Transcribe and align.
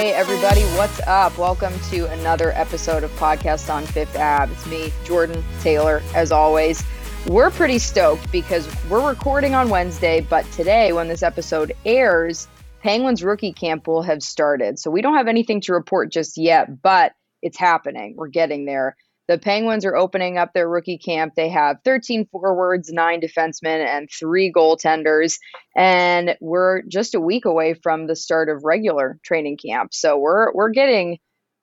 Hey, 0.00 0.14
everybody, 0.14 0.62
what's 0.78 0.98
up? 1.00 1.36
Welcome 1.36 1.78
to 1.90 2.10
another 2.10 2.52
episode 2.52 3.04
of 3.04 3.10
Podcast 3.18 3.70
on 3.70 3.84
Fifth 3.84 4.16
Ave. 4.16 4.50
It's 4.50 4.66
me, 4.66 4.90
Jordan 5.04 5.44
Taylor, 5.60 6.00
as 6.14 6.32
always. 6.32 6.82
We're 7.26 7.50
pretty 7.50 7.78
stoked 7.78 8.32
because 8.32 8.66
we're 8.88 9.06
recording 9.06 9.54
on 9.54 9.68
Wednesday, 9.68 10.22
but 10.22 10.50
today, 10.52 10.94
when 10.94 11.08
this 11.08 11.22
episode 11.22 11.74
airs, 11.84 12.48
Penguins 12.82 13.22
rookie 13.22 13.52
camp 13.52 13.86
will 13.86 14.00
have 14.00 14.22
started. 14.22 14.78
So 14.78 14.90
we 14.90 15.02
don't 15.02 15.16
have 15.16 15.28
anything 15.28 15.60
to 15.60 15.74
report 15.74 16.10
just 16.10 16.38
yet, 16.38 16.80
but 16.80 17.12
it's 17.42 17.58
happening. 17.58 18.14
We're 18.16 18.28
getting 18.28 18.64
there. 18.64 18.96
The 19.30 19.38
Penguins 19.38 19.84
are 19.84 19.94
opening 19.94 20.38
up 20.38 20.54
their 20.54 20.68
rookie 20.68 20.98
camp. 20.98 21.34
They 21.36 21.50
have 21.50 21.76
13 21.84 22.26
forwards, 22.32 22.92
nine 22.92 23.20
defensemen, 23.20 23.86
and 23.86 24.08
three 24.10 24.52
goaltenders. 24.52 25.38
And 25.76 26.36
we're 26.40 26.82
just 26.82 27.14
a 27.14 27.20
week 27.20 27.44
away 27.44 27.74
from 27.74 28.08
the 28.08 28.16
start 28.16 28.48
of 28.48 28.64
regular 28.64 29.20
training 29.22 29.58
camp. 29.64 29.94
So 29.94 30.18
we're 30.18 30.52
we're 30.52 30.70
getting 30.70 31.20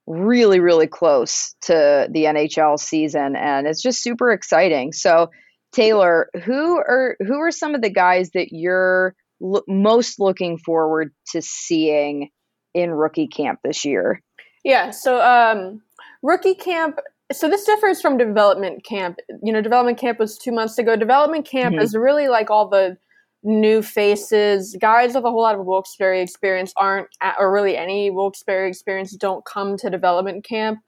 really, 0.08 0.62
really 0.62 0.88
close 0.88 1.56
to 1.64 2.08
the 2.10 2.23
NHL 2.23 2.80
season, 2.80 3.36
and 3.36 3.68
it's 3.68 3.82
just 3.82 4.02
super 4.02 4.32
exciting. 4.32 4.94
So, 4.94 5.32
Taylor, 5.73 6.30
who 6.45 6.78
are 6.78 7.18
who 7.20 7.38
are 7.38 7.52
some 7.52 7.76
of 7.76 7.82
the 7.82 7.90
guys 7.90 8.30
that 8.30 8.54
you're 8.54 9.14
lo- 9.42 9.66
most 9.68 10.22
looking 10.22 10.58
forward 10.58 11.14
to 11.32 11.42
seeing 11.42 12.30
in 12.73 12.92
rookie 12.92 13.28
camp 13.28 13.60
this 13.62 13.84
year? 13.84 14.22
Yeah, 14.64 14.92
so 14.92 15.22
um, 15.22 15.82
rookie 16.23 16.56
camp 16.56 17.02
so 17.31 17.50
this 17.50 17.66
differs 17.66 18.02
from 18.02 18.17
development 18.17 18.83
camp. 18.83 19.17
You 19.44 19.52
know, 19.52 19.61
development 19.61 19.97
camp 19.97 20.20
was 20.20 20.38
two 20.38 20.52
months 20.52 20.78
ago. 20.78 20.95
Development 20.95 21.45
camp 21.45 21.75
mm-hmm. 21.75 21.83
is 21.83 21.95
really 21.95 22.28
like 22.28 22.50
all 22.50 22.70
the 22.70 22.97
new 23.44 23.81
faces, 23.81 24.75
guys 24.81 25.14
with 25.14 25.23
a 25.23 25.30
whole 25.30 25.42
lot 25.42 25.55
of 25.55 25.66
Wilkes-Barre 25.66 26.22
experience 26.22 26.73
aren't, 26.78 27.08
at, 27.22 27.36
or 27.39 27.52
really 27.52 27.78
any 27.78 28.09
Wilkes-Barre 28.09 28.67
experience, 28.67 29.16
don't 29.16 29.45
come 29.45 29.77
to 29.77 29.89
development 29.89 30.43
camp. 30.43 30.80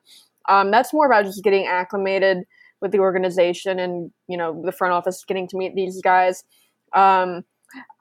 Um, 0.50 0.72
that's 0.72 0.94
more 0.94 1.06
about 1.06 1.26
just 1.26 1.44
getting 1.44 1.68
acclimated 1.68 2.40
with 2.82 2.92
the 2.92 3.00
organization 3.00 3.78
and 3.78 4.10
you 4.28 4.38
know 4.38 4.62
the 4.66 4.72
front 4.72 4.94
office 4.94 5.24
getting 5.28 5.48
to 5.50 5.58
meet 5.58 5.76
these 5.76 6.02
guys. 6.02 6.44
Um, 6.94 7.44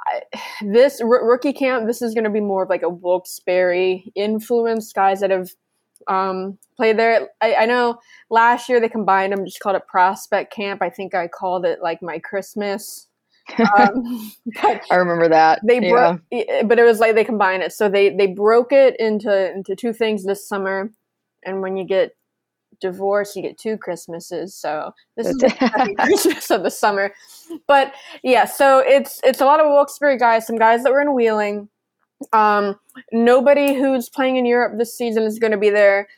I, 0.06 0.40
this 0.62 1.00
r- 1.00 1.26
rookie 1.26 1.52
camp, 1.52 1.86
this 1.86 2.00
is 2.00 2.14
going 2.14 2.24
to 2.24 2.30
be 2.30 2.40
more 2.40 2.62
of 2.62 2.70
like 2.70 2.82
a 2.82 2.88
Wilkes-Barre 2.88 4.02
influence, 4.14 4.92
guys 4.92 5.20
that 5.20 5.30
have 5.30 5.50
um, 6.06 6.58
play 6.76 6.92
there. 6.92 7.28
I, 7.40 7.54
I, 7.54 7.66
know 7.66 7.98
last 8.30 8.68
year 8.68 8.80
they 8.80 8.88
combined 8.88 9.32
them, 9.32 9.44
just 9.44 9.60
called 9.60 9.76
it 9.76 9.86
Prospect 9.86 10.52
Camp. 10.52 10.82
I 10.82 10.90
think 10.90 11.14
I 11.14 11.28
called 11.28 11.64
it 11.64 11.80
like 11.82 12.02
my 12.02 12.18
Christmas. 12.18 13.08
Um, 13.58 14.32
I 14.62 14.94
remember 14.94 15.28
that. 15.28 15.60
They 15.64 15.80
broke, 15.80 16.20
yeah. 16.30 16.62
but 16.64 16.78
it 16.78 16.84
was 16.84 17.00
like 17.00 17.14
they 17.14 17.24
combined 17.24 17.62
it. 17.62 17.72
So 17.72 17.88
they 17.88 18.14
they 18.14 18.28
broke 18.28 18.72
it 18.72 18.98
into 19.00 19.52
into 19.52 19.74
two 19.74 19.92
things 19.92 20.24
this 20.24 20.46
summer, 20.46 20.90
and 21.44 21.62
when 21.62 21.76
you 21.76 21.84
get 21.84 22.14
divorced, 22.80 23.36
you 23.36 23.42
get 23.42 23.58
two 23.58 23.76
Christmases. 23.76 24.54
So 24.54 24.92
this 25.16 25.26
is 25.26 25.36
the 25.38 25.94
Christmas 25.98 26.50
of 26.50 26.62
the 26.62 26.70
summer. 26.70 27.12
But 27.66 27.92
yeah, 28.22 28.44
so 28.44 28.78
it's 28.78 29.20
it's 29.24 29.40
a 29.40 29.44
lot 29.44 29.60
of 29.60 29.66
Wilkes-Barre 29.66 30.18
guys, 30.18 30.46
some 30.46 30.58
guys 30.58 30.82
that 30.82 30.92
were 30.92 31.00
in 31.00 31.14
Wheeling. 31.14 31.68
Um, 32.32 32.78
nobody 33.12 33.74
who's 33.74 34.08
playing 34.08 34.36
in 34.36 34.46
Europe 34.46 34.78
this 34.78 34.96
season 34.96 35.22
is 35.22 35.38
going 35.38 35.52
to 35.52 35.58
be 35.58 35.70
there 35.70 36.08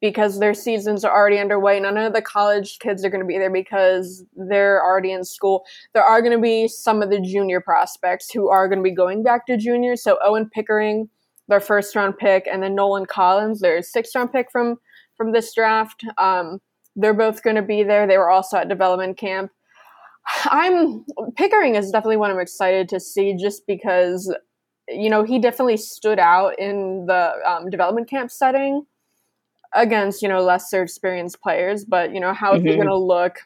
because 0.00 0.38
their 0.38 0.54
seasons 0.54 1.04
are 1.04 1.14
already 1.14 1.38
underway. 1.38 1.80
None 1.80 1.96
of 1.96 2.12
the 2.12 2.22
college 2.22 2.78
kids 2.78 3.04
are 3.04 3.10
going 3.10 3.22
to 3.22 3.26
be 3.26 3.38
there 3.38 3.50
because 3.50 4.24
they're 4.36 4.82
already 4.82 5.12
in 5.12 5.24
school. 5.24 5.64
There 5.94 6.04
are 6.04 6.20
going 6.20 6.36
to 6.36 6.42
be 6.42 6.68
some 6.68 7.02
of 7.02 7.10
the 7.10 7.20
junior 7.20 7.60
prospects 7.60 8.30
who 8.30 8.48
are 8.48 8.68
going 8.68 8.78
to 8.78 8.82
be 8.82 8.94
going 8.94 9.22
back 9.22 9.46
to 9.46 9.56
junior. 9.56 9.96
So 9.96 10.18
Owen 10.22 10.50
Pickering, 10.52 11.08
their 11.48 11.60
first 11.60 11.96
round 11.96 12.18
pick, 12.18 12.46
and 12.50 12.62
then 12.62 12.74
Nolan 12.74 13.06
Collins, 13.06 13.60
their 13.60 13.82
sixth 13.82 14.14
round 14.14 14.32
pick 14.32 14.50
from 14.50 14.76
from 15.16 15.32
this 15.32 15.54
draft. 15.54 16.04
Um, 16.18 16.60
they're 16.94 17.14
both 17.14 17.42
going 17.42 17.56
to 17.56 17.62
be 17.62 17.82
there. 17.82 18.06
They 18.06 18.18
were 18.18 18.30
also 18.30 18.58
at 18.58 18.68
development 18.68 19.16
camp. 19.16 19.50
I'm 20.44 21.04
Pickering 21.36 21.74
is 21.74 21.90
definitely 21.90 22.16
one 22.16 22.30
I'm 22.30 22.40
excited 22.40 22.88
to 22.90 23.00
see 23.00 23.36
just 23.36 23.66
because 23.66 24.34
you 24.88 25.10
know, 25.10 25.24
he 25.24 25.38
definitely 25.38 25.76
stood 25.76 26.18
out 26.18 26.58
in 26.58 27.06
the 27.06 27.32
um, 27.44 27.70
development 27.70 28.08
camp 28.08 28.30
setting 28.30 28.86
against, 29.74 30.22
you 30.22 30.28
know, 30.28 30.42
lesser 30.42 30.82
experienced 30.82 31.40
players. 31.40 31.84
But, 31.84 32.12
you 32.12 32.20
know, 32.20 32.32
how 32.32 32.54
mm-hmm. 32.54 32.66
is 32.66 32.72
he 32.72 32.76
going 32.76 32.88
to 32.88 32.96
look 32.96 33.38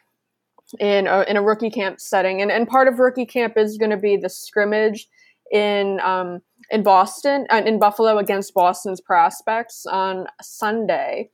in 0.79 1.07
a, 1.07 1.21
in 1.23 1.37
a 1.37 1.41
rookie 1.41 1.71
camp 1.71 1.99
setting? 1.99 2.41
And, 2.41 2.51
and 2.51 2.67
part 2.67 2.87
of 2.87 2.99
rookie 2.99 3.25
camp 3.25 3.57
is 3.57 3.77
going 3.77 3.91
to 3.91 3.97
be 3.97 4.17
the 4.17 4.29
scrimmage 4.29 5.07
in 5.51 5.99
um, 5.99 6.41
in 6.69 6.83
Boston, 6.83 7.45
uh, 7.49 7.61
in 7.65 7.79
Buffalo 7.79 8.17
against 8.17 8.53
Boston's 8.53 9.01
prospects 9.01 9.85
on 9.85 10.27
Sunday. 10.41 11.29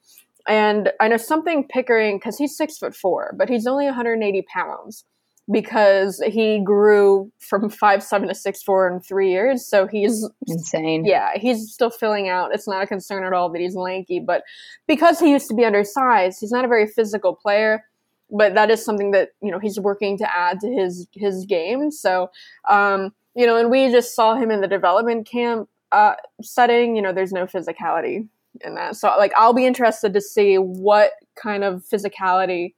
And 0.47 0.91
I 0.99 1.07
know 1.07 1.17
something 1.17 1.67
Pickering, 1.67 2.17
because 2.17 2.37
he's 2.37 2.57
six 2.57 2.77
foot 2.77 2.95
four, 2.95 3.35
but 3.37 3.49
he's 3.49 3.67
only 3.67 3.85
180 3.85 4.41
pounds 4.51 5.05
because 5.51 6.21
he 6.27 6.59
grew 6.59 7.31
from 7.39 7.69
five 7.69 8.03
seven 8.03 8.27
to 8.27 8.35
six 8.35 8.61
four 8.61 8.91
in 8.91 8.99
three 8.99 9.31
years. 9.31 9.65
So 9.65 9.87
he's 9.87 10.27
insane. 10.47 11.05
Yeah, 11.05 11.31
he's 11.35 11.71
still 11.71 11.89
filling 11.89 12.29
out. 12.29 12.53
It's 12.53 12.67
not 12.67 12.83
a 12.83 12.87
concern 12.87 13.23
at 13.23 13.33
all 13.33 13.49
that 13.51 13.61
he's 13.61 13.75
lanky, 13.75 14.19
but 14.19 14.43
because 14.87 15.19
he 15.19 15.31
used 15.31 15.47
to 15.49 15.55
be 15.55 15.65
undersized, 15.65 16.39
he's 16.39 16.51
not 16.51 16.65
a 16.65 16.67
very 16.67 16.87
physical 16.87 17.35
player. 17.35 17.85
But 18.29 18.55
that 18.55 18.69
is 18.69 18.83
something 18.83 19.11
that 19.11 19.29
you 19.41 19.51
know 19.51 19.59
he's 19.59 19.79
working 19.79 20.17
to 20.17 20.35
add 20.35 20.59
to 20.59 20.69
his 20.69 21.07
his 21.13 21.45
game. 21.45 21.91
So 21.91 22.29
um, 22.69 23.13
you 23.35 23.45
know, 23.45 23.55
and 23.55 23.71
we 23.71 23.89
just 23.89 24.15
saw 24.15 24.35
him 24.35 24.51
in 24.51 24.61
the 24.61 24.67
development 24.67 25.27
camp 25.27 25.69
uh, 25.91 26.15
setting. 26.41 26.95
You 26.95 27.01
know, 27.01 27.13
there's 27.13 27.31
no 27.31 27.45
physicality 27.45 28.27
in 28.65 28.75
that. 28.75 28.95
So 28.95 29.07
like, 29.17 29.31
I'll 29.37 29.53
be 29.53 29.65
interested 29.65 30.13
to 30.13 30.21
see 30.21 30.57
what 30.57 31.11
kind 31.35 31.63
of 31.63 31.83
physicality 31.85 32.73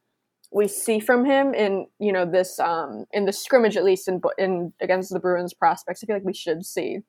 we 0.52 0.68
see 0.68 1.00
from 1.00 1.26
him 1.26 1.54
in 1.54 1.86
you 2.00 2.12
know 2.12 2.26
this 2.26 2.60
um 2.60 3.06
in 3.12 3.26
the 3.26 3.34
scrimmage 3.34 3.78
at 3.78 3.84
least 3.84 4.08
in 4.08 4.22
in 4.38 4.74
against 4.82 5.12
the 5.12 5.20
Bruins 5.20 5.54
prospects. 5.54 6.04
I 6.04 6.08
feel 6.08 6.16
like 6.16 6.26
we 6.26 6.34
should 6.34 6.66
see 6.66 7.00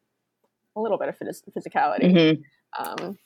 a 0.76 0.80
little 0.80 0.98
bit 0.98 1.08
of 1.08 1.16
physicality. 1.18 2.12
Mm-hmm. 2.12 2.82
Um, 2.82 3.18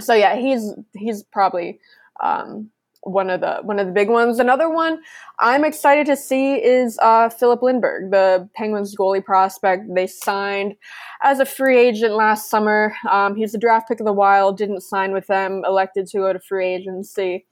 so 0.00 0.14
yeah, 0.14 0.36
he's 0.36 0.74
he's 0.94 1.22
probably 1.24 1.80
um, 2.22 2.70
one 3.02 3.30
of 3.30 3.40
the 3.40 3.58
one 3.62 3.78
of 3.78 3.86
the 3.86 3.92
big 3.92 4.08
ones. 4.08 4.38
Another 4.38 4.68
one 4.68 5.00
I'm 5.40 5.64
excited 5.64 6.06
to 6.06 6.16
see 6.16 6.54
is 6.54 6.98
uh, 7.00 7.28
Filip 7.28 7.60
Lindberg, 7.60 8.10
the 8.10 8.48
Penguins 8.54 8.94
goalie 8.96 9.24
prospect. 9.24 9.84
They 9.94 10.06
signed 10.06 10.74
as 11.22 11.40
a 11.40 11.46
free 11.46 11.78
agent 11.78 12.14
last 12.14 12.50
summer. 12.50 12.94
Um, 13.10 13.34
he's 13.34 13.54
a 13.54 13.58
draft 13.58 13.88
pick 13.88 14.00
of 14.00 14.06
the 14.06 14.12
Wild. 14.12 14.56
Didn't 14.56 14.82
sign 14.82 15.12
with 15.12 15.26
them. 15.26 15.62
Elected 15.66 16.06
to 16.08 16.18
go 16.18 16.32
to 16.32 16.40
free 16.40 16.66
agency 16.66 17.46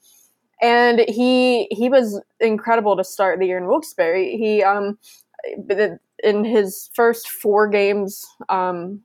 and 0.62 1.00
he 1.08 1.66
he 1.70 1.88
was 1.88 2.20
incredible 2.40 2.96
to 2.96 3.04
start 3.04 3.38
the 3.38 3.46
year 3.46 3.58
in 3.58 3.66
Wilkes-Barre. 3.66 4.36
He 4.36 4.62
um 4.62 4.98
in 6.22 6.44
his 6.44 6.90
first 6.94 7.28
four 7.28 7.68
games, 7.68 8.24
um, 8.48 9.00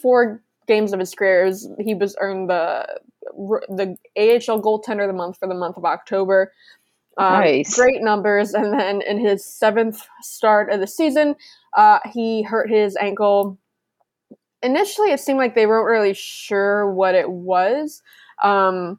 four 0.00 0.42
games 0.66 0.92
of 0.92 1.00
his 1.00 1.14
career, 1.14 1.44
was, 1.44 1.68
he 1.78 1.94
was 1.94 2.16
earned 2.20 2.50
the 2.50 3.00
the 3.68 3.96
AHL 4.16 4.62
goaltender 4.62 5.02
of 5.02 5.08
the 5.08 5.12
month 5.12 5.38
for 5.38 5.46
the 5.46 5.54
month 5.54 5.76
of 5.76 5.84
October. 5.84 6.52
Um, 7.18 7.40
nice. 7.40 7.74
Great 7.74 8.00
numbers. 8.00 8.54
And 8.54 8.72
then 8.72 9.02
in 9.02 9.18
his 9.18 9.44
seventh 9.44 10.02
start 10.22 10.70
of 10.70 10.80
the 10.80 10.86
season, 10.86 11.34
uh, 11.76 11.98
he 12.10 12.42
hurt 12.42 12.70
his 12.70 12.96
ankle. 12.96 13.58
Initially, 14.62 15.10
it 15.10 15.20
seemed 15.20 15.38
like 15.38 15.54
they 15.54 15.66
weren't 15.66 15.86
really 15.86 16.14
sure 16.14 16.90
what 16.90 17.14
it 17.14 17.30
was. 17.30 18.02
Um, 18.42 18.98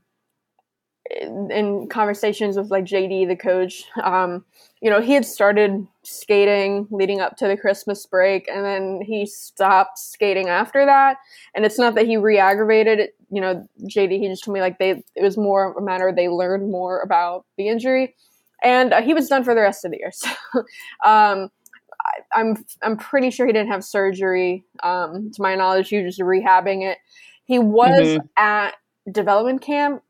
in 1.09 1.87
conversations 1.89 2.57
with 2.57 2.69
like 2.69 2.85
JD, 2.85 3.27
the 3.27 3.35
coach, 3.35 3.83
um, 4.03 4.45
you 4.81 4.89
know, 4.89 5.01
he 5.01 5.13
had 5.13 5.25
started 5.25 5.85
skating 6.03 6.87
leading 6.89 7.19
up 7.19 7.35
to 7.37 7.47
the 7.47 7.57
Christmas 7.57 8.05
break, 8.05 8.47
and 8.47 8.63
then 8.63 9.01
he 9.01 9.25
stopped 9.25 9.97
skating 9.97 10.47
after 10.47 10.85
that. 10.85 11.17
And 11.53 11.65
it's 11.65 11.77
not 11.77 11.95
that 11.95 12.05
he 12.05 12.17
re-aggravated 12.17 12.99
it. 12.99 13.15
You 13.29 13.41
know, 13.41 13.67
JD, 13.83 14.19
he 14.19 14.27
just 14.27 14.43
told 14.43 14.53
me 14.53 14.61
like 14.61 14.79
they 14.79 15.03
it 15.15 15.23
was 15.23 15.37
more 15.37 15.73
a 15.73 15.81
matter 15.81 16.11
they 16.11 16.29
learned 16.29 16.71
more 16.71 17.01
about 17.01 17.45
the 17.57 17.67
injury, 17.67 18.15
and 18.63 18.93
uh, 18.93 19.01
he 19.01 19.13
was 19.13 19.27
done 19.27 19.43
for 19.43 19.53
the 19.53 19.61
rest 19.61 19.85
of 19.85 19.91
the 19.91 19.97
year. 19.97 20.11
So, 20.21 20.29
um, 21.05 21.49
I, 22.05 22.39
I'm, 22.39 22.65
I'm 22.81 22.95
pretty 22.95 23.29
sure 23.29 23.45
he 23.45 23.51
didn't 23.51 23.71
have 23.71 23.83
surgery. 23.83 24.63
Um, 24.83 25.31
to 25.33 25.41
my 25.41 25.55
knowledge, 25.55 25.89
he 25.89 26.01
was 26.01 26.15
just 26.15 26.25
rehabbing 26.25 26.89
it. 26.89 26.97
He 27.43 27.59
was 27.59 27.99
mm-hmm. 27.99 28.25
at 28.37 28.75
development 29.11 29.61
camp 29.61 30.01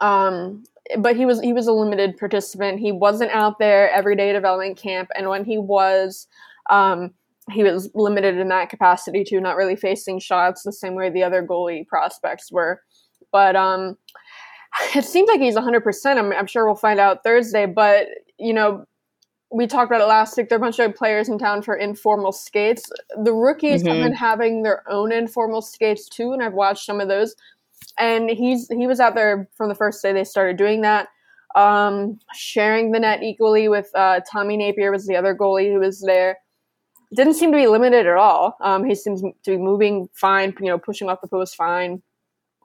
um, 0.00 0.64
but 0.98 1.16
he 1.16 1.26
was 1.26 1.40
he 1.40 1.52
was 1.52 1.66
a 1.66 1.72
limited 1.72 2.16
participant. 2.16 2.80
He 2.80 2.92
wasn't 2.92 3.30
out 3.32 3.58
there 3.58 3.90
every 3.90 4.16
day 4.16 4.32
development 4.32 4.76
camp, 4.76 5.08
and 5.16 5.28
when 5.28 5.44
he 5.44 5.58
was, 5.58 6.26
um, 6.70 7.12
he 7.50 7.62
was 7.62 7.90
limited 7.94 8.36
in 8.38 8.48
that 8.48 8.70
capacity 8.70 9.24
too, 9.24 9.40
not 9.40 9.56
really 9.56 9.76
facing 9.76 10.18
shots 10.18 10.62
the 10.62 10.72
same 10.72 10.94
way 10.94 11.10
the 11.10 11.22
other 11.22 11.44
goalie 11.44 11.86
prospects 11.86 12.52
were. 12.52 12.82
But 13.32 13.56
um, 13.56 13.96
it 14.94 15.04
seems 15.04 15.28
like 15.28 15.40
he's 15.40 15.56
100%. 15.56 16.18
I'm, 16.18 16.32
I'm 16.32 16.46
sure 16.46 16.66
we'll 16.66 16.76
find 16.76 17.00
out 17.00 17.22
Thursday. 17.24 17.66
But 17.66 18.06
you 18.38 18.52
know, 18.52 18.84
we 19.50 19.66
talked 19.66 19.90
about 19.90 20.02
it 20.02 20.08
last 20.08 20.36
week. 20.36 20.48
There 20.48 20.56
are 20.56 20.62
a 20.62 20.64
bunch 20.64 20.78
of 20.78 20.94
players 20.94 21.28
in 21.28 21.38
town 21.38 21.62
for 21.62 21.76
informal 21.76 22.32
skates. 22.32 22.84
The 23.22 23.32
rookies 23.32 23.82
mm-hmm. 23.82 23.92
have 23.92 24.04
been 24.04 24.12
having 24.12 24.62
their 24.62 24.82
own 24.90 25.12
informal 25.12 25.62
skates 25.62 26.08
too, 26.08 26.32
and 26.32 26.42
I've 26.42 26.52
watched 26.52 26.84
some 26.84 27.00
of 27.00 27.08
those 27.08 27.34
and 27.98 28.30
he's 28.30 28.68
he 28.68 28.86
was 28.86 29.00
out 29.00 29.14
there 29.14 29.48
from 29.56 29.68
the 29.68 29.74
first 29.74 30.02
day 30.02 30.12
they 30.12 30.24
started 30.24 30.56
doing 30.56 30.82
that. 30.82 31.08
Um, 31.54 32.18
sharing 32.34 32.92
the 32.92 33.00
net 33.00 33.22
equally 33.22 33.68
with 33.68 33.90
uh, 33.94 34.20
Tommy 34.30 34.58
Nappier 34.58 34.92
was 34.92 35.06
the 35.06 35.16
other 35.16 35.34
goalie 35.34 35.72
who 35.72 35.80
was 35.80 36.00
there. 36.02 36.38
Didn't 37.14 37.34
seem 37.34 37.50
to 37.52 37.56
be 37.56 37.66
limited 37.66 38.06
at 38.06 38.16
all. 38.16 38.56
Um, 38.60 38.84
he 38.84 38.94
seems 38.94 39.22
to 39.22 39.50
be 39.50 39.56
moving 39.56 40.08
fine, 40.12 40.54
you 40.60 40.66
know, 40.66 40.78
pushing 40.78 41.08
off 41.08 41.20
the 41.22 41.28
post 41.28 41.56
fine. 41.56 42.02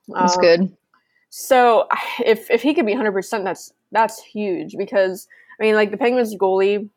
That's 0.09 0.35
um, 0.35 0.41
good. 0.41 0.77
So 1.29 1.87
if 2.25 2.49
if 2.51 2.61
he 2.61 2.73
could 2.73 2.85
be 2.85 2.93
100%, 2.93 3.43
that's 3.43 3.71
that's 3.91 4.21
huge 4.21 4.75
because 4.77 5.27
I 5.59 5.63
mean, 5.63 5.75
like 5.75 5.91
the 5.91 5.97
Penguins 5.97 6.35
goalie, 6.35 6.89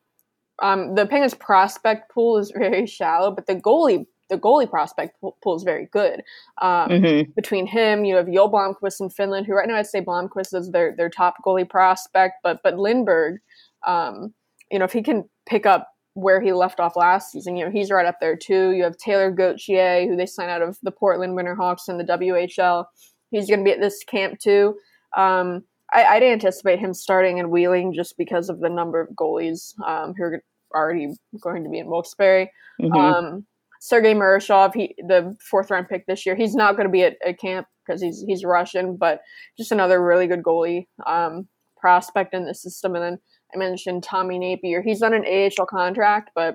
um, 0.61 0.95
the 0.95 1.07
Penguins 1.07 1.35
prospect 1.35 2.11
pool 2.11 2.39
is 2.39 2.51
very 2.57 2.87
shallow, 2.87 3.31
but 3.31 3.47
the 3.47 3.57
goalie 3.57 4.07
the 4.35 4.41
goalie 4.41 4.69
prospect 4.69 5.17
pool 5.21 5.57
is 5.57 5.63
very 5.63 5.87
good. 5.93 6.23
Um, 6.61 6.89
mm-hmm. 6.89 7.31
Between 7.37 7.67
him, 7.67 8.05
you 8.05 8.17
have 8.17 8.27
Joel 8.27 8.51
Blomqvist 8.51 9.01
in 9.01 9.11
Finland, 9.11 9.47
who 9.47 9.55
right 9.55 9.69
now 9.69 9.77
I'd 9.77 9.87
say 9.87 10.01
Blomqvist 10.01 10.55
is 10.55 10.71
their 10.71 10.95
their 10.97 11.09
top 11.09 11.37
goalie 11.45 11.69
prospect, 11.69 12.37
but 12.43 12.61
but 12.65 12.75
Lindberg, 12.75 13.39
um, 13.87 14.35
you 14.71 14.79
know, 14.79 14.85
if 14.85 14.93
he 14.93 15.03
can 15.03 15.29
pick 15.47 15.67
up 15.67 15.89
where 16.15 16.41
he 16.41 16.53
left 16.53 16.81
off 16.81 16.97
last 16.97 17.31
season, 17.33 17.57
you 17.57 17.65
know, 17.65 17.71
he's 17.71 17.91
right 17.91 18.07
up 18.07 18.19
there 18.21 18.37
too. 18.37 18.71
You 18.71 18.85
have 18.85 18.97
Taylor 18.97 19.31
Gauthier, 19.31 20.07
who 20.07 20.17
they 20.17 20.27
signed 20.27 20.51
out 20.51 20.63
of 20.63 20.79
the 20.83 20.93
Portland 20.93 21.37
Winterhawks 21.37 21.89
in 21.89 21.99
the 21.99 22.05
WHL. 22.05 22.87
He's 23.31 23.49
going 23.49 23.61
to 23.61 23.65
be 23.65 23.73
at 23.73 23.81
this 23.81 24.03
camp 24.05 24.39
too. 24.39 24.77
Um, 25.17 25.65
I, 25.93 26.15
would 26.15 26.23
anticipate 26.25 26.79
him 26.79 26.95
starting 26.95 27.39
and 27.39 27.51
Wheeling 27.51 27.95
just 27.95 28.17
because 28.17 28.49
of 28.49 28.61
the 28.61 28.69
number 28.69 29.01
of 29.01 29.11
goalies 29.11 29.79
um, 29.87 30.15
who 30.17 30.25
are 30.25 30.43
already 30.75 31.15
going 31.41 31.63
to 31.63 31.71
be 31.71 31.79
in 31.79 31.87
Wilkes-Barre. 31.87 32.51
Mm-hmm. 32.81 32.97
Um, 32.97 33.47
Sergei 33.85 34.15
Murashov, 34.15 34.75
he 34.75 34.95
the 34.97 35.37
fourth 35.43 35.71
round 35.71 35.91
pick 35.91 36.07
this 36.07 36.25
year. 36.25 36.35
He's 36.35 36.55
not 36.55 36.75
going 36.75 36.89
to 36.89 36.93
be 36.93 37.03
at, 37.03 37.19
at 37.23 37.39
camp 37.39 37.67
because 37.87 38.01
he's 38.01 38.25
he's 38.27 38.43
Russian, 38.43 38.97
but 38.97 39.21
just 39.59 39.73
another 39.73 40.03
really 40.03 40.27
good 40.27 40.43
goalie 40.43 40.87
um, 41.05 41.47
prospect 41.77 42.33
in 42.33 42.47
the 42.47 42.55
system. 42.55 42.95
And 42.95 43.05
then 43.05 43.19
I 43.55 43.59
mentioned 43.59 44.03
Tommy 44.03 44.39
Nappier. 44.39 44.83
He's 44.83 45.03
on 45.03 45.13
an 45.13 45.27
AHL 45.27 45.67
contract, 45.67 46.31
but 46.35 46.55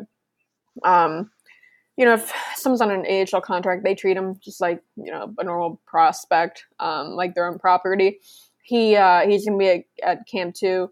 um, 0.84 1.30
you 1.98 2.06
know, 2.06 2.16
if 2.16 2.34
someone's 2.56 2.82
on 2.82 2.90
an 2.90 3.06
AHL 3.06 3.42
contract, 3.42 3.84
they 3.84 3.94
treat 3.94 4.18
him 4.18 4.34
just 4.44 4.60
like 4.60 4.82
you 4.96 5.12
know 5.12 5.32
a 5.38 5.44
normal 5.44 5.80
prospect, 5.86 6.66
um, 6.80 7.10
like 7.10 7.36
their 7.36 7.46
own 7.46 7.60
property. 7.60 8.22
He 8.64 8.96
uh, 8.96 9.28
he's 9.28 9.46
gonna 9.46 9.60
be 9.60 9.70
at, 9.70 9.84
at 10.04 10.28
camp 10.28 10.56
too 10.56 10.90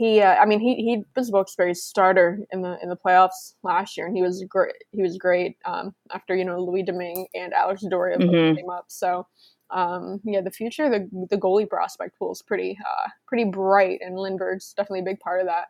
he 0.00 0.22
uh, 0.22 0.34
I 0.36 0.46
mean 0.46 0.60
he 0.60 0.76
he 0.76 1.02
was 1.14 1.30
Wilkes-Barre's 1.30 1.82
starter 1.82 2.38
in 2.52 2.62
the 2.62 2.78
in 2.82 2.88
the 2.88 2.96
playoffs 2.96 3.52
last 3.62 3.98
year 3.98 4.06
and 4.06 4.16
he 4.16 4.22
was 4.22 4.42
great 4.48 4.72
he 4.92 5.02
was 5.02 5.18
great 5.18 5.58
um, 5.66 5.94
after 6.10 6.34
you 6.34 6.44
know 6.44 6.58
Louis 6.58 6.82
Domingue 6.82 7.26
and 7.34 7.52
Alex 7.52 7.82
D'Orio 7.82 8.16
mm-hmm. 8.16 8.56
came 8.56 8.70
up. 8.70 8.86
So 8.88 9.26
um, 9.70 10.18
yeah 10.24 10.40
the 10.40 10.50
future 10.50 10.88
the 10.88 11.06
the 11.28 11.36
goalie 11.36 11.68
prospect 11.68 12.18
pool 12.18 12.32
is 12.32 12.40
pretty 12.40 12.78
uh, 12.80 13.08
pretty 13.28 13.44
bright 13.44 14.00
and 14.02 14.16
Lindberg's 14.18 14.72
definitely 14.72 15.00
a 15.00 15.04
big 15.12 15.20
part 15.20 15.40
of 15.40 15.46
that. 15.48 15.66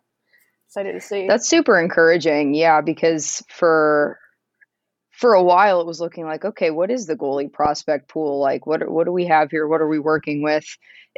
Excited 0.69 0.93
to 0.93 1.01
see. 1.01 1.27
That's 1.27 1.49
super 1.49 1.81
encouraging 1.81 2.55
yeah 2.55 2.81
because 2.81 3.43
for 3.49 4.17
for 5.21 5.35
a 5.35 5.43
while 5.43 5.81
it 5.81 5.87
was 5.87 6.01
looking 6.01 6.25
like 6.25 6.45
okay 6.45 6.71
what 6.71 6.91
is 6.91 7.07
the 7.07 7.17
goalie 7.17 7.53
prospect 7.53 8.09
pool 8.09 8.41
like 8.41 8.67
what 8.67 8.89
what 8.91 9.05
do 9.05 9.13
we 9.13 9.27
have 9.27 9.51
here 9.51 9.69
what 9.69 9.81
are 9.81 9.89
we 9.89 9.99
working 9.99 10.43
with 10.43 10.65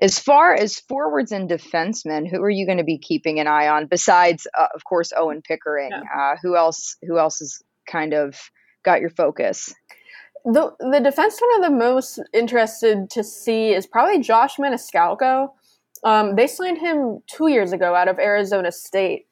as 0.01 0.19
far 0.19 0.55
as 0.55 0.79
forwards 0.79 1.33
and 1.33 1.49
defensemen, 1.49 2.29
who 2.29 2.41
are 2.41 2.51
you 2.51 2.65
going 2.65 2.79
to 2.79 2.85
be 2.85 2.99
keeping 2.99 3.39
an 3.39 3.47
eye 3.47 3.69
on 3.69 3.87
besides, 3.87 4.47
uh, 4.59 4.69
of 4.75 4.85
course, 4.85 5.13
Owen 5.15 5.43
Pickering? 5.43 5.91
Yeah. 5.91 6.03
Uh, 6.17 6.37
who 6.43 6.57
else? 6.57 6.97
Who 7.03 7.19
else 7.19 7.41
has 7.41 7.61
kind 7.87 8.15
of 8.15 8.39
got 8.85 9.01
your 9.01 9.11
focus? 9.11 9.75
The 10.45 10.73
the 10.81 10.99
defenseman 10.99 11.55
I'm 11.55 11.63
the 11.63 11.79
most 11.79 12.21
interested 12.33 13.11
to 13.11 13.23
see 13.23 13.75
is 13.75 13.87
probably 13.87 14.21
Josh 14.21 14.57
Maniscalco. 14.57 15.49
Um, 16.05 16.35
they 16.35 16.47
signed 16.47 16.79
him 16.79 17.21
two 17.31 17.49
years 17.49 17.73
ago 17.73 17.95
out 17.95 18.09
of 18.09 18.19
Arizona 18.19 18.73
State. 18.73 19.27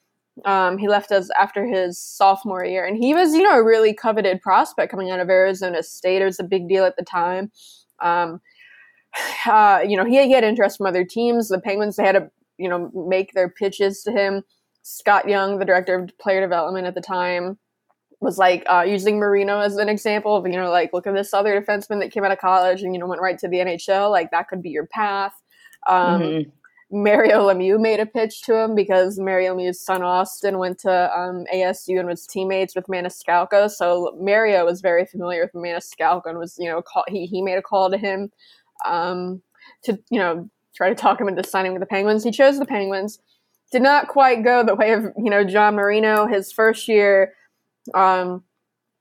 Um, 0.44 0.78
he 0.78 0.88
left 0.88 1.12
us 1.12 1.28
after 1.38 1.66
his 1.66 1.98
sophomore 1.98 2.64
year, 2.64 2.86
and 2.86 2.96
he 2.96 3.14
was, 3.14 3.34
you 3.34 3.42
know, 3.42 3.58
a 3.58 3.64
really 3.64 3.92
coveted 3.92 4.40
prospect 4.40 4.90
coming 4.90 5.10
out 5.10 5.20
of 5.20 5.28
Arizona 5.28 5.82
State. 5.82 6.22
It 6.22 6.26
was 6.26 6.40
a 6.40 6.44
big 6.44 6.68
deal 6.68 6.84
at 6.84 6.96
the 6.96 7.04
time. 7.04 7.50
Um, 8.00 8.40
uh, 9.46 9.80
you 9.86 9.96
know, 9.96 10.04
he, 10.04 10.22
he 10.24 10.32
had 10.32 10.44
interest 10.44 10.78
from 10.78 10.86
other 10.86 11.04
teams. 11.04 11.48
The 11.48 11.60
Penguins, 11.60 11.96
they 11.96 12.04
had 12.04 12.12
to, 12.12 12.30
you 12.58 12.68
know, 12.68 12.90
make 12.94 13.32
their 13.32 13.48
pitches 13.48 14.02
to 14.04 14.12
him. 14.12 14.42
Scott 14.82 15.28
Young, 15.28 15.58
the 15.58 15.64
director 15.64 15.98
of 15.98 16.18
player 16.18 16.40
development 16.40 16.86
at 16.86 16.94
the 16.94 17.02
time, 17.02 17.58
was 18.20 18.38
like 18.38 18.64
uh, 18.70 18.84
using 18.86 19.18
Marino 19.18 19.60
as 19.60 19.76
an 19.76 19.88
example 19.88 20.36
of, 20.36 20.46
you 20.46 20.52
know, 20.52 20.70
like, 20.70 20.92
look 20.92 21.06
at 21.06 21.14
this 21.14 21.32
other 21.34 21.60
defenseman 21.60 22.00
that 22.00 22.12
came 22.12 22.24
out 22.24 22.32
of 22.32 22.38
college 22.38 22.82
and, 22.82 22.94
you 22.94 23.00
know, 23.00 23.06
went 23.06 23.20
right 23.20 23.38
to 23.38 23.48
the 23.48 23.58
NHL. 23.58 24.10
Like, 24.10 24.30
that 24.30 24.48
could 24.48 24.62
be 24.62 24.70
your 24.70 24.86
path. 24.86 25.32
Um, 25.88 26.20
mm-hmm. 26.20 26.50
Mario 26.92 27.48
Lemieux 27.48 27.80
made 27.80 28.00
a 28.00 28.06
pitch 28.06 28.42
to 28.42 28.56
him 28.56 28.74
because 28.74 29.18
Mario 29.18 29.54
Lemieux's 29.54 29.80
son 29.80 30.02
Austin 30.02 30.58
went 30.58 30.78
to 30.80 30.90
um, 31.16 31.44
ASU 31.54 31.98
and 31.98 32.08
was 32.08 32.26
teammates 32.26 32.74
with 32.74 32.86
Maniscalco. 32.86 33.70
So 33.70 34.16
Mario 34.20 34.64
was 34.64 34.80
very 34.80 35.06
familiar 35.06 35.42
with 35.42 35.52
Maniscalco 35.52 36.26
and 36.26 36.38
was, 36.38 36.56
you 36.58 36.68
know, 36.68 36.82
call, 36.82 37.04
he, 37.08 37.26
he 37.26 37.42
made 37.42 37.58
a 37.58 37.62
call 37.62 37.90
to 37.90 37.96
him 37.96 38.30
um, 38.86 39.42
to 39.84 39.98
you 40.10 40.18
know 40.18 40.48
try 40.74 40.88
to 40.88 40.94
talk 40.94 41.20
him 41.20 41.28
into 41.28 41.44
signing 41.44 41.72
with 41.72 41.80
the 41.80 41.86
Penguins. 41.86 42.24
He 42.24 42.30
chose 42.30 42.58
the 42.58 42.66
Penguins. 42.66 43.18
Did 43.72 43.82
not 43.82 44.08
quite 44.08 44.42
go 44.42 44.64
the 44.64 44.74
way 44.74 44.92
of 44.92 45.04
you 45.16 45.30
know 45.30 45.44
John 45.44 45.74
Marino. 45.76 46.26
His 46.26 46.52
first 46.52 46.88
year, 46.88 47.34
um, 47.94 48.42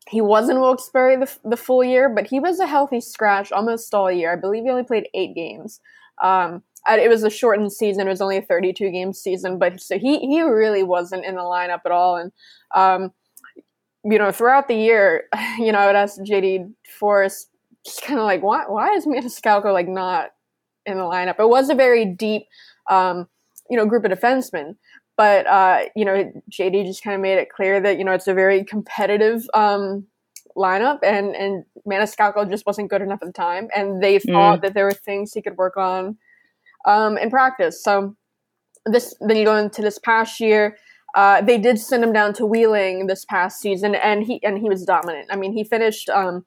he 0.08 0.22
was 0.22 0.50
in 0.50 0.60
Wilkes-Barre 0.60 1.18
the, 1.18 1.38
the 1.44 1.58
full 1.58 1.84
year, 1.84 2.10
but 2.10 2.28
he 2.28 2.40
was 2.40 2.60
a 2.60 2.68
healthy 2.68 3.02
scratch 3.02 3.52
almost 3.52 3.94
all 3.94 4.12
year. 4.12 4.34
I 4.34 4.36
believe 4.36 4.64
he 4.64 4.70
only 4.70 4.84
played 4.84 5.08
eight 5.14 5.36
games. 5.36 5.80
Um, 6.22 6.64
it 6.98 7.10
was 7.10 7.24
a 7.24 7.30
shortened 7.30 7.72
season. 7.72 8.08
It 8.08 8.10
was 8.10 8.22
only 8.22 8.38
a 8.38 8.42
32 8.42 8.90
game 8.90 9.14
season, 9.14 9.60
but 9.60 9.80
so 9.80 10.00
he 10.00 10.20
he 10.20 10.42
really 10.42 10.84
wasn't 10.84 11.26
in 11.26 11.36
the 11.36 11.42
lineup 11.42 11.82
at 11.86 11.92
all. 11.92 12.16
And 12.16 12.32
um, 12.74 13.12
you 14.04 14.18
know, 14.18 14.32
throughout 14.32 14.68
the 14.68 14.76
year, 14.76 15.26
you 15.58 15.72
know, 15.72 15.80
I 15.80 15.88
would 15.88 15.96
ask 15.96 16.20
JD 16.20 16.74
Forrest 17.00 17.50
just 17.86 18.02
kind 18.02 18.20
of 18.20 18.26
like, 18.26 18.44
why, 18.44 18.66
why 18.68 18.94
is 18.94 19.06
Maniscalco 19.06 19.74
like 19.74 19.88
not 19.88 20.32
in 20.86 20.98
the 20.98 21.04
lineup? 21.04 21.40
It 21.40 21.50
was 21.50 21.70
a 21.70 21.76
very 21.76 22.06
deep, 22.06 22.44
um, 22.90 23.28
you 23.70 23.78
know, 23.78 23.86
group 23.86 24.06
of 24.06 24.12
defensemen. 24.12 24.76
But, 25.18 25.48
uh, 25.48 25.80
you 25.96 26.06
know, 26.06 26.32
JD 26.50 26.86
just 26.86 27.04
kind 27.04 27.16
of 27.16 27.22
made 27.22 27.38
it 27.38 27.50
clear 27.50 27.82
that, 27.82 27.98
you 27.98 28.06
know, 28.06 28.14
it's 28.14 28.28
a 28.28 28.34
very 28.34 28.64
competitive 28.64 29.44
um, 29.54 30.06
lineup 30.56 31.00
and, 31.04 31.36
and 31.36 31.66
Maniscalco 31.86 32.50
just 32.50 32.66
wasn't 32.66 32.90
good 32.90 33.02
enough 33.02 33.20
at 33.22 33.28
the 33.28 33.34
time. 33.34 33.68
And 33.76 34.02
they 34.02 34.18
mm. 34.18 34.32
thought 34.32 34.60
mm. 34.60 34.62
that 34.62 34.74
there 34.74 34.86
were 34.86 34.94
things 34.94 35.34
he 35.34 35.42
could 35.42 35.58
work 35.58 35.76
on 35.76 36.18
um, 36.86 37.18
in 37.18 37.30
practice. 37.30 37.84
So 37.84 38.16
this, 38.86 39.16
then 39.22 39.38
you 39.38 39.46
go 39.46 39.56
into 39.56 39.82
this 39.82 40.00
past 40.00 40.40
year, 40.40 40.78
uh, 41.16 41.42
they 41.42 41.58
did 41.58 41.80
send 41.80 42.04
him 42.04 42.14
down 42.14 42.34
to 42.36 42.46
Wheeling 42.46 43.08
this 43.08 43.26
past 43.26 43.60
season, 43.60 43.96
and 43.96 44.24
he 44.24 44.44
and 44.44 44.60
he 44.60 44.70
was 44.70 44.86
dominant. 44.86 45.28
I 45.32 45.38
mean, 45.38 45.54
he 45.54 45.64
finished 45.64 46.08
um, 46.10 46.46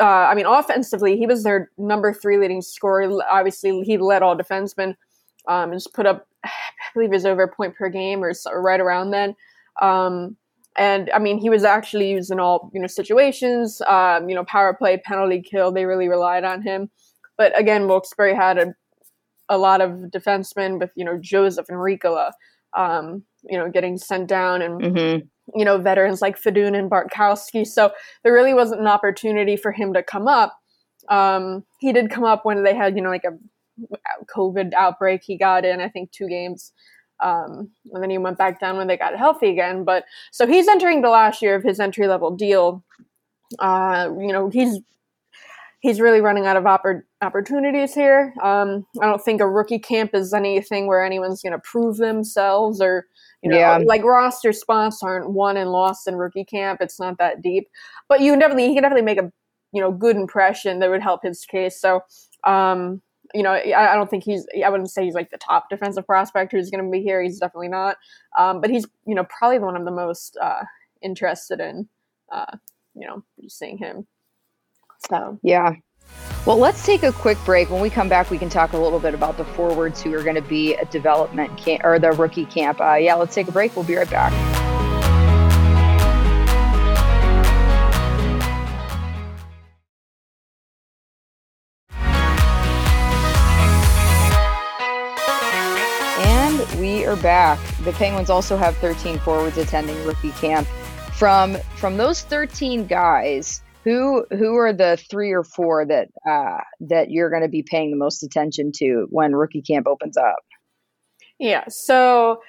uh, 0.00 0.04
I 0.04 0.34
mean, 0.34 0.46
offensively, 0.46 1.16
he 1.16 1.26
was 1.26 1.44
their 1.44 1.70
number 1.78 2.12
three 2.12 2.36
leading 2.36 2.62
scorer. 2.62 3.10
Obviously, 3.30 3.82
he 3.82 3.96
led 3.96 4.22
all 4.22 4.36
defensemen. 4.36 4.96
Um, 5.48 5.70
and 5.70 5.74
just 5.74 5.94
put 5.94 6.06
up, 6.06 6.26
I 6.44 6.50
believe, 6.94 7.10
it 7.10 7.16
was 7.16 7.26
over 7.26 7.44
a 7.44 7.48
point 7.48 7.74
per 7.74 7.88
game 7.88 8.22
or, 8.22 8.32
right 8.60 8.80
around 8.80 9.10
then. 9.10 9.34
Um, 9.80 10.36
and 10.76 11.10
I 11.14 11.18
mean, 11.18 11.38
he 11.38 11.50
was 11.50 11.64
actually 11.64 12.10
used 12.10 12.30
in 12.30 12.40
all 12.40 12.70
you 12.72 12.80
know 12.80 12.86
situations. 12.86 13.82
Um, 13.82 14.28
you 14.28 14.34
know, 14.34 14.44
power 14.44 14.74
play, 14.74 14.96
penalty 14.98 15.42
kill. 15.42 15.70
They 15.70 15.84
really 15.84 16.08
relied 16.08 16.44
on 16.44 16.62
him. 16.62 16.90
But 17.36 17.58
again, 17.58 17.88
Wilkes-Barre 17.88 18.34
had 18.34 18.58
a, 18.58 18.74
a 19.48 19.58
lot 19.58 19.80
of 19.80 19.90
defensemen 20.10 20.78
with 20.78 20.90
you 20.96 21.04
know 21.04 21.18
Joseph 21.20 21.66
and 21.68 21.78
Riikola, 21.78 22.32
um, 22.76 23.22
you 23.44 23.58
know, 23.58 23.70
getting 23.70 23.98
sent 23.98 24.28
down, 24.28 24.62
and 24.62 24.80
mm-hmm. 24.80 25.58
you 25.58 25.64
know 25.64 25.78
veterans 25.78 26.22
like 26.22 26.40
Fedun 26.40 26.78
and 26.78 26.90
Bartkowski. 26.90 27.66
So 27.66 27.92
there 28.22 28.32
really 28.32 28.54
wasn't 28.54 28.80
an 28.80 28.86
opportunity 28.86 29.56
for 29.56 29.72
him 29.72 29.92
to 29.94 30.02
come 30.02 30.28
up. 30.28 30.58
Um, 31.08 31.64
he 31.80 31.92
did 31.92 32.10
come 32.10 32.24
up 32.24 32.44
when 32.44 32.62
they 32.62 32.74
had 32.74 32.96
you 32.96 33.02
know 33.02 33.10
like 33.10 33.24
a 33.24 33.36
COVID 34.34 34.74
outbreak. 34.74 35.22
He 35.24 35.36
got 35.36 35.64
in, 35.64 35.80
I 35.80 35.88
think, 35.88 36.12
two 36.12 36.28
games 36.28 36.72
um, 37.22 37.70
and 37.92 38.02
then 38.02 38.10
he 38.10 38.18
went 38.18 38.36
back 38.36 38.60
down 38.60 38.76
when 38.76 38.88
they 38.88 38.96
got 38.96 39.16
healthy 39.16 39.48
again. 39.48 39.84
But 39.84 40.04
so 40.32 40.46
he's 40.46 40.68
entering 40.68 41.02
the 41.02 41.08
last 41.08 41.40
year 41.40 41.54
of 41.54 41.62
his 41.62 41.80
entry 41.80 42.08
level 42.08 42.34
deal. 42.34 42.84
Uh, 43.58 44.10
you 44.18 44.32
know, 44.32 44.48
he's 44.48 44.80
he's 45.80 46.00
really 46.00 46.20
running 46.20 46.46
out 46.46 46.56
of 46.56 46.64
oppor- 46.64 47.04
opportunities 47.22 47.94
here. 47.94 48.34
Um, 48.42 48.86
I 49.00 49.06
don't 49.06 49.22
think 49.22 49.40
a 49.40 49.48
rookie 49.48 49.78
camp 49.78 50.10
is 50.14 50.34
anything 50.34 50.86
where 50.86 51.02
anyone's 51.02 51.42
going 51.42 51.52
to 51.52 51.58
prove 51.60 51.96
themselves 51.96 52.80
or 52.80 53.06
you 53.42 53.50
know, 53.50 53.58
yeah. 53.58 53.78
like 53.78 54.04
roster 54.04 54.52
spots 54.52 55.02
aren't 55.02 55.30
won 55.30 55.56
and 55.56 55.72
lost 55.72 56.06
in 56.06 56.14
rookie 56.14 56.44
camp. 56.44 56.80
It's 56.80 57.00
not 57.00 57.18
that 57.18 57.42
deep, 57.42 57.68
but 58.08 58.20
you 58.20 58.32
can 58.32 58.38
definitely 58.38 58.68
he 58.68 58.74
can 58.74 58.82
definitely 58.82 59.04
make 59.04 59.18
a 59.18 59.32
you 59.72 59.80
know 59.80 59.90
good 59.90 60.16
impression 60.16 60.78
that 60.78 60.90
would 60.90 61.02
help 61.02 61.22
his 61.24 61.44
case. 61.44 61.80
So 61.80 62.02
um, 62.44 63.02
you 63.34 63.42
know, 63.42 63.52
I, 63.52 63.92
I, 63.92 63.94
don't 63.94 64.10
think 64.10 64.24
he's. 64.24 64.46
I 64.64 64.68
wouldn't 64.68 64.90
say 64.90 65.04
he's 65.04 65.14
like 65.14 65.30
the 65.30 65.38
top 65.38 65.70
defensive 65.70 66.06
prospect 66.06 66.52
who's 66.52 66.70
going 66.70 66.84
to 66.84 66.90
be 66.90 67.02
here. 67.02 67.22
He's 67.22 67.38
definitely 67.38 67.68
not. 67.68 67.96
Um, 68.38 68.60
but 68.60 68.70
he's, 68.70 68.86
you 69.06 69.14
know, 69.14 69.24
probably 69.24 69.58
the 69.58 69.64
one 69.64 69.76
I'm 69.76 69.84
the 69.84 69.90
most 69.90 70.36
uh, 70.40 70.62
interested 71.02 71.60
in. 71.60 71.88
Uh, 72.30 72.56
you 72.94 73.06
know, 73.06 73.22
seeing 73.48 73.78
him. 73.78 74.06
So 75.08 75.38
yeah. 75.42 75.72
Well, 76.44 76.58
let's 76.58 76.84
take 76.84 77.04
a 77.04 77.12
quick 77.12 77.38
break. 77.44 77.70
When 77.70 77.80
we 77.80 77.88
come 77.88 78.08
back, 78.08 78.28
we 78.28 78.36
can 78.36 78.48
talk 78.48 78.72
a 78.72 78.76
little 78.76 78.98
bit 78.98 79.14
about 79.14 79.36
the 79.36 79.44
forwards 79.44 80.02
who 80.02 80.12
are 80.14 80.24
going 80.24 80.34
to 80.34 80.42
be 80.42 80.74
at 80.74 80.90
development 80.90 81.56
camp 81.56 81.84
or 81.84 82.00
the 82.00 82.10
rookie 82.10 82.46
camp. 82.46 82.80
Uh, 82.80 82.94
yeah, 82.94 83.14
let's 83.14 83.32
take 83.32 83.46
a 83.46 83.52
break. 83.52 83.76
We'll 83.76 83.84
be 83.84 83.94
right 83.94 84.10
back. 84.10 84.32
And 96.18 96.80
we 96.80 97.06
are 97.06 97.14
back. 97.14 97.60
The 97.84 97.92
Penguins 97.92 98.30
also 98.30 98.56
have 98.56 98.76
13 98.78 99.20
forwards 99.20 99.58
attending 99.58 100.04
rookie 100.04 100.32
camp. 100.32 100.66
From 101.12 101.56
from 101.76 101.96
those 101.96 102.22
13 102.22 102.88
guys, 102.88 103.62
who 103.84 104.24
who 104.30 104.54
are 104.56 104.72
the 104.72 104.98
three 105.10 105.32
or 105.32 105.44
four 105.44 105.84
that 105.86 106.08
uh, 106.28 106.58
that 106.80 107.10
you're 107.10 107.30
going 107.30 107.42
to 107.42 107.48
be 107.48 107.62
paying 107.62 107.90
the 107.90 107.96
most 107.96 108.22
attention 108.22 108.72
to 108.76 109.06
when 109.10 109.34
rookie 109.34 109.62
camp 109.62 109.86
opens 109.86 110.16
up? 110.16 110.40
Yeah, 111.38 111.64
so 111.68 112.40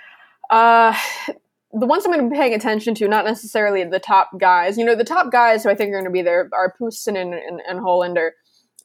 uh, 0.50 0.96
the 1.74 1.88
ones 1.88 2.06
I'm 2.06 2.12
going 2.12 2.24
to 2.24 2.30
be 2.30 2.36
paying 2.36 2.54
attention 2.54 2.94
to, 2.96 3.08
not 3.08 3.26
necessarily 3.26 3.84
the 3.84 4.00
top 4.00 4.30
guys. 4.40 4.78
You 4.78 4.86
know, 4.86 4.96
the 4.96 5.04
top 5.04 5.32
guys 5.32 5.64
who 5.64 5.70
I 5.70 5.76
think 5.76 5.90
are 5.90 5.94
going 5.94 6.06
to 6.06 6.12
be 6.12 6.22
there 6.22 6.50
are 6.54 6.76
Puustinen 6.80 7.22
and, 7.22 7.34
and, 7.34 7.62
and 7.68 7.80
Hallander. 7.80 8.32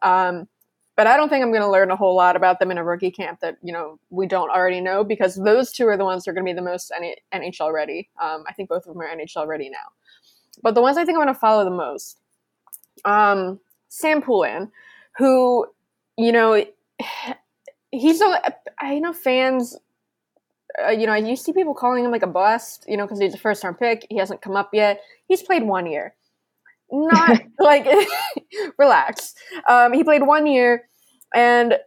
Um, 0.02 0.48
but 0.96 1.06
I 1.06 1.16
don't 1.16 1.28
think 1.28 1.44
I'm 1.44 1.52
going 1.52 1.62
to 1.62 1.70
learn 1.70 1.92
a 1.92 1.96
whole 1.96 2.16
lot 2.16 2.34
about 2.34 2.58
them 2.58 2.72
in 2.72 2.78
a 2.78 2.82
rookie 2.82 3.12
camp 3.12 3.38
that 3.40 3.56
you 3.62 3.72
know 3.72 4.00
we 4.10 4.26
don't 4.26 4.50
already 4.50 4.80
know 4.80 5.04
because 5.04 5.36
those 5.36 5.70
two 5.70 5.86
are 5.86 5.96
the 5.96 6.04
ones 6.04 6.24
that 6.24 6.30
are 6.30 6.34
going 6.34 6.44
to 6.44 6.50
be 6.52 6.56
the 6.56 6.62
most 6.62 6.92
NHL 7.32 7.72
ready. 7.72 8.08
Um, 8.20 8.44
I 8.48 8.52
think 8.52 8.68
both 8.68 8.86
of 8.86 8.94
them 8.94 9.02
are 9.02 9.08
NHL 9.08 9.46
ready 9.46 9.68
now. 9.68 9.92
But 10.62 10.74
the 10.74 10.82
ones 10.82 10.96
I 10.96 11.04
think 11.04 11.16
I'm 11.16 11.24
going 11.24 11.34
to 11.34 11.38
follow 11.38 11.64
the 11.64 11.70
most, 11.70 12.20
um, 13.04 13.60
Sam 13.88 14.22
Poulin, 14.22 14.70
who 15.16 15.66
you 16.16 16.32
know 16.32 16.64
he's 17.90 18.20
a 18.20 18.54
I 18.80 18.98
know 18.98 19.12
fans. 19.12 19.76
Uh, 20.86 20.90
you 20.90 21.08
know, 21.08 21.14
you 21.14 21.34
see 21.34 21.52
people 21.52 21.74
calling 21.74 22.04
him 22.04 22.12
like 22.12 22.22
a 22.22 22.28
bust, 22.28 22.84
you 22.86 22.96
know, 22.96 23.04
because 23.04 23.18
he's 23.18 23.34
a 23.34 23.38
first 23.38 23.64
round 23.64 23.78
pick. 23.78 24.06
He 24.10 24.16
hasn't 24.16 24.42
come 24.42 24.54
up 24.54 24.70
yet. 24.72 25.00
He's 25.26 25.42
played 25.42 25.64
one 25.64 25.86
year 25.86 26.14
not 26.90 27.40
like 27.58 27.86
relax. 28.78 29.34
Um, 29.68 29.92
he 29.92 30.04
played 30.04 30.22
one 30.22 30.46
year, 30.46 30.88
and 31.34 31.78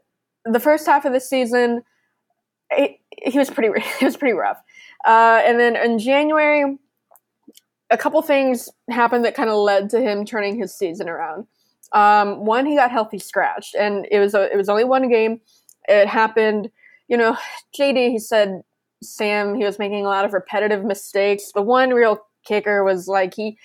the 0.45 0.59
first 0.59 0.85
half 0.85 1.05
of 1.05 1.13
the 1.13 1.19
season, 1.19 1.83
he, 2.75 2.99
he 3.23 3.37
was 3.37 3.49
pretty 3.49 3.79
he 3.99 4.05
was 4.05 4.17
pretty 4.17 4.33
rough. 4.33 4.61
Uh, 5.05 5.41
and 5.45 5.59
then 5.59 5.75
in 5.75 5.99
January, 5.99 6.77
a 7.91 7.97
couple 7.97 8.21
things 8.21 8.69
happened 8.89 9.25
that 9.25 9.35
kind 9.35 9.49
of 9.49 9.57
led 9.57 9.89
to 9.91 10.01
him 10.01 10.25
turning 10.25 10.57
his 10.57 10.73
season 10.73 11.09
around. 11.09 11.45
Um, 11.91 12.45
one, 12.45 12.65
he 12.65 12.75
got 12.75 12.89
healthy 12.89 13.19
scratched, 13.19 13.75
and 13.75 14.07
it 14.09 14.19
was 14.19 14.33
a, 14.33 14.51
it 14.51 14.55
was 14.55 14.69
only 14.69 14.85
one 14.85 15.09
game. 15.09 15.41
It 15.87 16.07
happened, 16.07 16.71
you 17.07 17.17
know. 17.17 17.37
JD 17.77 18.11
he 18.11 18.19
said 18.19 18.61
Sam 19.03 19.55
he 19.55 19.65
was 19.65 19.77
making 19.77 20.05
a 20.05 20.09
lot 20.09 20.25
of 20.25 20.33
repetitive 20.33 20.85
mistakes. 20.85 21.51
The 21.53 21.61
one 21.61 21.91
real 21.91 22.19
kicker 22.45 22.83
was 22.83 23.07
like 23.07 23.33
he 23.33 23.57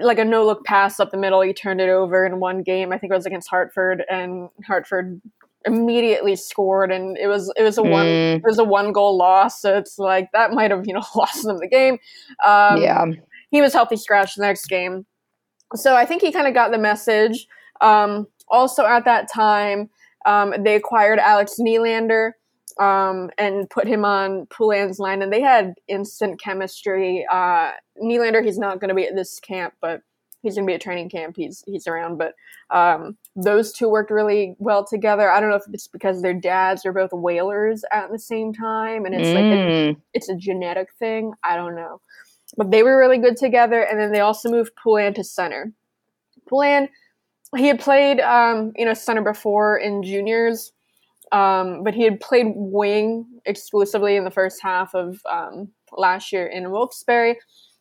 like 0.00 0.18
a 0.18 0.24
no 0.24 0.44
look 0.44 0.64
pass 0.64 1.00
up 1.00 1.10
the 1.10 1.16
middle. 1.16 1.40
He 1.40 1.52
turned 1.52 1.80
it 1.80 1.88
over 1.88 2.24
in 2.24 2.40
one 2.40 2.62
game. 2.62 2.92
I 2.92 2.98
think 2.98 3.12
it 3.12 3.16
was 3.16 3.26
against 3.26 3.48
Hartford, 3.48 4.04
and 4.10 4.48
Hartford 4.66 5.20
immediately 5.64 6.36
scored, 6.36 6.90
and 6.90 7.16
it 7.18 7.26
was 7.26 7.52
it 7.56 7.62
was 7.62 7.78
a 7.78 7.82
mm. 7.82 7.90
one 7.90 8.06
it 8.06 8.42
was 8.44 8.58
a 8.58 8.64
one 8.64 8.92
goal 8.92 9.16
loss. 9.16 9.60
So 9.60 9.76
it's 9.76 9.98
like 9.98 10.30
that 10.32 10.52
might 10.52 10.70
have 10.70 10.86
you 10.86 10.94
know 10.94 11.02
lost 11.14 11.44
them 11.44 11.58
the 11.58 11.68
game. 11.68 11.98
Um, 12.44 12.80
yeah, 12.80 13.04
he 13.50 13.60
was 13.60 13.72
healthy 13.72 13.96
scratch 13.96 14.34
the 14.34 14.42
next 14.42 14.66
game, 14.66 15.06
so 15.74 15.94
I 15.94 16.04
think 16.04 16.22
he 16.22 16.32
kind 16.32 16.46
of 16.46 16.54
got 16.54 16.70
the 16.70 16.78
message. 16.78 17.46
Um, 17.80 18.26
also 18.48 18.84
at 18.84 19.04
that 19.04 19.30
time, 19.32 19.90
um, 20.26 20.54
they 20.62 20.74
acquired 20.74 21.18
Alex 21.18 21.56
Nylander 21.58 22.32
um, 22.78 23.30
and 23.38 23.68
put 23.70 23.86
him 23.86 24.04
on 24.04 24.46
Poulin's 24.46 24.98
line, 24.98 25.22
and 25.22 25.32
they 25.32 25.40
had 25.40 25.74
instant 25.88 26.40
chemistry. 26.40 27.26
Uh, 27.30 27.72
Nylander, 28.02 28.44
he's 28.44 28.58
not 28.58 28.80
going 28.80 28.88
to 28.88 28.94
be 28.94 29.06
at 29.06 29.14
this 29.14 29.40
camp, 29.40 29.74
but 29.80 30.00
he's 30.42 30.54
going 30.54 30.66
to 30.66 30.70
be 30.70 30.74
at 30.74 30.80
training 30.80 31.10
camp. 31.10 31.36
He's 31.36 31.62
he's 31.66 31.86
around, 31.86 32.18
but 32.18 32.34
um, 32.70 33.16
those 33.36 33.72
two 33.72 33.88
worked 33.88 34.10
really 34.10 34.54
well 34.58 34.84
together. 34.84 35.30
I 35.30 35.40
don't 35.40 35.50
know 35.50 35.56
if 35.56 35.64
it's 35.72 35.88
because 35.88 36.22
their 36.22 36.34
dads 36.34 36.84
are 36.86 36.92
both 36.92 37.12
whalers 37.12 37.84
at 37.92 38.10
the 38.10 38.18
same 38.18 38.52
time, 38.52 39.04
and 39.04 39.14
it's 39.14 39.28
mm. 39.28 39.34
like 39.34 39.44
a, 39.44 39.94
mm. 39.94 39.96
it's 40.14 40.28
a 40.28 40.36
genetic 40.36 40.88
thing. 40.98 41.32
I 41.42 41.56
don't 41.56 41.74
know, 41.74 42.00
but 42.56 42.70
they 42.70 42.82
were 42.82 42.98
really 42.98 43.18
good 43.18 43.36
together. 43.36 43.82
And 43.82 43.98
then 43.98 44.12
they 44.12 44.20
also 44.20 44.50
moved 44.50 44.72
Poulin 44.76 45.14
to 45.14 45.24
center. 45.24 45.72
Poulin, 46.48 46.88
he 47.56 47.66
had 47.66 47.80
played 47.80 48.20
um, 48.20 48.72
you 48.76 48.84
know 48.84 48.94
center 48.94 49.22
before 49.22 49.78
in 49.78 50.02
juniors 50.02 50.72
um, 51.32 51.84
but 51.84 51.94
he 51.94 52.02
had 52.02 52.20
played 52.20 52.52
wing 52.56 53.24
exclusively 53.46 54.16
in 54.16 54.24
the 54.24 54.30
first 54.30 54.60
half 54.60 54.94
of 54.94 55.20
um, 55.30 55.68
last 55.96 56.32
year 56.32 56.46
in 56.46 56.70
Wilkes-Barre. 56.70 57.36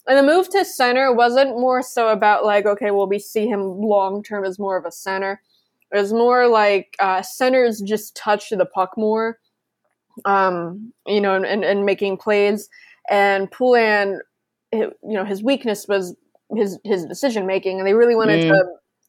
And 0.10 0.18
the 0.18 0.24
move 0.24 0.50
to 0.50 0.66
center 0.66 1.14
wasn't 1.14 1.52
more 1.52 1.82
so 1.82 2.10
about 2.10 2.44
like, 2.44 2.66
okay, 2.66 2.92
well, 2.92 3.08
we 3.08 3.20
see 3.20 3.48
him 3.48 3.62
long 3.80 4.24
term 4.24 4.44
as 4.44 4.60
more 4.60 4.76
of 4.76 4.86
a 4.86 4.92
center. 4.92 5.42
It 5.94 5.98
was 5.98 6.12
more 6.12 6.48
like 6.48 6.96
uh, 7.00 7.22
centers 7.22 7.80
just 7.82 8.16
touch 8.16 8.50
the 8.50 8.66
puck 8.66 8.98
more, 8.98 9.40
um, 10.26 10.92
you 11.08 11.22
know, 11.22 11.36
and, 11.36 11.64
and 11.64 11.86
making 11.86 12.18
plays. 12.18 12.68
And 13.10 13.50
Poulin, 13.52 14.20
you 14.72 14.92
know, 15.04 15.26
his 15.26 15.42
weakness 15.42 15.88
was 15.88 16.16
his 16.56 16.78
his 16.84 17.06
decision 17.06 17.46
making, 17.46 17.80
and 17.80 17.88
they 17.88 17.94
really 17.94 18.16
wanted 18.16 18.46
mm. 18.46 18.50
to 18.50 18.66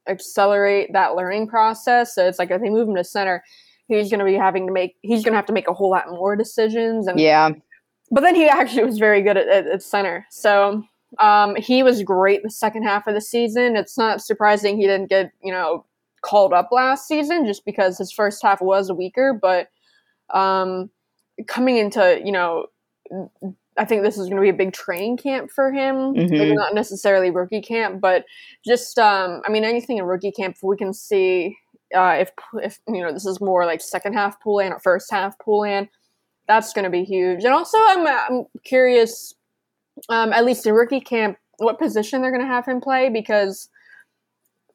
accelerate 0.07 0.93
that 0.93 1.17
learning 1.17 1.49
process. 1.49 2.15
So 2.15 2.27
it's 2.27 2.39
like 2.39 2.51
if 2.51 2.61
they 2.61 2.71
move 2.71 2.89
him 2.89 2.95
to 2.95 3.05
center, 3.05 3.43
he's 3.99 4.11
going 4.11 4.21
to 4.21 4.25
be 4.25 4.35
having 4.35 4.67
to 4.67 4.73
make 4.73 4.97
he's 5.03 5.25
going 5.25 5.33
to 5.33 5.37
have 5.37 5.47
to 5.47 5.53
make 5.53 5.69
a 5.69 5.75
whole 5.75 5.91
lot 5.91 6.09
more 6.09 6.37
decisions 6.37 7.07
and 7.07 7.19
yeah 7.19 7.51
but 8.11 8.23
then 8.23 8.35
he 8.35 8.49
actually 8.49 8.85
was 8.85 8.99
very 8.99 9.23
good 9.23 9.37
at, 9.37 9.49
at, 9.49 9.67
at 9.67 9.83
center 9.83 10.27
so 10.31 10.83
um, 11.19 11.57
he 11.57 11.83
was 11.83 12.03
great 12.03 12.43
the 12.43 12.51
second 12.51 12.83
half 12.83 13.07
of 13.07 13.15
the 13.15 13.21
season 13.21 13.77
it's 13.77 13.99
not 13.99 14.21
surprising 14.21 14.77
he 14.77 14.87
didn't 14.87 15.11
get 15.11 15.31
you 15.43 15.53
know 15.53 15.85
called 16.23 16.53
up 16.53 16.69
last 16.71 17.09
season 17.09 17.47
just 17.47 17.65
because 17.65 17.99
his 17.99 18.13
first 18.13 18.43
half 18.43 18.61
was 18.61 18.93
weaker 18.93 19.39
but 19.41 19.69
um, 20.33 20.91
coming 21.47 21.77
into 21.77 22.21
you 22.25 22.33
know 22.33 22.67
I 23.77 23.85
think 23.85 24.03
this 24.03 24.19
is 24.19 24.27
going 24.27 24.37
to 24.37 24.43
be 24.43 24.51
a 24.51 24.53
big 24.53 24.73
training 24.73 25.17
camp 25.17 25.51
for 25.51 25.73
him. 25.73 26.15
Mm-hmm. 26.15 26.31
Maybe 26.31 26.55
not 26.55 26.75
necessarily 26.75 27.31
rookie 27.31 27.63
camp, 27.63 28.01
but 28.01 28.25
just 28.65 28.99
um, 28.99 29.41
I 29.47 29.51
mean 29.51 29.65
anything 29.65 29.97
in 29.97 30.05
rookie 30.05 30.33
camp 30.33 30.57
we 30.63 30.77
can 30.77 30.93
see 30.93 31.57
uh, 31.95 32.17
if 32.21 32.31
if 32.63 32.79
you 32.89 33.01
know 33.01 33.13
this 33.13 33.27
is 33.27 33.41
more 33.41 33.67
like 33.67 33.81
second 33.81 34.13
half 34.13 34.41
Poulin 34.41 34.73
or 34.73 34.79
first 34.79 35.11
half 35.11 35.39
Poulin, 35.39 35.89
that's 36.47 36.73
going 36.73 36.85
to 36.85 36.91
be 36.91 37.05
huge. 37.05 37.45
And 37.45 37.53
also, 37.53 37.79
I'm 37.81 38.07
I'm 38.07 38.45
curious, 38.65 39.35
um, 40.09 40.33
at 40.33 40.45
least 40.45 40.67
in 40.67 40.75
rookie 40.75 41.01
camp, 41.01 41.37
what 41.59 41.79
position 41.79 42.23
they're 42.23 42.31
going 42.31 42.41
to 42.41 42.47
have 42.47 42.67
him 42.67 42.81
play 42.81 43.11
because 43.11 43.69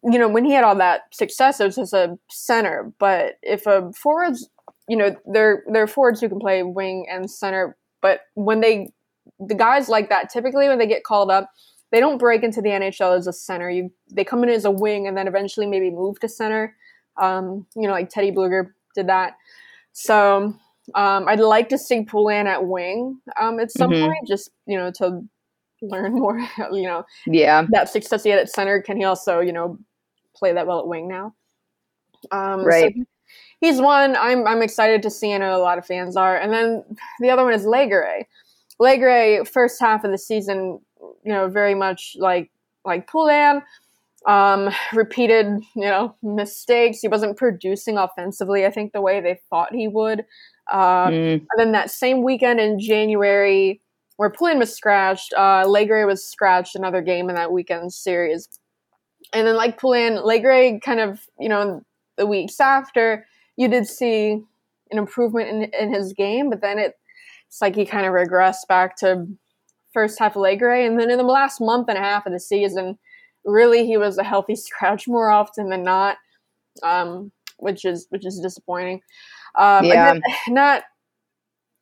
you 0.04 0.20
know 0.20 0.28
when 0.28 0.46
he 0.46 0.52
had 0.52 0.64
all 0.64 0.76
that 0.76 1.02
success, 1.14 1.60
it 1.60 1.66
was 1.66 1.78
as 1.78 1.94
a 1.94 2.18
center. 2.30 2.94
But 3.00 3.36
if 3.42 3.66
a 3.66 3.92
forward's 3.94 4.48
you 4.88 4.98
know, 4.98 5.16
they're 5.26 5.64
they're 5.72 5.88
forwards 5.88 6.22
who 6.22 6.30
can 6.30 6.40
play 6.40 6.62
wing 6.64 7.08
and 7.10 7.30
center, 7.30 7.76
but 8.02 8.22
when 8.36 8.62
they 8.62 8.92
the 9.40 9.56
guys 9.56 9.90
like 9.90 10.10
that 10.10 10.30
typically 10.30 10.68
when 10.68 10.78
they 10.78 10.88
get 10.88 11.04
called 11.04 11.32
up, 11.32 11.50
they 11.92 12.00
don't 12.00 12.20
break 12.20 12.44
into 12.44 12.62
the 12.62 12.70
NHL 12.70 13.18
as 13.18 13.28
a 13.28 13.34
center. 13.34 13.70
You 13.70 13.92
they 14.12 14.24
come 14.24 14.44
in 14.44 14.50
as 14.50 14.66
a 14.66 14.72
wing 14.72 15.08
and 15.08 15.18
then 15.18 15.28
eventually 15.28 15.66
maybe 15.66 15.90
move 15.90 16.20
to 16.20 16.30
center. 16.30 16.76
Um, 17.18 17.66
you 17.76 17.88
know, 17.88 17.94
like 17.94 18.10
Teddy 18.10 18.32
Blueger 18.32 18.72
did 18.94 19.08
that. 19.08 19.34
So 19.94 20.54
um, 20.94 21.28
I'd 21.28 21.40
like 21.40 21.70
to 21.70 21.78
see 21.78 22.04
Poulin 22.04 22.48
at 22.48 22.66
wing 22.66 23.20
um, 23.40 23.60
at 23.60 23.72
some 23.72 23.92
mm-hmm. 23.92 24.06
point, 24.06 24.28
just 24.28 24.52
you 24.68 24.78
know, 24.78 24.92
to 24.98 25.22
learn 25.82 26.14
more. 26.20 26.40
You 26.72 26.84
know, 26.84 27.06
yeah, 27.26 27.66
that 27.72 27.90
success 27.90 28.24
he 28.24 28.30
had 28.30 28.40
at 28.40 28.50
center. 28.50 28.82
Can 28.82 28.98
he 28.98 29.04
also, 29.04 29.40
you 29.40 29.54
know, 29.54 29.80
play 30.36 30.54
that 30.54 30.68
well 30.68 30.80
at 30.80 30.88
wing 30.88 31.08
now? 31.08 31.34
Um, 32.32 32.64
right. 32.64 32.94
So 32.96 33.04
he's 33.60 33.82
one 33.82 34.16
I'm 34.16 34.48
I'm 34.48 34.62
excited 34.62 35.02
to 35.04 35.10
see. 35.10 35.34
I 35.34 35.38
know 35.38 35.56
a 35.56 35.62
lot 35.62 35.78
of 35.78 35.86
fans 35.86 36.16
are, 36.16 36.38
and 36.38 36.52
then 36.52 36.84
the 37.20 37.30
other 37.30 37.44
one 37.44 37.54
is 37.54 37.66
Legare. 37.66 38.24
Legare, 38.82 39.48
first 39.48 39.80
half 39.80 40.04
of 40.04 40.12
the 40.12 40.18
season, 40.18 40.80
you 41.24 41.32
know, 41.32 41.48
very 41.48 41.76
much 41.76 42.16
like 42.20 42.52
like 42.84 43.08
Poulin. 43.08 43.62
Um, 44.28 44.72
repeated, 44.92 45.46
you 45.76 45.84
know, 45.84 46.16
mistakes. 46.24 47.00
He 47.00 47.08
wasn't 47.08 47.38
producing 47.38 48.00
offensively. 48.00 48.66
I 48.66 48.72
think 48.72 48.92
the 48.92 49.02
way 49.02 49.22
they 49.22 49.40
thought 49.52 49.72
he 49.72 49.88
would. 49.88 50.26
Uh, 50.72 51.08
mm. 51.08 51.34
And 51.34 51.48
then 51.58 51.72
that 51.74 51.92
same 51.92 52.24
weekend 52.24 52.60
in 52.60 52.80
January, 52.80 53.82
where 54.18 54.30
Poulin 54.30 54.60
was 54.60 54.74
scratched, 54.74 55.34
uh, 55.36 55.66
Legare 55.66 56.08
was 56.08 56.24
scratched 56.24 56.76
another 56.76 57.02
game 57.02 57.30
in 57.30 57.36
that 57.36 57.52
weekend 57.52 57.94
series. 57.94 58.48
And 59.34 59.48
then, 59.48 59.56
like 59.56 59.80
Poulin, 59.80 60.18
Legare 60.18 60.82
kind 60.82 61.00
of, 61.00 61.22
you 61.40 61.50
know, 61.50 61.82
the 62.18 62.26
weeks 62.26 62.60
after, 62.60 63.26
you 63.58 63.68
did 63.68 63.88
see 63.88 64.42
an 64.92 64.98
improvement 64.98 65.50
in, 65.50 65.64
in 65.80 65.94
his 65.94 66.14
game, 66.14 66.50
but 66.50 66.62
then 66.62 66.80
it, 66.80 66.96
it's 67.48 67.62
like 67.62 67.76
he 67.76 67.86
kind 67.86 68.06
of 68.06 68.14
regressed 68.14 68.68
back 68.68 68.96
to 68.98 69.28
first 69.94 70.20
half 70.20 70.36
of 70.36 70.42
Legare. 70.42 70.86
And 70.86 71.00
then 71.00 71.10
in 71.10 71.18
the 71.18 71.24
last 71.24 71.60
month 71.62 71.90
and 71.90 71.98
a 71.98 72.02
half 72.02 72.26
of 72.26 72.34
the 72.34 72.40
season, 72.40 72.98
really 73.46 73.86
he 73.86 73.98
was 73.98 74.18
a 74.18 74.24
healthy 74.24 74.56
scratch 74.56 75.08
more 75.08 75.30
often 75.30 75.70
than 75.70 75.84
not, 75.84 76.18
um, 76.84 77.32
which 77.58 77.86
is 77.86 78.08
which 78.10 78.26
is 78.26 78.40
disappointing. 78.40 79.02
Um, 79.58 79.86
yeah. 79.86 80.20
not 80.48 80.84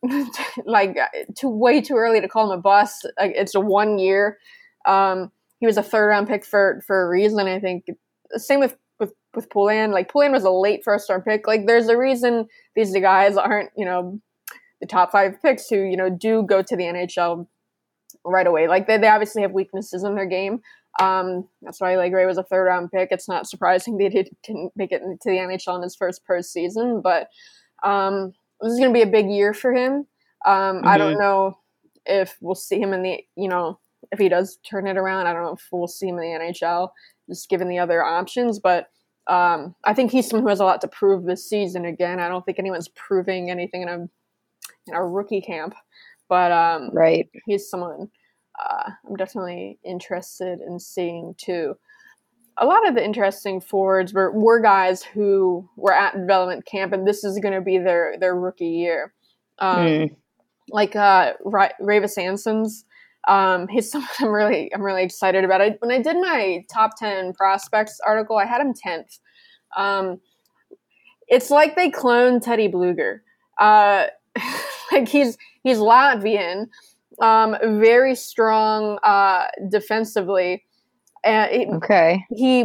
like 0.66 0.98
too 1.38 1.50
way 1.50 1.82
too 1.82 1.96
early 1.96 2.22
to 2.22 2.28
call 2.28 2.52
him 2.52 2.60
a 2.60 2.62
bust. 2.62 3.08
Like, 3.20 3.34
it's 3.36 3.56
a 3.56 3.60
one 3.60 4.00
year. 4.00 4.38
Um, 4.86 5.32
he 5.60 5.66
was 5.66 5.78
a 5.78 5.84
third 5.84 6.08
round 6.08 6.28
pick 6.28 6.46
for 6.46 6.82
for 6.86 7.06
a 7.06 7.10
reason. 7.10 7.40
I 7.40 7.60
think. 7.60 7.86
Same 8.36 8.60
with 8.60 8.76
with 9.00 9.14
with 9.34 9.50
Poulin. 9.50 9.92
Like 9.92 10.12
Poulin 10.12 10.32
was 10.32 10.44
a 10.44 10.50
late 10.50 10.84
first 10.84 11.10
round 11.10 11.24
pick. 11.24 11.48
Like 11.48 11.68
there's 11.68 11.88
a 11.88 11.98
reason 11.98 12.48
these 12.76 12.94
guys 12.94 13.38
aren't 13.38 13.70
you 13.78 13.86
know 13.86 14.20
the 14.82 14.88
top 14.88 15.12
five 15.12 15.42
picks 15.42 15.70
who 15.70 15.78
you 15.78 15.96
know 15.96 16.10
do 16.10 16.44
go 16.44 16.62
to 16.62 16.76
the 16.76 16.84
NHL 16.84 17.48
right 18.26 18.48
away. 18.48 18.68
Like 18.68 18.88
they, 18.88 18.98
they 18.98 19.08
obviously 19.08 19.42
have 19.42 19.52
weaknesses 19.52 20.04
in 20.04 20.16
their 20.16 20.26
game. 20.26 20.62
Um, 21.00 21.48
that's 21.62 21.82
why 21.82 21.94
Legare 21.94 22.28
was 22.28 22.38
a 22.38 22.44
third 22.44 22.66
round 22.66 22.92
pick. 22.92 23.10
It's 23.12 23.28
not 23.28 23.48
surprising 23.48 23.98
that 23.98 24.12
he 24.12 24.30
didn't 24.44 24.72
make 24.76 24.92
it 24.92 25.00
to 25.00 25.30
the 25.30 25.38
NHL 25.38 25.78
in 25.78 25.84
his 25.84 25.96
first 25.96 26.24
pro 26.24 26.42
season, 26.42 27.02
but 27.02 27.30
um, 27.84 28.34
this 28.62 28.74
is 28.74 28.80
going 28.80 28.94
to 28.94 28.98
be 28.98 29.02
a 29.02 29.12
big 29.12 29.30
year 29.30 29.54
for 29.54 29.74
him. 29.74 30.08
Um, 30.46 30.78
mm-hmm. 30.78 30.88
I 30.88 30.98
don't 30.98 31.14
mm-hmm. 31.14 31.22
know 31.22 31.58
if 32.06 32.38
we'll 32.42 32.56
see 32.56 32.80
him 32.80 32.94
in 32.94 33.04
the, 33.04 33.24
you 33.36 33.48
know, 33.48 33.80
if 34.12 34.20
he 34.20 34.30
does 34.30 34.58
turn 34.58 34.88
it 34.88 34.98
around. 34.98 35.28
I 35.28 35.34
don't 35.34 35.44
know 35.44 35.54
if 35.54 35.68
we'll 35.72 35.88
see 35.88 36.08
him 36.08 36.20
in 36.20 36.22
the 36.22 36.54
NHL, 36.54 36.90
just 37.30 37.50
given 37.50 37.70
the 37.70 37.80
other 37.80 38.04
options. 38.04 38.60
But 38.60 38.90
um, 39.28 39.76
I 39.84 39.94
think 39.94 40.12
he's 40.12 40.28
someone 40.28 40.44
who 40.44 40.50
has 40.50 40.60
a 40.60 40.66
lot 40.66 40.82
to 40.82 40.88
prove 40.88 41.24
this 41.24 41.48
season. 41.48 41.86
Again, 41.86 42.20
I 42.20 42.28
don't 42.28 42.46
think 42.46 42.60
anyone's 42.60 42.90
proving 42.90 43.50
anything 43.50 43.84
in 43.84 43.90
a 43.90 44.10
in 44.88 44.94
a 44.94 45.06
rookie 45.06 45.42
camp, 45.42 45.76
but 46.28 46.52
um, 46.52 46.90
right, 46.94 47.30
he's 47.46 47.70
someone 47.70 48.10
uh, 48.60 48.92
I'm 49.08 49.16
definitely 49.16 49.80
interested 49.84 50.60
in 50.60 50.80
seeing 50.80 51.36
too. 51.38 51.76
A 52.58 52.66
lot 52.66 52.88
of 52.88 52.96
the 52.96 53.04
interesting 53.04 53.60
forwards 53.60 54.14
were, 54.14 54.32
were 54.32 54.60
guys 54.60 55.04
who 55.04 55.68
were 55.76 55.94
at 55.94 56.14
development 56.14 56.66
camp, 56.66 56.94
and 56.94 57.08
this 57.08 57.24
is 57.24 57.40
going 57.40 57.54
to 57.54 57.62
be 57.62 57.78
their 57.78 58.16
their 58.20 58.36
rookie 58.36 58.68
year. 58.68 59.14
Um, 59.60 59.86
mm. 59.86 60.16
Like 60.70 60.96
uh, 60.96 61.34
Ra- 61.44 61.70
um, 63.28 63.68
he's 63.68 63.92
someone 63.92 64.10
I'm 64.20 64.30
really 64.30 64.74
I'm 64.74 64.82
really 64.82 65.04
excited 65.04 65.44
about. 65.44 65.62
I, 65.62 65.76
when 65.80 65.92
I 65.92 66.02
did 66.02 66.18
my 66.18 66.64
top 66.72 66.92
ten 66.98 67.34
prospects 67.34 68.00
article, 68.06 68.38
I 68.38 68.46
had 68.46 68.62
him 68.62 68.74
tenth. 68.74 69.20
Um, 69.76 70.20
it's 71.28 71.50
like 71.50 71.76
they 71.76 71.90
cloned 71.90 72.44
Teddy 72.44 72.68
Blueger. 72.68 73.20
Uh, 73.60 74.08
like 74.92 75.08
he's 75.08 75.38
he's 75.64 75.78
Latvian, 75.78 76.68
um, 77.22 77.56
very 77.80 78.16
strong 78.16 79.00
uh, 79.04 79.48
defensively. 79.70 80.64
And 81.26 81.76
okay, 81.76 82.26
he, 82.36 82.62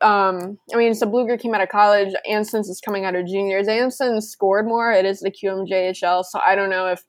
um, 0.00 0.58
I 0.72 0.76
mean, 0.76 0.94
so 0.94 1.06
Blueger 1.06 1.40
came 1.40 1.54
out 1.54 1.62
of 1.62 1.68
college. 1.68 2.14
Ansons 2.30 2.68
is 2.68 2.80
coming 2.84 3.04
out 3.04 3.14
of 3.14 3.26
juniors. 3.26 3.68
Anson 3.68 4.20
scored 4.20 4.66
more. 4.66 4.92
It 4.92 5.06
is 5.06 5.20
the 5.20 5.30
QMJHL, 5.30 6.24
so 6.24 6.40
I 6.44 6.54
don't 6.54 6.70
know 6.70 6.88
if 6.88 7.02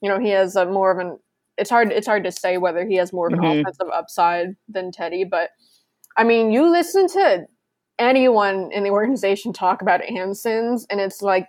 you 0.00 0.08
know 0.08 0.18
he 0.18 0.30
has 0.30 0.56
a 0.56 0.66
more 0.66 0.90
of 0.90 0.98
an. 0.98 1.18
It's 1.56 1.70
hard. 1.70 1.92
It's 1.92 2.06
hard 2.06 2.24
to 2.24 2.32
say 2.32 2.58
whether 2.58 2.86
he 2.86 2.96
has 2.96 3.12
more 3.12 3.28
of 3.28 3.34
an 3.34 3.40
mm-hmm. 3.40 3.60
offensive 3.60 3.88
upside 3.92 4.48
than 4.68 4.92
Teddy, 4.92 5.24
but 5.24 5.50
I 6.16 6.24
mean, 6.24 6.52
you 6.52 6.70
listen 6.70 7.06
to 7.08 7.46
anyone 7.98 8.70
in 8.72 8.84
the 8.84 8.90
organization 8.90 9.52
talk 9.52 9.82
about 9.82 10.02
Ansons, 10.02 10.84
and 10.90 11.00
it's 11.00 11.22
like 11.22 11.46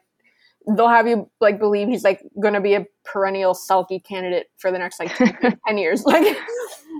they'll 0.75 0.87
have 0.87 1.07
you 1.07 1.29
like 1.41 1.59
believe 1.59 1.87
he's 1.87 2.03
like 2.03 2.21
going 2.41 2.53
to 2.53 2.61
be 2.61 2.75
a 2.75 2.85
perennial 3.03 3.53
Selke 3.53 4.03
candidate 4.03 4.47
for 4.57 4.71
the 4.71 4.77
next 4.77 4.99
like 4.99 5.15
10 5.67 5.77
years. 5.77 6.03
Like, 6.05 6.37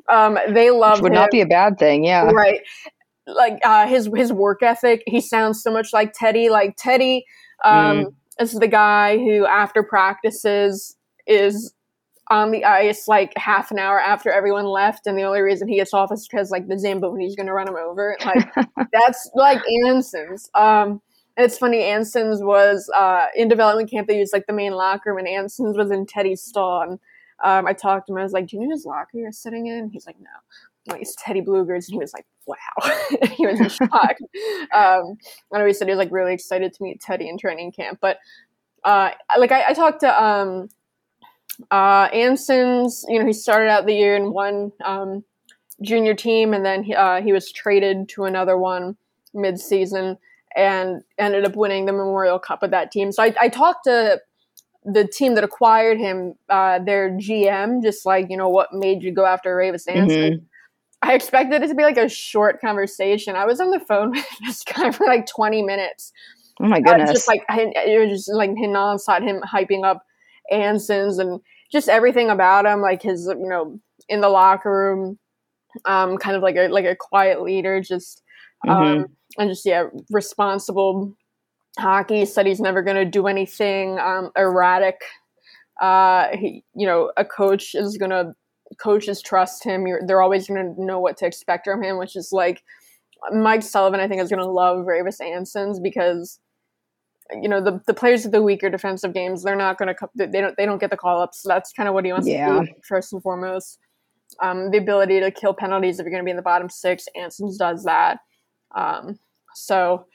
um, 0.10 0.38
they 0.50 0.70
love 0.70 0.98
Which 0.98 1.04
would 1.04 1.12
him. 1.12 1.20
not 1.20 1.32
be 1.32 1.42
a 1.42 1.46
bad 1.46 1.78
thing. 1.78 2.04
Yeah. 2.04 2.24
Right. 2.26 2.62
Like, 3.26 3.60
uh, 3.64 3.88
his, 3.88 4.10
his 4.16 4.34
work 4.34 4.62
ethic, 4.62 5.04
he 5.08 5.22
sounds 5.22 5.64
so 5.64 5.72
much 5.72 5.94
like 5.94 6.14
Teddy. 6.14 6.50
Like 6.50 6.76
Teddy, 6.78 7.26
um, 7.64 8.06
mm. 8.06 8.14
is 8.40 8.54
the 8.54 8.68
guy 8.68 9.18
who 9.18 9.46
after 9.46 9.82
practices 9.82 10.98
is 11.26 11.74
on 12.30 12.52
the 12.52 12.64
ice 12.64 13.08
like 13.08 13.34
half 13.38 13.72
an 13.72 13.80
hour 13.80 14.00
after 14.00 14.32
everyone 14.32 14.66
left, 14.66 15.08
and 15.08 15.18
the 15.18 15.24
only 15.24 15.42
reason 15.42 15.68
he 15.68 15.76
gets 15.76 15.94
off 15.94 16.12
is 16.12 16.28
because 16.28 16.52
like 16.52 16.68
the 16.68 16.76
Zamboni's 16.76 17.36
going 17.36 17.48
to 17.48 17.54
run 17.54 17.68
him 17.68 17.76
over. 17.76 18.18
Like 18.26 18.54
that's 18.92 19.30
like 19.36 19.62
Ansons. 19.86 20.50
Um, 20.56 21.02
and 21.36 21.46
it's 21.46 21.58
funny, 21.58 21.80
Ansons 21.82 22.46
was 22.46 22.90
uh, 22.96 23.28
in 23.36 23.48
development 23.48 23.90
camp. 23.90 24.08
They 24.08 24.20
used 24.20 24.34
like 24.34 24.46
the 24.48 24.54
main 24.54 24.74
locker 24.74 25.14
room, 25.14 25.26
and 25.26 25.28
Ansons 25.28 25.78
was 25.78 25.92
in 25.92 26.06
Teddy's 26.06 26.42
stall. 26.42 26.82
And 26.82 27.00
um, 27.44 27.66
I 27.66 27.74
talked 27.74 28.08
to 28.08 28.14
him. 28.14 28.20
I 28.20 28.24
was 28.24 28.34
like, 28.34 28.48
"Do 28.48 28.58
you 28.58 28.64
know 28.64 28.72
his 28.72 28.86
locker 28.86 29.18
you're 29.18 29.32
sitting 29.32 29.68
in?" 29.68 29.90
He's 29.90 30.06
like, 30.06 30.20
"No." 30.20 30.30
Like, 30.88 31.02
it's 31.02 31.16
Teddy 31.18 31.42
Blueger's, 31.42 31.88
and 31.88 31.94
he 31.94 32.00
was 32.00 32.14
like, 32.14 32.26
"Wow!" 32.46 32.58
he 33.32 33.46
was 33.46 33.60
in 33.60 33.70
shock. 33.70 33.90
um, 34.74 35.18
I 35.54 35.60
know 35.60 35.66
he 35.66 35.74
said 35.74 35.88
he 35.88 35.94
was 35.94 35.98
like 35.98 36.12
really 36.12 36.34
excited 36.34 36.74
to 36.74 36.84
meet 36.84 37.02
Teddy 37.02 37.30
in 37.30 37.38
training 37.38 37.72
camp. 37.72 38.00
But 38.02 38.18
uh, 38.84 39.12
like 39.38 39.52
I, 39.52 39.70
I, 39.70 39.74
talked 39.74 40.02
to 40.02 40.24
um, 40.24 40.70
uh, 41.72 42.10
Ansons. 42.10 43.06
You 43.08 43.20
know, 43.20 43.26
he 43.26 43.34
started 43.34 43.70
out 43.70 43.86
the 43.86 43.94
year 43.94 44.16
in 44.16 44.34
one 44.34 44.72
um, 44.84 45.24
junior 45.82 46.14
team, 46.14 46.54
and 46.54 46.66
then 46.66 46.84
he, 46.84 46.94
uh, 46.94 47.22
he 47.22 47.32
was 47.32 47.52
traded 47.52 48.10
to 48.10 48.26
another 48.26 48.58
one 48.58 48.98
mid-season 49.34 50.18
and 50.56 51.02
ended 51.18 51.46
up 51.46 51.56
winning 51.56 51.86
the 51.86 51.92
Memorial 51.92 52.40
Cup 52.40 52.62
with 52.62 52.72
that 52.72 52.92
team. 52.92 53.12
So 53.12 53.24
I, 53.24 53.34
I 53.42 53.50
talked 53.50 53.86
to 53.86 54.22
the 54.86 55.08
team 55.08 55.36
that 55.36 55.44
acquired 55.44 55.98
him, 55.98 56.34
uh, 56.50 56.80
their 56.80 57.12
GM, 57.12 57.82
just 57.82 58.06
like, 58.06 58.28
you 58.30 58.38
know, 58.38 58.50
what 58.50 58.74
made 58.74 59.04
you 59.04 59.12
go 59.12 59.26
after 59.26 59.56
Raivis 59.56 59.88
Ansons? 59.88 60.12
Mm-hmm. 60.12 60.46
I 61.02 61.14
expected 61.14 61.62
it 61.62 61.68
to 61.68 61.76
be 61.76 61.84
like 61.84 61.98
a 61.98 62.08
short 62.08 62.62
conversation. 62.62 63.36
I 63.36 63.46
was 63.46 63.60
on 63.60 63.72
the 63.72 63.80
phone 63.80 64.12
with 64.16 64.26
this 64.46 64.64
guy 64.64 64.92
for 64.92 65.06
like 65.06 65.26
20 65.26 65.62
minutes. 65.62 66.12
Oh 66.62 66.68
my 66.68 66.80
goodness. 66.80 67.10
Uh, 67.10 67.14
just 67.14 67.28
like, 67.28 67.44
it 67.50 68.00
was 68.00 68.26
just 68.26 68.34
like 68.34 68.52
him 68.52 68.72
nonstop, 68.72 69.22
him 69.22 69.42
hyping 69.42 69.84
up 69.84 70.04
Ansons 70.52 71.20
and 71.20 71.42
just 71.72 71.90
everything 71.90 72.30
about 72.30 72.66
him, 72.66 72.82
like 72.82 73.02
his, 73.02 73.26
you 73.28 73.50
know, 73.50 73.80
in 74.08 74.22
the 74.22 74.30
locker 74.30 74.72
room, 74.72 75.18
um, 75.86 76.18
kind 76.18 76.36
of 76.36 76.44
like 76.44 76.56
a, 76.56 76.68
like 76.68 76.86
a 76.86 76.96
quiet 76.96 77.42
leader, 77.42 77.82
just, 77.82 78.22
um, 78.68 78.78
mm-hmm 78.78 79.04
and 79.38 79.50
just 79.50 79.66
yeah, 79.66 79.86
responsible 80.10 81.16
hockey. 81.78 82.26
Said 82.26 82.46
he's 82.46 82.60
never 82.60 82.82
going 82.82 82.98
to 82.98 83.06
do 83.06 83.28
anything 83.28 84.00
um, 84.00 84.32
erratic. 84.38 85.02
Uh, 85.82 86.30
he, 86.38 86.64
you 86.76 86.86
know, 86.86 87.12
a 87.18 87.26
coach 87.26 87.76
is 87.76 87.98
going 87.98 88.12
to 88.12 88.34
coaches 88.80 89.22
trust 89.22 89.64
him. 89.64 89.88
You're, 89.88 90.02
they're 90.06 90.22
always 90.22 90.48
going 90.48 90.76
to 90.76 90.84
know 90.84 91.00
what 91.00 91.18
to 91.18 91.26
expect 91.26 91.66
from 91.66 91.84
him, 91.84 91.98
which 91.98 92.16
is 92.16 92.32
like 92.32 92.64
Mike 93.32 93.64
Sullivan. 93.64 94.00
I 94.00 94.08
think 94.08 94.22
is 94.22 94.30
going 94.30 94.40
to 94.40 94.50
love 94.50 94.86
Raivis 94.86 95.22
Ansons 95.22 95.82
because 95.82 96.40
you 97.32 97.48
know 97.48 97.62
the 97.62 97.82
the 97.88 97.94
players 97.94 98.26
of 98.26 98.32
the 98.32 98.42
weaker 98.42 98.70
defensive 98.70 99.14
games 99.14 99.44
they're 99.44 99.56
not 99.56 99.78
going 99.78 99.94
to 99.94 100.10
they 100.16 100.42
don't 100.42 100.56
they 100.58 100.66
don't 100.66 100.80
get 100.80 100.90
the 100.90 100.98
call 100.98 101.22
ups. 101.22 101.44
So 101.44 101.50
that's 101.50 101.72
kind 101.74 101.88
of 101.88 101.96
what 101.96 102.06
he 102.06 102.12
wants 102.12 102.28
yeah. 102.28 102.60
to 102.60 102.66
do 102.66 102.72
first 102.88 103.14
and 103.14 103.22
foremost. 103.22 103.80
Um, 104.42 104.72
the 104.72 104.78
ability 104.78 105.20
to 105.20 105.32
kill 105.32 105.54
penalties 105.54 106.00
if 106.00 106.06
you're 106.06 106.12
going 106.12 106.24
to 106.24 106.26
be 106.26 106.32
in 106.32 106.38
the 106.38 106.44
bottom 106.44 106.70
six. 106.70 107.06
Ansons 107.16 107.58
does 107.58 107.84
that. 107.84 108.20
Um, 108.76 109.20
so 109.54 110.08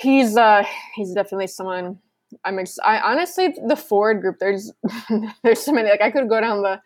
he's 0.00 0.36
uh, 0.36 0.64
he's 0.94 1.12
definitely 1.12 1.46
someone 1.46 1.98
I'm 2.44 2.58
ex- 2.58 2.78
I 2.84 3.00
honestly 3.00 3.54
the 3.66 3.76
Ford 3.76 4.20
group 4.20 4.36
there's 4.38 4.72
there's 5.42 5.62
so 5.62 5.72
many 5.72 5.90
like 5.90 6.02
I 6.02 6.10
could 6.10 6.28
go 6.28 6.40
down 6.40 6.62
the 6.62 6.80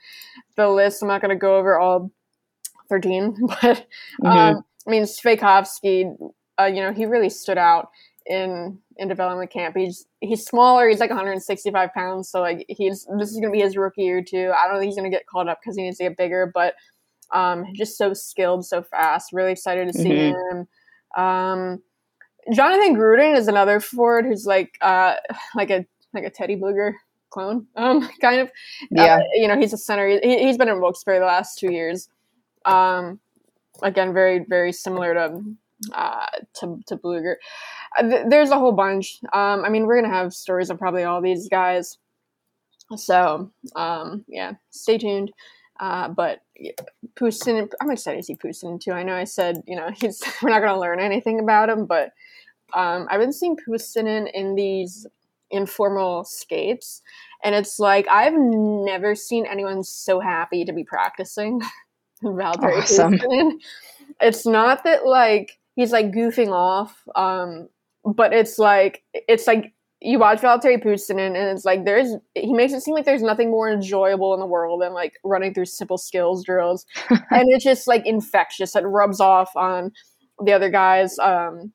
the 0.56 0.68
list. 0.68 1.02
I'm 1.02 1.08
not 1.08 1.20
going 1.20 1.30
to 1.30 1.36
go 1.36 1.56
over 1.56 1.78
all 1.78 2.10
13, 2.88 3.36
but 3.46 3.58
mm-hmm. 3.60 4.26
um, 4.26 4.64
I 4.86 4.90
mean 4.90 5.02
Svejkovsky, 5.02 6.16
uh, 6.60 6.64
you 6.64 6.80
know, 6.80 6.92
he 6.92 7.06
really 7.06 7.30
stood 7.30 7.58
out 7.58 7.90
in 8.26 8.78
in 8.96 9.08
development 9.08 9.50
camp. 9.50 9.76
He's 9.76 10.06
he's 10.20 10.44
smaller. 10.44 10.88
He's 10.88 11.00
like 11.00 11.10
165 11.10 11.92
pounds. 11.92 12.28
So 12.30 12.40
like 12.40 12.64
he's 12.68 13.06
this 13.18 13.30
is 13.30 13.38
gonna 13.38 13.52
be 13.52 13.60
his 13.60 13.76
rookie 13.76 14.02
year 14.02 14.22
too. 14.22 14.52
I 14.56 14.66
don't 14.66 14.78
think 14.78 14.88
he's 14.88 14.96
gonna 14.96 15.10
get 15.10 15.26
called 15.26 15.48
up 15.48 15.58
because 15.60 15.76
he 15.76 15.82
needs 15.82 15.98
to 15.98 16.04
get 16.04 16.16
bigger, 16.16 16.50
but 16.52 16.74
um, 17.32 17.66
just 17.74 17.98
so 17.98 18.14
skilled, 18.14 18.64
so 18.64 18.82
fast. 18.82 19.32
Really 19.32 19.52
excited 19.52 19.88
to 19.88 19.98
see 19.98 20.08
mm-hmm. 20.10 20.58
him. 20.58 20.68
Um, 21.16 21.82
Jonathan 22.52 22.96
Gruden 22.96 23.36
is 23.36 23.48
another 23.48 23.80
forward 23.80 24.26
who's 24.26 24.46
like 24.46 24.76
uh 24.80 25.14
like 25.54 25.70
a 25.70 25.86
like 26.12 26.24
a 26.24 26.30
Teddy 26.30 26.56
Blueger 26.56 26.92
clone, 27.34 27.66
um, 27.76 28.08
kind 28.20 28.40
of. 28.40 28.50
Yeah. 28.90 29.16
Uh, 29.16 29.20
you 29.34 29.48
know, 29.48 29.58
he's 29.58 29.72
a 29.72 29.76
center. 29.76 30.06
He, 30.08 30.46
has 30.46 30.56
been 30.56 30.68
in 30.68 30.80
Wilkes-Barre 30.80 31.18
the 31.18 31.26
last 31.26 31.58
two 31.58 31.72
years. 31.72 32.08
Um, 32.64 33.20
again, 33.82 34.14
very 34.14 34.44
very 34.48 34.72
similar 34.72 35.12
to 35.14 35.40
uh, 35.92 36.26
to 36.60 36.80
to 36.86 36.96
Blueger. 36.96 37.34
Uh, 37.98 38.08
th- 38.08 38.26
there's 38.28 38.50
a 38.50 38.58
whole 38.58 38.72
bunch. 38.72 39.18
Um, 39.32 39.64
I 39.64 39.68
mean, 39.68 39.86
we're 39.86 40.00
gonna 40.00 40.14
have 40.14 40.32
stories 40.32 40.70
on 40.70 40.78
probably 40.78 41.04
all 41.04 41.20
these 41.20 41.48
guys. 41.48 41.98
So 42.96 43.50
um, 43.76 44.24
yeah, 44.28 44.52
stay 44.70 44.98
tuned. 44.98 45.32
Uh, 45.80 46.08
but 46.08 46.40
yeah, 46.56 46.70
Puustinen, 47.16 47.68
I'm 47.80 47.90
excited 47.90 48.18
to 48.18 48.22
see 48.22 48.36
Puustinen 48.36 48.80
too. 48.80 48.92
I 48.92 49.02
know 49.02 49.14
I 49.14 49.24
said 49.24 49.62
you 49.66 49.76
know 49.76 49.90
he's 49.90 50.22
we're 50.42 50.50
not 50.50 50.60
gonna 50.60 50.80
learn 50.80 51.00
anything 51.00 51.40
about 51.40 51.68
him, 51.68 51.84
but 51.84 52.12
um, 52.74 53.06
I've 53.10 53.20
been 53.20 53.32
seeing 53.32 53.56
Puustinen 53.56 54.30
in 54.32 54.54
these 54.54 55.06
informal 55.50 56.24
skates, 56.24 57.02
and 57.42 57.54
it's 57.54 57.78
like 57.78 58.06
I've 58.08 58.34
never 58.34 59.14
seen 59.14 59.46
anyone 59.46 59.82
so 59.82 60.20
happy 60.20 60.64
to 60.64 60.72
be 60.72 60.84
practicing. 60.84 61.60
Valtteri 62.22 62.82
awesome. 62.82 63.18
It's 64.20 64.46
not 64.46 64.84
that 64.84 65.06
like 65.06 65.58
he's 65.76 65.92
like 65.92 66.12
goofing 66.12 66.52
off, 66.52 67.02
um, 67.16 67.68
but 68.04 68.32
it's 68.32 68.58
like 68.58 69.02
it's 69.12 69.46
like 69.46 69.72
you 70.00 70.18
watch 70.18 70.40
Valtteri 70.40 70.82
Puustinen 70.82 71.28
and 71.36 71.36
it's 71.36 71.64
like 71.64 71.84
there's 71.84 72.14
he 72.34 72.52
makes 72.52 72.72
it 72.72 72.82
seem 72.82 72.94
like 72.94 73.04
there's 73.04 73.22
nothing 73.22 73.50
more 73.50 73.70
enjoyable 73.70 74.34
in 74.34 74.40
the 74.40 74.46
world 74.46 74.82
than 74.82 74.92
like 74.92 75.14
running 75.24 75.54
through 75.54 75.66
simple 75.66 75.98
skills 75.98 76.44
drills, 76.44 76.86
and 77.10 77.48
it's 77.48 77.64
just 77.64 77.86
like 77.86 78.06
infectious. 78.06 78.76
It 78.76 78.80
rubs 78.80 79.20
off 79.20 79.50
on 79.56 79.92
the 80.44 80.52
other 80.52 80.70
guys. 80.70 81.18
Um, 81.18 81.72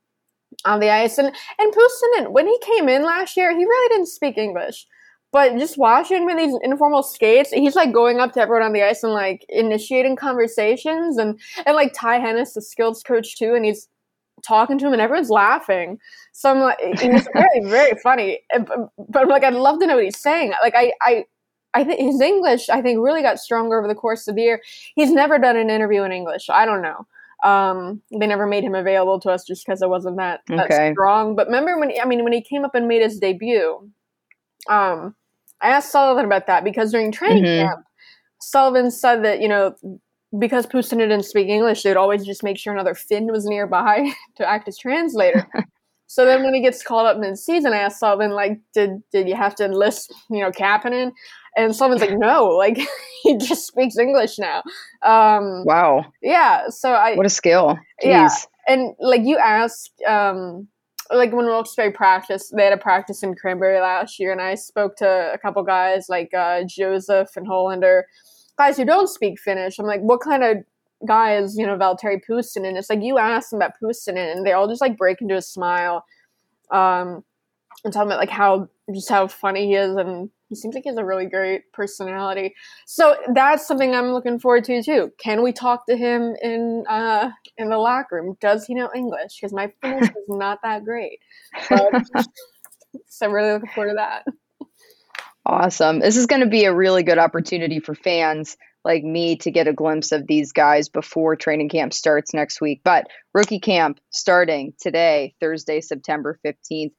on 0.65 0.79
the 0.79 0.89
ice. 0.89 1.17
And 1.17 1.33
and 1.59 1.73
Puustinen, 1.73 2.31
when 2.31 2.47
he 2.47 2.57
came 2.61 2.89
in 2.89 3.03
last 3.03 3.37
year, 3.37 3.51
he 3.51 3.63
really 3.63 3.89
didn't 3.89 4.07
speak 4.07 4.37
English. 4.37 4.85
But 5.31 5.57
just 5.57 5.77
watching 5.77 6.23
him 6.23 6.29
in 6.29 6.37
these 6.37 6.59
informal 6.63 7.03
skates, 7.03 7.51
he's 7.51 7.75
like 7.75 7.93
going 7.93 8.19
up 8.19 8.33
to 8.33 8.41
everyone 8.41 8.65
on 8.65 8.73
the 8.73 8.81
ice 8.81 9.03
and 9.03 9.13
like 9.13 9.45
initiating 9.49 10.15
conversations 10.15 11.17
and 11.17 11.39
and 11.65 11.75
like 11.75 11.93
Ty 11.93 12.19
Hennes, 12.19 12.53
the 12.53 12.61
skills 12.61 13.03
coach 13.03 13.37
too, 13.37 13.53
and 13.53 13.63
he's 13.63 13.87
talking 14.45 14.77
to 14.79 14.87
him 14.87 14.93
and 14.93 15.01
everyone's 15.01 15.29
laughing. 15.29 15.99
So 16.31 16.49
I'm 16.49 16.59
like, 16.59 16.77
it's 16.79 17.27
very 17.33 17.69
very 17.69 17.99
funny. 18.01 18.39
But 18.57 19.23
I'm 19.23 19.29
like, 19.29 19.43
I'd 19.43 19.53
love 19.53 19.79
to 19.79 19.87
know 19.87 19.95
what 19.95 20.05
he's 20.05 20.19
saying. 20.19 20.53
Like 20.61 20.75
I 20.75 20.93
I. 21.01 21.25
I 21.75 21.83
think 21.83 21.99
his 21.99 22.19
English, 22.19 22.67
I 22.69 22.81
think, 22.81 22.97
really 22.99 23.21
got 23.21 23.37
stronger 23.37 23.77
over 23.77 23.87
the 23.87 23.93
course 23.93 24.27
of 24.27 24.33
the 24.33 24.41
year. 24.41 24.59
He's 24.95 25.11
never 25.11 25.37
done 25.37 25.55
an 25.55 25.69
interview 25.69 26.01
in 26.01 26.11
English. 26.11 26.49
I 26.49 26.65
don't 26.65 26.81
know. 26.81 27.05
Um, 27.43 28.01
they 28.11 28.27
never 28.27 28.45
made 28.45 28.63
him 28.63 28.75
available 28.75 29.19
to 29.21 29.29
us 29.29 29.45
just 29.45 29.65
because 29.65 29.81
it 29.81 29.89
wasn't 29.89 30.17
that, 30.17 30.41
that 30.47 30.65
okay. 30.65 30.91
strong. 30.93 31.35
But 31.35 31.47
remember 31.47 31.79
when 31.79 31.91
he, 31.91 31.99
I 31.99 32.05
mean 32.05 32.23
when 32.23 32.33
he 32.33 32.41
came 32.41 32.65
up 32.65 32.75
and 32.75 32.87
made 32.87 33.01
his 33.01 33.17
debut, 33.17 33.89
um, 34.67 35.15
I 35.61 35.69
asked 35.69 35.91
Sullivan 35.91 36.25
about 36.25 36.47
that 36.47 36.63
because 36.63 36.91
during 36.91 37.11
training 37.11 37.43
mm-hmm. 37.43 37.67
camp, 37.67 37.85
Sullivan 38.41 38.91
said 38.91 39.23
that 39.23 39.41
you 39.41 39.47
know 39.47 39.75
because 40.37 40.67
Puustinen 40.67 41.09
didn't 41.09 41.23
speak 41.23 41.47
English, 41.47 41.83
they'd 41.83 41.97
always 41.97 42.25
just 42.25 42.43
make 42.43 42.57
sure 42.57 42.73
another 42.73 42.93
Finn 42.93 43.31
was 43.31 43.45
nearby 43.45 44.11
to 44.35 44.47
act 44.47 44.67
as 44.67 44.77
translator. 44.77 45.47
so 46.07 46.25
then 46.25 46.43
when 46.43 46.53
he 46.53 46.61
gets 46.61 46.83
called 46.83 47.07
up 47.07 47.17
mid 47.17 47.37
season, 47.37 47.73
I 47.73 47.77
asked 47.77 47.99
Sullivan 47.99 48.31
like, 48.31 48.59
did 48.73 49.01
did 49.11 49.27
you 49.27 49.35
have 49.35 49.55
to 49.55 49.65
enlist 49.65 50.13
you 50.29 50.41
know 50.41 50.51
Kapanen? 50.51 51.11
And 51.55 51.75
someone's 51.75 52.01
like, 52.01 52.17
no, 52.17 52.45
like 52.57 52.79
he 53.23 53.37
just 53.37 53.67
speaks 53.67 53.97
English 53.97 54.39
now. 54.39 54.63
Um, 55.01 55.63
wow. 55.65 56.05
Yeah. 56.21 56.69
So 56.69 56.91
I. 56.93 57.15
What 57.15 57.25
a 57.25 57.29
skill. 57.29 57.77
Jeez. 58.03 58.09
Yeah. 58.09 58.29
And 58.67 58.93
like 58.99 59.21
you 59.23 59.37
asked, 59.37 60.01
um, 60.07 60.67
like 61.11 61.33
when 61.33 61.45
Wilkes-Barre 61.45 61.91
practice, 61.91 62.51
they 62.55 62.63
had 62.63 62.73
a 62.73 62.77
practice 62.77 63.23
in 63.23 63.35
Cranberry 63.35 63.79
last 63.79 64.19
year, 64.19 64.31
and 64.31 64.41
I 64.41 64.55
spoke 64.55 64.95
to 64.97 65.31
a 65.33 65.37
couple 65.37 65.63
guys 65.63 66.07
like 66.07 66.33
uh, 66.33 66.63
Joseph 66.67 67.35
and 67.35 67.47
Hallander, 67.47 68.03
guys 68.57 68.77
who 68.77 68.85
don't 68.85 69.07
speak 69.07 69.39
Finnish. 69.39 69.79
I'm 69.79 69.85
like, 69.85 70.01
what 70.01 70.21
kind 70.21 70.43
of 70.43 70.57
guy 71.07 71.37
is 71.37 71.57
you 71.57 71.65
know 71.65 71.77
Valtteri 71.77 72.19
Puustinen? 72.29 72.69
And 72.69 72.77
it's 72.77 72.89
like 72.89 73.01
you 73.01 73.17
ask 73.17 73.49
them 73.49 73.57
about 73.57 73.73
Puustinen, 73.81 74.35
and 74.35 74.45
they 74.45 74.53
all 74.53 74.67
just 74.67 74.81
like 74.81 74.97
break 74.97 75.21
into 75.21 75.35
a 75.35 75.41
smile, 75.41 76.05
um, 76.71 77.23
and 77.83 77.93
tell 77.93 78.05
about 78.05 78.19
like 78.19 78.29
how 78.29 78.67
just 78.93 79.09
how 79.09 79.27
funny 79.27 79.67
he 79.67 79.75
is 79.75 79.95
and 79.95 80.29
he 80.49 80.55
seems 80.55 80.73
like 80.73 80.83
he 80.83 80.89
has 80.89 80.97
a 80.97 81.05
really 81.05 81.27
great 81.27 81.71
personality. 81.73 82.55
So 82.87 83.15
that's 83.33 83.67
something 83.67 83.93
I'm 83.93 84.11
looking 84.11 84.39
forward 84.39 84.63
to 84.65 84.81
too. 84.81 85.11
Can 85.19 85.43
we 85.43 85.53
talk 85.53 85.85
to 85.87 85.95
him 85.95 86.35
in 86.41 86.85
uh, 86.89 87.29
in 87.57 87.69
the 87.69 87.77
locker 87.77 88.15
room? 88.15 88.35
Does 88.41 88.65
he 88.65 88.73
know 88.73 88.89
English? 88.95 89.39
Because 89.39 89.53
my 89.53 89.71
Finnish 89.81 90.09
is 90.09 90.27
not 90.27 90.59
that 90.63 90.83
great. 90.83 91.19
But, 91.69 92.07
so 93.07 93.27
I'm 93.27 93.31
really 93.31 93.53
looking 93.53 93.69
forward 93.69 93.91
to 93.91 93.95
that. 93.97 94.25
Awesome. 95.45 95.99
This 95.99 96.17
is 96.17 96.25
going 96.25 96.41
to 96.41 96.49
be 96.49 96.65
a 96.65 96.73
really 96.73 97.03
good 97.03 97.17
opportunity 97.17 97.79
for 97.79 97.95
fans 97.95 98.57
like 98.85 99.03
me 99.03 99.35
to 99.37 99.51
get 99.51 99.67
a 99.67 99.73
glimpse 99.73 100.11
of 100.11 100.25
these 100.25 100.51
guys 100.51 100.89
before 100.89 101.35
training 101.35 101.69
camp 101.69 101.93
starts 101.93 102.33
next 102.33 102.61
week. 102.61 102.81
But 102.83 103.07
rookie 103.33 103.59
camp 103.59 103.99
starting 104.09 104.73
today, 104.79 105.35
Thursday, 105.39 105.81
September 105.81 106.39
15th. 106.45 106.93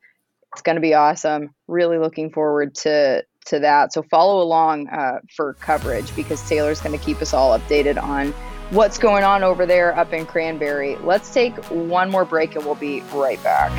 It's 0.52 0.62
going 0.62 0.76
to 0.76 0.82
be 0.82 0.94
awesome. 0.94 1.54
Really 1.68 1.98
looking 1.98 2.30
forward 2.30 2.74
to 2.76 3.24
to 3.46 3.58
that. 3.60 3.92
So 3.92 4.02
follow 4.02 4.42
along 4.42 4.88
uh, 4.88 5.20
for 5.34 5.54
coverage 5.54 6.14
because 6.14 6.46
Taylor's 6.48 6.80
going 6.80 6.96
to 6.96 7.04
keep 7.04 7.22
us 7.22 7.32
all 7.32 7.58
updated 7.58 8.00
on 8.02 8.32
what's 8.70 8.98
going 8.98 9.24
on 9.24 9.42
over 9.42 9.64
there 9.64 9.96
up 9.96 10.12
in 10.12 10.26
Cranberry. 10.26 10.96
Let's 10.96 11.32
take 11.32 11.56
one 11.66 12.10
more 12.10 12.24
break 12.24 12.54
and 12.56 12.64
we'll 12.64 12.74
be 12.74 13.00
right 13.12 13.42
back. 13.42 13.70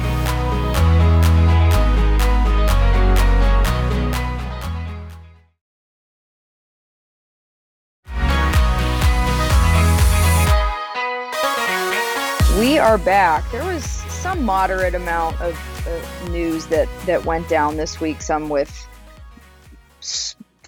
We 12.58 12.78
are 12.78 12.98
back. 12.98 13.50
There 13.52 13.64
was 13.64 14.01
some 14.22 14.44
moderate 14.46 14.94
amount 14.94 15.42
of 15.42 15.60
news 16.30 16.68
that 16.68 16.88
that 17.08 17.26
went 17.26 17.50
down 17.50 17.76
this 17.76 18.00
week. 18.00 18.22
Some 18.22 18.50
with 18.50 18.88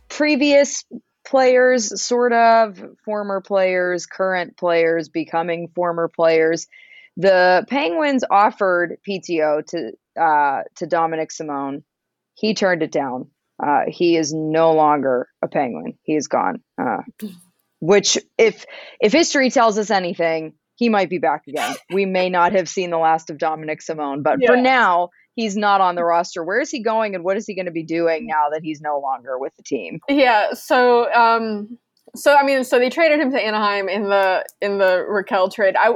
previous 0.10 0.84
players, 1.24 2.02
sort 2.02 2.34
of 2.34 2.84
former 3.06 3.42
players, 3.42 4.08
current 4.08 4.58
players 4.58 5.08
becoming 5.08 5.68
former 5.76 6.08
players. 6.08 6.66
The 7.16 7.64
Penguins 7.70 8.24
offered 8.28 8.98
PTO 9.08 9.64
to 9.68 9.92
uh, 10.20 10.64
to 10.78 10.88
Dominik 10.88 11.32
Simon. 11.32 11.84
He 12.34 12.56
turned 12.56 12.82
it 12.82 12.92
down. 12.92 13.30
Uh, 13.64 13.82
he 13.88 14.18
is 14.18 14.34
no 14.34 14.74
longer 14.74 15.28
a 15.44 15.48
Penguin. 15.48 16.00
He 16.02 16.16
is 16.16 16.28
gone. 16.28 16.64
Uh, 16.82 17.04
which, 17.80 18.18
if 18.40 18.66
if 19.00 19.12
history 19.12 19.52
tells 19.52 19.78
us 19.78 19.92
anything, 19.92 20.56
he 20.76 20.90
might 20.90 21.10
be 21.10 21.18
back 21.18 21.44
again. 21.48 21.76
We 21.92 22.06
may 22.06 22.30
not 22.30 22.52
have 22.54 22.68
seen 22.68 22.90
the 22.90 22.98
last 22.98 23.30
of 23.30 23.38
Dominik 23.38 23.82
Simon, 23.82 24.24
but 24.24 24.40
yeah. 24.42 24.48
for 24.48 24.58
now, 24.58 25.10
he's 25.36 25.56
not 25.56 25.82
on 25.82 25.96
the 25.96 26.04
roster. 26.04 26.44
Where 26.44 26.60
is 26.60 26.70
he 26.70 26.82
going 26.82 27.16
and 27.16 27.24
what 27.24 27.38
is 27.38 27.46
he 27.46 27.54
going 27.56 27.66
to 27.66 27.72
be 27.72 27.84
doing 27.84 28.28
now 28.28 28.50
that 28.52 28.62
he's 28.64 28.82
no 28.82 29.00
longer 29.00 29.38
with 29.38 29.56
the 29.56 29.64
team? 29.64 30.00
Yeah, 30.10 30.54
so 30.54 31.12
um 31.14 31.78
so 32.16 32.36
I 32.36 32.44
mean, 32.44 32.64
so 32.64 32.78
they 32.78 32.90
traded 32.90 33.20
him 33.20 33.32
to 33.32 33.40
Anaheim 33.40 33.90
in 33.90 34.04
the 34.04 34.46
in 34.62 34.78
the 34.78 35.06
Rakell 35.10 35.52
trade. 35.52 35.76
I 35.78 35.94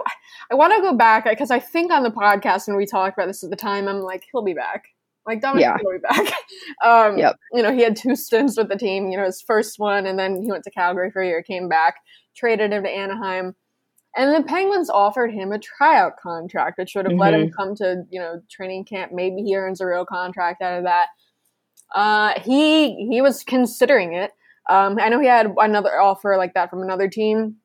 I 0.51 0.55
want 0.55 0.73
to 0.73 0.81
go 0.81 0.93
back 0.93 1.25
because 1.25 1.51
I 1.51 1.59
think 1.59 1.91
on 1.91 2.03
the 2.03 2.09
podcast 2.09 2.67
when 2.67 2.75
we 2.75 2.85
talked 2.85 3.17
about 3.17 3.27
this 3.27 3.43
at 3.43 3.49
the 3.49 3.55
time, 3.55 3.87
I'm 3.87 3.99
like, 3.99 4.23
he'll 4.31 4.43
be 4.43 4.53
back. 4.53 4.85
Like 5.27 5.41
Dominik 5.41 5.59
yeah. 5.59 5.77
will 5.83 5.93
be 5.93 5.99
back. 5.99 6.33
um, 6.85 7.17
yep. 7.17 7.35
You 7.53 7.61
know, 7.61 7.73
he 7.73 7.83
had 7.83 7.95
two 7.97 8.15
stints 8.15 8.57
with 8.57 8.69
the 8.69 8.77
team. 8.77 9.09
You 9.09 9.17
know, 9.17 9.25
his 9.25 9.41
first 9.41 9.77
one, 9.77 10.07
and 10.07 10.17
then 10.17 10.41
he 10.41 10.49
went 10.49 10.63
to 10.63 10.71
Calgary 10.71 11.11
for 11.11 11.21
a 11.21 11.27
year, 11.27 11.43
came 11.43 11.67
back, 11.67 11.95
traded 12.35 12.71
him 12.71 12.83
to 12.83 12.89
Anaheim. 12.89 13.53
And 14.17 14.34
the 14.34 14.47
Penguins 14.47 14.89
offered 14.89 15.32
him 15.32 15.51
a 15.51 15.60
tryout 15.60 16.17
contract, 16.17 16.80
which 16.80 16.95
would 16.95 17.06
have 17.06 17.12
mm-hmm. 17.12 17.21
let 17.21 17.34
him 17.34 17.47
mm-hmm. 17.47 17.56
come 17.56 17.75
to, 17.75 18.03
you 18.10 18.19
know, 18.19 18.41
training 18.49 18.86
camp. 18.86 19.12
Maybe 19.13 19.43
he 19.43 19.56
earns 19.56 19.80
a 19.80 19.86
real 19.86 20.06
contract 20.06 20.62
out 20.62 20.80
of 20.80 20.84
that. 20.86 21.08
Uh, 21.93 22.39
he 22.41 23.08
he 23.08 23.21
was 23.21 23.43
considering 23.43 24.13
it. 24.13 24.32
Um, 24.69 24.97
I 24.99 25.10
know 25.10 25.19
he 25.19 25.27
had 25.27 25.53
another 25.58 26.01
offer 26.01 26.36
like 26.38 26.53
that 26.56 26.69
from 26.69 26.82
another 26.82 27.08
team, 27.08 27.58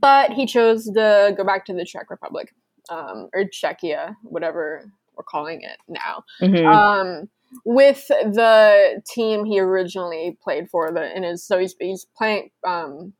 but 0.00 0.32
he 0.32 0.46
chose 0.46 0.86
to 0.86 1.34
go 1.36 1.44
back 1.44 1.64
to 1.66 1.72
the 1.72 1.84
Czech 1.84 2.10
Republic 2.10 2.52
um, 2.88 3.28
or 3.32 3.44
Czechia, 3.44 4.16
whatever 4.22 4.90
we're 5.16 5.24
calling 5.24 5.62
it 5.62 5.78
now. 5.86 6.24
Mm-hmm. 6.40 6.66
Um, 6.66 7.28
with 7.64 8.08
the 8.08 9.02
team 9.06 9.44
he 9.44 9.60
originally 9.60 10.36
played 10.42 10.68
for. 10.70 10.90
The 10.92 11.16
in 11.16 11.22
his 11.22 11.44
so 11.44 11.58
he's 11.58 11.74
he's 11.78 12.06
playing 12.16 12.50
um, 12.66 13.12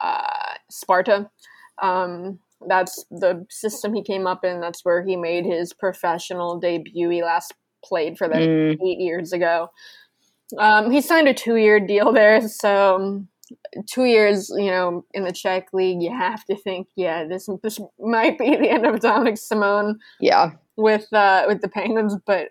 uh, 0.00 0.54
Sparta. 0.70 1.30
Um, 1.82 2.38
that's 2.66 3.04
the 3.10 3.46
system 3.48 3.94
he 3.94 4.02
came 4.02 4.26
up 4.26 4.44
in. 4.44 4.60
That's 4.60 4.84
where 4.84 5.02
he 5.04 5.16
made 5.16 5.46
his 5.46 5.72
professional 5.72 6.58
debut. 6.58 7.08
He 7.08 7.22
last 7.22 7.54
played 7.84 8.18
for 8.18 8.28
them 8.28 8.42
mm. 8.42 8.72
eight 8.86 8.98
years 8.98 9.32
ago. 9.32 9.70
Um, 10.58 10.90
he 10.90 11.00
signed 11.00 11.28
a 11.28 11.34
two-year 11.34 11.80
deal 11.80 12.12
there, 12.12 12.46
so 12.48 12.96
um, 12.96 13.28
two 13.88 14.04
years, 14.04 14.50
you 14.56 14.70
know, 14.70 15.04
in 15.14 15.24
the 15.24 15.32
Czech 15.32 15.68
league, 15.72 16.02
you 16.02 16.10
have 16.10 16.44
to 16.46 16.56
think, 16.56 16.88
yeah, 16.96 17.24
this 17.24 17.48
this 17.62 17.78
might 17.98 18.38
be 18.38 18.56
the 18.56 18.68
end 18.68 18.84
of 18.84 18.96
Dominik 18.96 19.38
Simon. 19.38 19.98
Yeah, 20.20 20.52
with 20.76 21.12
uh, 21.12 21.44
with 21.46 21.60
the 21.60 21.68
Penguins, 21.68 22.16
but 22.26 22.48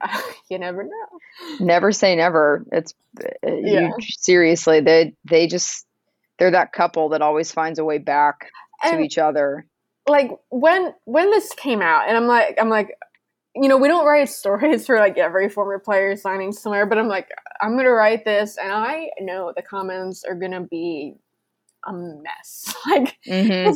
uh, 0.00 0.20
you 0.50 0.58
never 0.58 0.84
know. 0.84 1.60
Never 1.60 1.92
say 1.92 2.16
never. 2.16 2.64
It's 2.72 2.94
uh, 3.22 3.28
yeah. 3.44 3.80
you, 3.80 3.94
seriously 4.00 4.80
they 4.80 5.14
they 5.24 5.46
just 5.46 5.86
they're 6.38 6.50
that 6.50 6.72
couple 6.72 7.10
that 7.10 7.22
always 7.22 7.52
finds 7.52 7.78
a 7.78 7.84
way 7.84 7.98
back 7.98 8.50
and, 8.82 8.96
to 8.96 9.02
each 9.02 9.18
other. 9.18 9.66
Like 10.08 10.30
when 10.50 10.94
when 11.04 11.30
this 11.30 11.52
came 11.54 11.82
out, 11.82 12.08
and 12.08 12.16
I'm 12.16 12.26
like 12.26 12.58
I'm 12.60 12.68
like 12.68 12.96
you 13.60 13.68
know, 13.68 13.76
we 13.76 13.88
don't 13.88 14.06
write 14.06 14.28
stories 14.28 14.86
for 14.86 14.98
like 14.98 15.18
every 15.18 15.48
former 15.48 15.78
player 15.78 16.16
signing 16.16 16.52
somewhere, 16.52 16.86
but 16.86 16.98
I'm 16.98 17.08
like, 17.08 17.28
I'm 17.60 17.76
gonna 17.76 17.90
write 17.90 18.24
this, 18.24 18.56
and 18.56 18.72
I 18.72 19.10
know 19.20 19.52
the 19.54 19.62
comments 19.62 20.24
are 20.24 20.34
gonna 20.34 20.62
be 20.62 21.14
a 21.86 21.92
mess. 21.92 22.74
Like, 22.86 23.16
mm-hmm. 23.26 23.72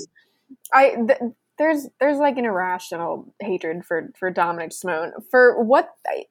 I 0.73 0.97
th- 1.07 1.33
there's 1.59 1.89
there's 2.01 2.19
like 2.19 2.39
an 2.39 2.45
irrational 2.45 3.35
hatred 3.41 3.85
for 3.85 4.11
for 4.19 4.33
Dominik 4.33 4.73
Simon 4.73 5.13
for 5.31 5.63
what 5.63 5.91
they, 6.07 6.27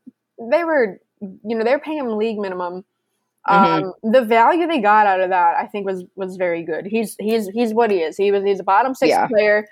they 0.50 0.64
were, 0.64 1.00
you 1.20 1.56
know, 1.56 1.64
they're 1.64 1.80
paying 1.80 2.00
him 2.00 2.18
league 2.18 2.40
minimum. 2.40 2.84
Mm-hmm. 3.48 3.86
Um, 3.86 3.94
the 4.12 4.22
value 4.22 4.68
they 4.68 4.80
got 4.80 5.08
out 5.08 5.20
of 5.20 5.30
that, 5.30 5.56
I 5.58 5.66
think, 5.66 5.86
was 5.86 6.04
was 6.16 6.38
very 6.38 6.64
good. 6.64 6.86
He's 6.86 7.16
he's 7.20 7.48
he's 7.50 7.74
what 7.74 7.90
he 7.90 7.98
is. 7.98 8.16
He 8.18 8.32
was 8.32 8.44
he's 8.44 8.60
a 8.60 8.64
bottom 8.64 8.94
six 8.94 9.10
yeah. 9.10 9.28
player 9.28 9.68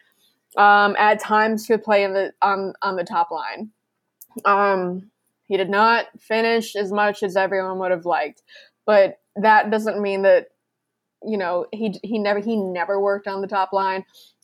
um, 0.57 0.95
at 0.97 1.19
times 1.19 1.65
he 1.65 1.73
would 1.73 1.83
play 1.83 2.03
in 2.03 2.13
the 2.13 2.33
on 2.41 2.73
on 2.81 2.95
the 2.95 3.03
top 3.03 3.31
line. 3.31 3.69
Um, 4.45 5.09
he 5.47 5.57
did 5.57 5.69
not 5.69 6.07
finish 6.19 6.75
as 6.75 6.91
much 6.91 7.23
as 7.23 7.35
everyone 7.35 7.79
would 7.79 7.91
have 7.91 8.05
liked, 8.05 8.43
but 8.85 9.19
that 9.35 9.69
doesn't 9.69 10.01
mean 10.01 10.23
that 10.23 10.47
you 11.23 11.37
know 11.37 11.65
he 11.71 11.99
he 12.03 12.17
never 12.17 12.39
he 12.39 12.55
never 12.55 12.99
worked 12.99 13.27
on 13.27 13.41
the 13.41 13.47
top 13.47 13.73
line. 13.73 14.03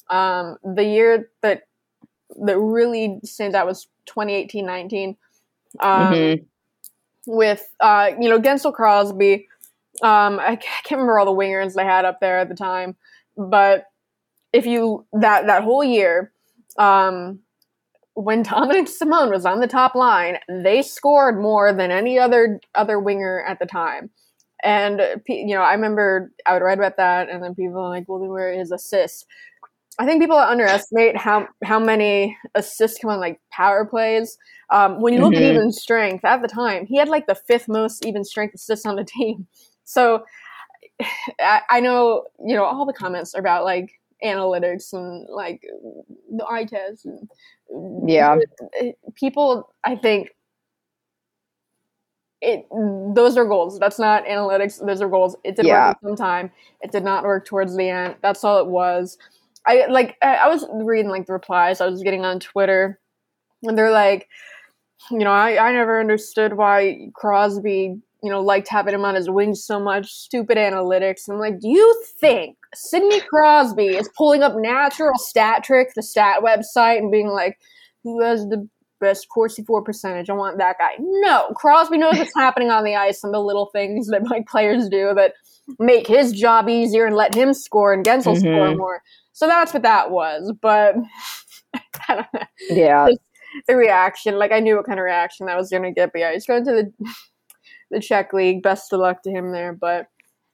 Um, 0.09 0.57
the 0.63 0.83
year 0.83 1.31
that 1.41 1.63
that 2.41 2.59
really 2.59 3.19
stands 3.23 3.55
out 3.55 3.65
was 3.65 3.87
2018-19 4.07 5.15
um, 5.79 6.13
mm-hmm. 6.13 6.43
With 7.27 7.67
uh, 7.79 8.11
you 8.19 8.29
know 8.29 8.39
Guentzel 8.39 8.73
Crosby. 8.73 9.47
Um, 10.03 10.39
I 10.39 10.55
can't 10.57 10.91
remember 10.91 11.19
all 11.19 11.25
the 11.25 11.31
wingers 11.31 11.73
they 11.73 11.85
had 11.85 12.05
up 12.05 12.19
there 12.19 12.39
at 12.39 12.49
the 12.49 12.55
time, 12.55 12.95
but 13.37 13.85
if 14.53 14.65
you 14.65 15.05
that 15.13 15.47
that 15.47 15.63
whole 15.63 15.83
year, 15.83 16.31
um, 16.77 17.39
when 18.13 18.43
Dominik 18.43 18.87
Simon 18.87 19.29
was 19.29 19.45
on 19.45 19.59
the 19.59 19.67
top 19.67 19.95
line, 19.95 20.37
they 20.49 20.81
scored 20.81 21.39
more 21.39 21.73
than 21.73 21.91
any 21.91 22.17
other 22.17 22.59
other 22.73 22.99
winger 22.99 23.43
at 23.47 23.59
the 23.59 23.65
time. 23.65 24.09
And 24.63 25.01
you 25.27 25.55
know, 25.55 25.61
I 25.61 25.73
remember 25.73 26.31
I 26.45 26.53
would 26.53 26.63
write 26.63 26.77
about 26.79 26.97
that, 26.97 27.29
and 27.29 27.43
then 27.43 27.53
people 27.55 27.73
were 27.73 27.89
like, 27.89 28.05
"Well, 28.07 28.19
where 28.19 28.53
his 28.57 28.71
assists?" 28.71 29.25
I 29.97 30.05
think 30.05 30.21
people 30.21 30.37
underestimate 30.37 31.15
how 31.15 31.47
how 31.63 31.79
many 31.79 32.37
assists 32.55 32.99
come 32.99 33.11
on 33.11 33.19
like 33.19 33.39
power 33.51 33.85
plays. 33.85 34.37
Um, 34.69 35.01
when 35.01 35.13
you 35.13 35.21
look 35.21 35.33
mm-hmm. 35.33 35.43
at 35.43 35.53
even 35.53 35.71
strength 35.71 36.25
at 36.25 36.41
the 36.41 36.47
time, 36.47 36.85
he 36.85 36.97
had 36.97 37.07
like 37.07 37.27
the 37.27 37.35
fifth 37.35 37.67
most 37.67 38.05
even 38.05 38.23
strength 38.23 38.55
assists 38.55 38.85
on 38.85 38.95
the 38.95 39.03
team. 39.17 39.47
So 39.85 40.25
I, 41.39 41.61
I 41.69 41.79
know 41.79 42.25
you 42.45 42.55
know 42.55 42.63
all 42.63 42.85
the 42.85 42.93
comments 42.93 43.35
are 43.35 43.39
about 43.39 43.63
like 43.63 43.91
analytics 44.23 44.93
and 44.93 45.27
like 45.29 45.61
the 46.31 46.45
eye 46.49 46.65
test 46.65 47.05
and 47.05 47.29
yeah 48.07 48.37
people 49.15 49.73
i 49.83 49.95
think 49.95 50.29
it 52.41 52.65
those 53.13 53.37
are 53.37 53.45
goals 53.45 53.77
that's 53.79 53.99
not 53.99 54.25
analytics 54.25 54.83
those 54.85 55.01
are 55.01 55.09
goals 55.09 55.35
it 55.43 55.55
did 55.55 55.65
yeah. 55.65 55.89
work 55.89 55.97
some 56.01 56.15
time 56.15 56.51
it 56.81 56.91
did 56.91 57.03
not 57.03 57.23
work 57.23 57.45
towards 57.45 57.75
the 57.75 57.89
end 57.89 58.15
that's 58.21 58.43
all 58.43 58.59
it 58.59 58.67
was 58.67 59.17
i 59.67 59.85
like 59.87 60.15
i 60.21 60.47
was 60.47 60.65
reading 60.71 61.09
like 61.09 61.25
the 61.25 61.33
replies 61.33 61.81
i 61.81 61.87
was 61.87 62.03
getting 62.03 62.25
on 62.25 62.39
twitter 62.39 62.99
and 63.63 63.77
they're 63.77 63.91
like 63.91 64.27
you 65.11 65.19
know 65.19 65.31
i, 65.31 65.69
I 65.69 65.71
never 65.71 65.99
understood 65.99 66.57
why 66.57 67.09
crosby 67.13 68.01
you 68.25 68.31
know, 68.31 68.41
liked 68.41 68.67
having 68.67 68.95
him 68.95 69.05
on 69.05 69.13
his 69.13 69.29
wings 69.29 69.63
so 69.63 69.79
much. 69.79 70.11
Stupid 70.11 70.57
analytics. 70.57 71.29
I'm 71.29 71.37
like, 71.37 71.59
do 71.59 71.69
you 71.69 72.03
think 72.19 72.57
Sidney 72.73 73.21
Crosby 73.21 73.89
is 73.89 74.09
pulling 74.17 74.41
up 74.41 74.55
natural 74.55 75.13
stat 75.17 75.63
trick, 75.63 75.89
the 75.95 76.01
stat 76.01 76.41
website, 76.41 76.97
and 76.97 77.11
being 77.11 77.27
like, 77.27 77.59
who 78.03 78.23
has 78.23 78.47
the 78.47 78.67
best 78.99 79.29
Corsi 79.29 79.63
for 79.63 79.83
percentage? 79.83 80.27
I 80.31 80.33
want 80.33 80.57
that 80.57 80.79
guy. 80.79 80.93
No, 80.97 81.51
Crosby 81.55 81.99
knows 81.99 82.17
what's 82.17 82.33
happening 82.35 82.71
on 82.71 82.83
the 82.83 82.95
ice 82.95 83.23
and 83.23 83.31
the 83.31 83.39
little 83.39 83.67
things 83.67 84.07
that 84.07 84.23
my 84.23 84.43
players 84.47 84.89
do 84.89 85.13
that 85.13 85.33
make 85.79 86.07
his 86.07 86.31
job 86.31 86.69
easier 86.69 87.05
and 87.05 87.15
let 87.15 87.35
him 87.35 87.53
score 87.53 87.93
and 87.93 88.05
Guentzel 88.05 88.35
mm-hmm. 88.35 88.41
score 88.41 88.75
more. 88.75 89.01
So 89.33 89.47
that's 89.47 89.73
what 89.73 89.83
that 89.83 90.11
was. 90.11 90.53
But 90.61 90.95
I 92.07 92.15
don't 92.15 92.33
know. 92.33 92.39
Yeah. 92.69 93.09
the 93.67 93.75
reaction, 93.75 94.37
like 94.37 94.51
I 94.51 94.59
knew 94.59 94.75
what 94.75 94.85
kind 94.85 94.99
of 94.99 95.03
reaction 95.03 95.45
that 95.47 95.57
was 95.57 95.69
gonna 95.69 95.91
get, 95.91 96.11
but 96.11 96.19
yeah, 96.19 96.33
he's 96.33 96.45
going 96.45 96.65
to 96.65 96.71
the 96.71 97.13
the 97.91 97.99
Czech 97.99 98.33
league. 98.33 98.63
Best 98.63 98.93
of 98.93 98.99
luck 98.99 99.23
to 99.23 99.31
him 99.31 99.51
there, 99.51 99.73
but 99.73 100.07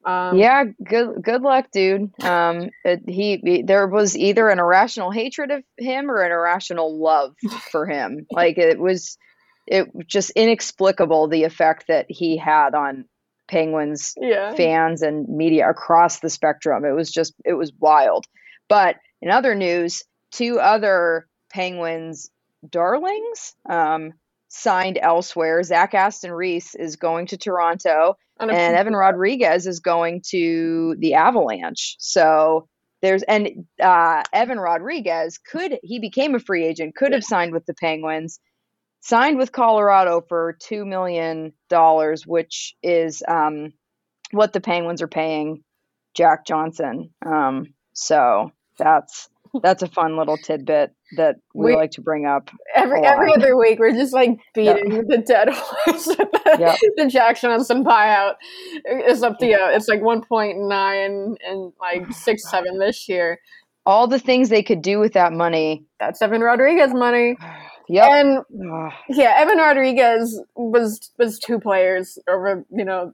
um, 0.03 0.37
yeah, 0.37 0.63
good 0.83 1.21
good 1.21 1.41
luck, 1.41 1.67
dude. 1.71 2.11
Um, 2.23 2.71
it, 2.83 3.01
he, 3.07 3.37
he, 3.43 3.61
there 3.61 3.87
was 3.87 4.17
either 4.17 4.49
an 4.49 4.59
irrational 4.59 5.11
hatred 5.11 5.51
of 5.51 5.63
him 5.77 6.09
or 6.09 6.21
an 6.21 6.31
irrational 6.31 6.99
love 6.99 7.35
for 7.71 7.85
him. 7.85 8.25
like 8.31 8.57
it 8.57 8.79
was, 8.79 9.17
it 9.67 9.89
just 10.07 10.31
inexplicable 10.31 11.27
the 11.27 11.43
effect 11.43 11.85
that 11.87 12.07
he 12.09 12.35
had 12.35 12.73
on 12.73 13.05
Penguins 13.51 14.13
yeah. 14.17 14.55
fans 14.55 15.01
and 15.01 15.27
media 15.27 15.69
across 15.69 16.19
the 16.19 16.29
spectrum. 16.29 16.85
It 16.85 16.93
was 16.93 17.11
just 17.11 17.33
it 17.45 17.53
was 17.53 17.73
wild. 17.79 18.25
But 18.69 18.95
in 19.21 19.29
other 19.29 19.53
news, 19.53 20.03
two 20.31 20.59
other 20.59 21.27
Penguins 21.51 22.31
darlings, 22.67 23.53
um, 23.69 24.13
signed 24.47 24.97
elsewhere. 25.01 25.61
Zach 25.63 25.93
Aston 25.93 26.31
Reese 26.31 26.75
is 26.75 26.95
going 26.95 27.27
to 27.27 27.37
Toronto, 27.37 28.15
and 28.39 28.51
Evan 28.51 28.95
Rodrigues 28.95 29.67
is 29.67 29.81
going 29.81 30.21
to 30.29 30.95
the 30.99 31.15
Avalanche. 31.15 31.97
So 31.99 32.69
there's 33.01 33.23
and 33.23 33.65
uh, 33.81 34.23
Evan 34.31 34.59
Rodrigues 34.59 35.37
could 35.39 35.77
he 35.83 35.99
became 35.99 36.35
a 36.35 36.39
free 36.39 36.65
agent, 36.65 36.95
could 36.95 37.11
have 37.11 37.23
signed 37.23 37.51
with 37.51 37.65
the 37.65 37.73
Penguins, 37.73 38.39
signed 39.01 39.37
with 39.37 39.51
Colorado 39.51 40.21
for 40.21 40.55
two 40.59 40.85
million 40.85 41.53
dollars, 41.69 42.25
which 42.25 42.75
is 42.81 43.21
um, 43.27 43.73
what 44.31 44.53
the 44.53 44.61
Penguins 44.61 45.01
are 45.01 45.07
paying 45.07 45.63
Jack 46.13 46.45
Johnson. 46.45 47.09
Um, 47.25 47.73
so 47.93 48.51
that's 48.77 49.29
that's 49.61 49.83
a 49.83 49.87
fun 49.87 50.15
little 50.15 50.37
tidbit 50.37 50.93
that 51.17 51.35
we, 51.53 51.71
we 51.71 51.75
like 51.75 51.91
to 51.91 52.01
bring 52.01 52.25
up. 52.25 52.49
Every 52.73 53.03
every 53.03 53.33
other 53.33 53.57
week, 53.57 53.79
we're 53.79 53.91
just 53.91 54.13
like 54.13 54.39
beating 54.53 54.91
yep. 54.91 55.05
the 55.07 55.17
dead 55.17 55.49
horse. 55.51 56.05
the, 56.05 56.57
yep. 56.59 56.77
the 56.95 57.07
Jack 57.07 57.41
Johnson 57.41 57.83
buyout 57.83 58.35
is 59.07 59.23
up 59.23 59.39
to 59.39 59.47
you. 59.47 59.57
It's 59.59 59.87
like 59.87 60.01
one 60.01 60.23
point 60.23 60.57
nine 60.59 61.35
and 61.45 61.73
like 61.79 62.11
six 62.13 62.43
seven 62.49 62.79
this 62.79 63.09
year. 63.09 63.39
All 63.85 64.07
the 64.07 64.19
things 64.19 64.49
they 64.49 64.63
could 64.63 64.83
do 64.83 64.99
with 64.99 65.13
that 65.13 65.33
money. 65.33 65.85
That's 65.99 66.21
Evan 66.21 66.41
Rodrigues 66.41 66.93
money. 66.93 67.35
Yeah, 67.87 68.19
and 68.19 68.39
yeah, 69.09 69.35
Evan 69.37 69.57
Rodrigues 69.57 70.39
was 70.55 71.11
was 71.17 71.39
two 71.39 71.59
players 71.59 72.17
over 72.27 72.65
you 72.71 72.85
know 72.85 73.13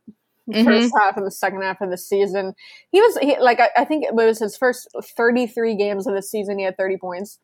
mm-hmm. 0.50 0.66
first 0.66 0.94
half 0.98 1.18
and 1.18 1.26
the 1.26 1.32
second 1.32 1.62
half 1.62 1.82
of 1.82 1.90
the 1.90 1.98
season. 1.98 2.54
He 2.92 3.02
was 3.02 3.18
he, 3.22 3.38
like 3.40 3.60
I, 3.60 3.70
I, 3.78 3.86
think 3.86 4.06
it 4.06 4.14
was 4.14 4.40
his 4.40 4.58
first 4.58 4.88
33 5.16 5.76
games 5.76 6.08
of 6.08 6.16
the 6.16 6.22
season. 6.22 6.58
He 6.58 6.66
had 6.66 6.78
30 6.78 6.98
points. 6.98 7.40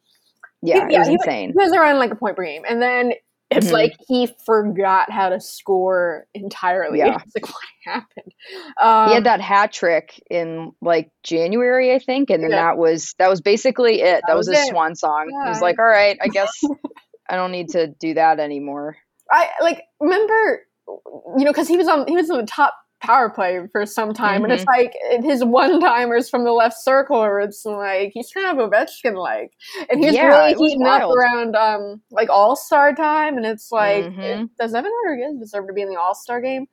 Yeah, 0.62 0.88
he, 0.88 0.94
yeah, 0.94 0.98
it 0.98 1.00
was 1.00 1.08
he, 1.08 1.14
insane. 1.14 1.50
He 1.50 1.64
was 1.64 1.74
around 1.74 2.00
like 2.00 2.12
a 2.12 2.16
point 2.16 2.36
per 2.36 2.46
game, 2.46 2.64
and 2.68 2.82
then 2.82 3.14
it's 3.50 3.68
mm-hmm. 3.68 3.76
like 3.76 3.96
he 4.08 4.30
forgot 4.46 5.12
how 5.12 5.30
to 5.30 5.40
score 5.40 6.28
entirely. 6.34 7.00
Yeah. 7.00 7.18
It's 7.26 7.36
like 7.36 7.48
what 7.48 7.64
happened? 7.86 8.34
Um, 8.82 9.10
he 9.10 9.14
had 9.16 9.26
that 9.26 9.42
hat 9.42 9.74
trick 9.74 10.22
in 10.30 10.72
like 10.82 11.12
January, 11.24 11.94
I 11.94 12.00
think, 12.00 12.30
and 12.30 12.44
then 12.44 12.52
yeah. 12.52 12.64
that 12.64 12.78
was 12.78 13.14
that 13.20 13.30
was 13.30 13.42
basically 13.42 14.02
it. 14.02 14.06
That, 14.06 14.24
that 14.28 14.38
was, 14.38 14.48
was 14.48 14.58
his 14.58 14.68
it. 14.68 14.72
swan 14.72 14.96
song. 14.96 15.30
Yeah. 15.32 15.44
He 15.44 15.50
was 15.50 15.62
like, 15.62 15.80
"All 15.80 15.86
right, 15.86 16.18
I 16.22 16.28
guess 16.28 16.52
I 17.30 17.36
don't 17.36 17.52
need 17.52 17.70
to 17.70 17.88
do 18.00 18.14
that 18.16 18.40
anymore." 18.40 18.98
I 19.32 19.50
like 19.62 19.84
remember, 20.00 20.62
you 20.88 21.46
know, 21.46 21.52
because 21.52 21.68
he 21.68 21.78
was 21.78 21.88
on 21.88 22.08
he 22.08 22.16
was 22.16 22.30
on 22.30 22.38
the 22.38 22.46
top 22.46 22.76
power 23.04 23.30
play 23.30 23.60
for 23.72 23.86
some 23.86 24.14
time, 24.14 24.36
mm-hmm. 24.36 24.46
and 24.46 24.54
it's 24.54 24.66
mm-hmm. 24.66 25.20
like 25.20 25.24
his 25.24 25.44
one 25.44 25.80
timers 25.80 26.30
from 26.30 26.44
the 26.44 26.52
left 26.52 26.82
circle, 26.82 27.18
or 27.18 27.40
it's 27.42 27.66
like 27.66 28.12
he's 28.14 28.32
kind 28.32 28.58
of 28.58 28.70
Ovechkin 28.70 29.16
like, 29.16 29.52
and 29.90 30.04
he's 30.04 30.14
yeah, 30.14 30.28
really 30.28 30.54
heating 30.54 30.86
up 30.86 31.10
around 31.10 31.56
um 31.56 32.02
like 32.12 32.30
All 32.30 32.56
Star 32.56 32.96
time, 32.96 33.38
and 33.38 33.46
it's 33.46 33.72
like, 33.72 34.06
mm-hmm. 34.06 34.46
does 34.60 34.74
Evan 34.74 34.92
Rodrigues 35.06 35.40
deserve 35.40 35.68
to 35.68 35.74
be 35.74 35.82
in 35.82 35.90
the 35.90 36.00
All 36.00 36.16
Star 36.16 36.42
game? 36.42 36.68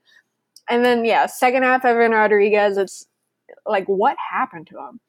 And 0.68 0.84
then 0.84 1.04
yeah, 1.04 1.26
second 1.26 1.64
half 1.64 1.84
Evan 1.84 2.12
Rodrigues, 2.12 2.76
it's 2.76 3.06
like 3.66 3.86
what 3.86 4.16
happened 4.30 4.68
to 4.68 4.78
him? 4.78 5.00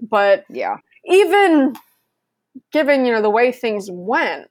But 0.00 0.44
yeah, 0.48 0.78
even 1.04 1.74
given 2.72 3.04
you 3.04 3.12
know 3.12 3.22
the 3.22 3.30
way 3.30 3.52
things 3.52 3.88
went, 3.90 4.48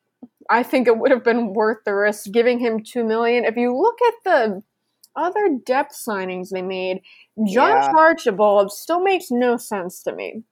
I 0.49 0.63
think 0.63 0.88
it 0.88 0.97
would 0.97 1.12
have 1.12 1.23
been 1.23 1.53
worth 1.53 1.79
the 1.85 1.93
risk 1.93 2.31
giving 2.31 2.59
him 2.59 2.83
two 2.83 3.03
million. 3.03 3.45
If 3.45 3.55
you 3.55 3.75
look 3.75 3.97
at 4.01 4.13
the 4.25 4.63
other 5.15 5.57
depth 5.65 5.95
signings 5.95 6.49
they 6.49 6.62
made, 6.62 7.01
Josh 7.47 7.85
yeah. 7.85 7.93
Archibald 7.95 8.71
still 8.71 9.01
makes 9.01 9.29
no 9.29 9.57
sense 9.57 10.01
to 10.03 10.13
me. 10.13 10.43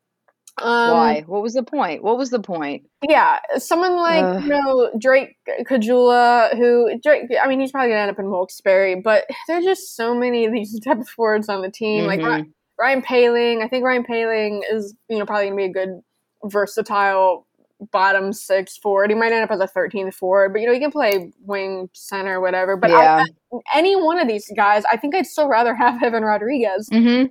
Um, 0.60 0.92
Why? 0.92 1.24
What 1.28 1.44
was 1.44 1.54
the 1.54 1.64
point? 1.64 2.04
What 2.04 2.18
was 2.18 2.32
the 2.32 2.40
point? 2.40 2.88
Yeah, 3.08 3.40
someone 3.58 3.96
like 3.96 4.24
Ugh. 4.24 4.44
you 4.44 4.50
know 4.50 4.92
Drake 5.00 5.36
Caggiula, 5.70 6.56
who 6.58 7.00
Drake. 7.04 7.26
I 7.42 7.48
mean, 7.48 7.60
he's 7.60 7.72
probably 7.72 7.90
gonna 7.90 8.02
end 8.02 8.12
up 8.12 8.20
in 8.20 8.30
Wilkes-Barre, 8.30 9.02
but 9.02 9.26
there's 9.48 9.66
just 9.66 9.96
so 9.96 10.16
many 10.16 10.46
of 10.46 10.54
these 10.54 10.80
depth 10.84 11.10
forwards 11.10 11.50
on 11.50 11.62
the 11.62 11.72
team. 11.72 12.08
Mm-hmm. 12.08 12.24
Like 12.24 12.46
Ryan 12.80 13.02
Poehling, 13.02 13.64
I 13.64 13.68
think 13.68 13.84
Ryan 13.84 14.04
Poehling 14.04 14.62
is 14.72 14.96
you 15.10 15.20
know 15.20 15.26
probably 15.26 15.46
gonna 15.46 15.58
be 15.58 15.66
a 15.66 15.74
good 15.74 16.02
versatile 16.44 17.47
bottom 17.92 18.34
six 18.34 18.78
forward. 18.78 19.10
He 19.10 19.16
might 19.16 19.32
end 19.32 19.44
up 19.44 19.52
as 19.52 19.60
a 19.60 19.68
13th 19.68 20.14
forward, 20.14 20.54
but 20.54 20.62
you 20.62 20.68
know, 20.68 20.74
he 20.74 20.80
can 20.80 20.92
play 20.92 21.32
wing, 21.42 21.90
center, 21.94 22.42
whatever. 22.42 22.76
But 22.76 22.92
yeah. 22.92 23.24
I, 23.24 23.58
any 23.76 23.96
one 23.96 24.20
of 24.20 24.28
these 24.28 24.52
guys, 24.56 24.84
I 24.92 24.98
think 24.98 25.16
I'd 25.16 25.26
still 25.26 25.48
rather 25.48 25.76
have 25.76 26.02
Evan 26.04 26.24
Rodrigues. 26.24 26.90
Mm-hmm. 26.90 27.28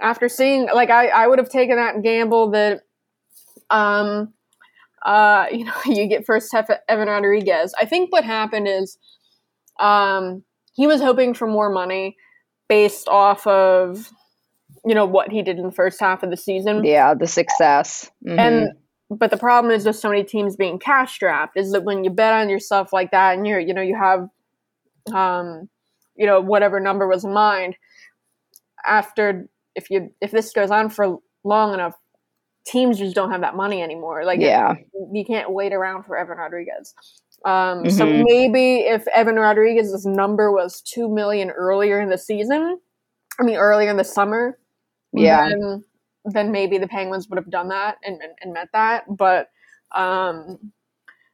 After 0.00 0.28
seeing, 0.28 0.66
like, 0.74 0.90
I, 0.90 1.08
I 1.08 1.26
would 1.28 1.38
have 1.38 1.48
taken 1.48 1.76
that 1.76 2.02
gamble 2.02 2.50
that, 2.50 2.80
um, 3.70 4.32
uh, 5.04 5.46
you 5.52 5.64
know, 5.64 5.74
you 5.86 6.06
get 6.06 6.26
first 6.26 6.52
half 6.52 6.68
Evan 6.88 7.08
Rodrigues. 7.08 7.72
I 7.80 7.86
think 7.86 8.12
what 8.12 8.24
happened 8.24 8.68
is, 8.68 8.98
um, 9.78 10.44
he 10.74 10.86
was 10.86 11.00
hoping 11.00 11.34
for 11.34 11.46
more 11.46 11.70
money 11.70 12.16
based 12.68 13.06
off 13.08 13.46
of, 13.46 14.10
you 14.84 14.94
know, 14.94 15.04
what 15.04 15.30
he 15.30 15.42
did 15.42 15.58
in 15.58 15.64
the 15.64 15.72
first 15.72 16.00
half 16.00 16.22
of 16.22 16.30
the 16.30 16.36
season. 16.36 16.84
Yeah, 16.84 17.14
the 17.14 17.26
success. 17.26 18.10
Mm-hmm. 18.26 18.38
And 18.38 18.72
but 19.18 19.30
the 19.30 19.36
problem 19.36 19.72
is 19.72 19.84
with 19.84 19.96
so 19.96 20.08
many 20.08 20.24
teams 20.24 20.56
being 20.56 20.78
cash 20.78 21.14
strapped 21.14 21.56
is 21.56 21.72
that 21.72 21.84
when 21.84 22.04
you 22.04 22.10
bet 22.10 22.32
on 22.32 22.48
yourself 22.48 22.92
like 22.92 23.10
that 23.10 23.36
and 23.36 23.46
you're 23.46 23.60
you 23.60 23.74
know 23.74 23.82
you 23.82 23.96
have 23.96 24.28
um 25.14 25.68
you 26.16 26.26
know 26.26 26.40
whatever 26.40 26.80
number 26.80 27.06
was 27.06 27.24
in 27.24 27.32
mind 27.32 27.76
after 28.86 29.48
if 29.74 29.90
you 29.90 30.12
if 30.20 30.30
this 30.30 30.52
goes 30.52 30.70
on 30.70 30.88
for 30.88 31.18
long 31.44 31.74
enough 31.74 31.94
teams 32.64 32.98
just 32.98 33.14
don't 33.14 33.30
have 33.30 33.40
that 33.40 33.56
money 33.56 33.82
anymore. 33.82 34.24
Like 34.24 34.40
yeah. 34.40 34.72
it, 34.72 35.08
you 35.12 35.24
can't 35.24 35.50
wait 35.50 35.72
around 35.72 36.04
for 36.04 36.16
evan 36.16 36.38
rodrigues. 36.38 36.94
Um, 37.44 37.82
mm-hmm. 37.82 37.88
so 37.88 38.06
maybe 38.06 38.80
if 38.80 39.06
evan 39.08 39.34
rodrigues's 39.34 40.06
number 40.06 40.52
was 40.52 40.80
2 40.82 41.08
million 41.08 41.50
earlier 41.50 42.00
in 42.00 42.08
the 42.08 42.16
season 42.16 42.78
i 43.40 43.42
mean 43.42 43.56
earlier 43.56 43.90
in 43.90 43.96
the 43.96 44.04
summer 44.04 44.60
yeah. 45.12 45.48
then 45.48 45.82
then 46.24 46.52
maybe 46.52 46.78
the 46.78 46.88
Penguins 46.88 47.28
would 47.28 47.38
have 47.38 47.50
done 47.50 47.68
that 47.68 47.96
and, 48.04 48.20
and, 48.20 48.32
and 48.40 48.52
met 48.52 48.68
that. 48.72 49.04
But 49.08 49.48
um, 49.94 50.58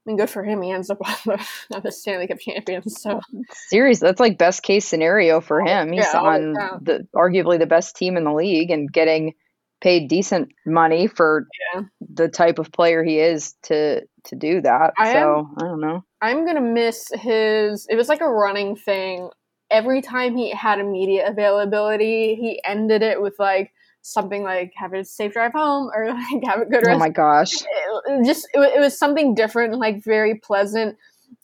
I 0.09 0.11
mean, 0.11 0.17
good 0.17 0.31
for 0.31 0.43
him. 0.43 0.63
He 0.63 0.71
ends 0.71 0.91
up 0.91 0.99
on 1.05 1.17
the, 1.27 1.49
on 1.75 1.83
the 1.83 1.93
Stanley 1.93 2.27
Cup 2.27 2.39
champions. 2.39 3.01
So 3.01 3.21
serious, 3.69 4.01
that's 4.01 4.21
like 4.21 4.39
best 4.39 4.63
case 4.63 4.87
scenario 4.87 5.41
for 5.41 5.61
him. 5.61 5.93
He's 5.93 6.05
yeah, 6.13 6.21
on 6.21 6.55
yeah. 6.55 6.79
the 6.81 7.09
arguably 7.15 7.59
the 7.59 7.67
best 7.67 7.97
team 7.97 8.17
in 8.17 8.25
the 8.25 8.33
league 8.33 8.71
and 8.71 8.91
getting 8.93 9.35
paid 9.81 10.09
decent 10.09 10.49
money 10.67 11.07
for 11.07 11.47
yeah. 11.75 11.83
the 12.01 12.29
type 12.29 12.59
of 12.59 12.73
player 12.73 13.05
he 13.05 13.19
is 13.19 13.55
to 13.65 14.03
to 14.25 14.37
do 14.37 14.61
that. 14.63 14.93
I 14.99 15.13
so 15.13 15.39
am, 15.39 15.55
I 15.59 15.65
don't 15.65 15.81
know. 15.81 16.05
I'm 16.21 16.47
gonna 16.47 16.61
miss 16.61 17.11
his. 17.15 17.87
It 17.89 17.97
was 17.97 18.09
like 18.09 18.21
a 18.21 18.29
running 18.29 18.77
thing. 18.77 19.31
Every 19.71 20.01
time 20.01 20.37
he 20.37 20.51
had 20.51 20.81
a 20.81 20.85
media 20.85 21.29
availability, 21.29 22.35
he 22.35 22.61
ended 22.65 23.03
it 23.03 23.21
with 23.21 23.35
like 23.39 23.73
something 24.09 24.43
like 24.43 24.73
have 24.77 24.95
a 24.95 25.05
safe 25.05 25.33
drive 25.33 25.53
home 25.53 25.91
or 25.95 26.09
like 26.33 26.45
have 26.45 26.61
a 26.61 26.65
good 26.65 26.87
rest. 26.87 26.91
Oh 26.91 26.99
my 26.99 27.09
gosh. 27.09 27.53
It, 28.07 28.25
just 28.25 28.49
it, 28.55 28.61
it, 28.61 28.81
was 28.81 28.97
something 28.99 29.35
different, 29.35 29.77
like 29.79 30.03
very 30.03 30.37
pleasant. 30.37 30.97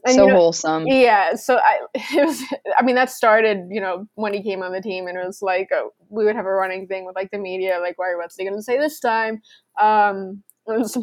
And, 0.05 0.15
so 0.15 0.23
you 0.23 0.29
know, 0.29 0.37
wholesome. 0.37 0.87
Yeah. 0.87 1.35
So 1.35 1.57
I, 1.57 1.81
it 1.95 2.25
was, 2.25 2.43
I 2.79 2.83
mean, 2.83 2.95
that 2.95 3.11
started, 3.11 3.69
you 3.71 3.81
know, 3.81 4.07
when 4.15 4.33
he 4.33 4.43
came 4.43 4.63
on 4.63 4.73
the 4.73 4.81
team 4.81 5.07
and 5.07 5.19
it 5.19 5.27
was 5.27 5.43
like, 5.43 5.71
uh, 5.73 5.85
we 6.09 6.25
would 6.25 6.37
have 6.37 6.47
a 6.47 6.51
running 6.51 6.87
thing 6.87 7.05
with 7.05 7.17
like 7.17 7.31
the 7.31 7.39
media, 7.39 7.81
like, 7.81 7.99
why, 7.99 8.15
what's 8.17 8.37
he 8.37 8.45
going 8.45 8.57
to 8.57 8.63
say 8.63 8.79
this 8.79 9.01
time? 9.01 9.43
Um, 9.81 10.43
was, 10.67 10.97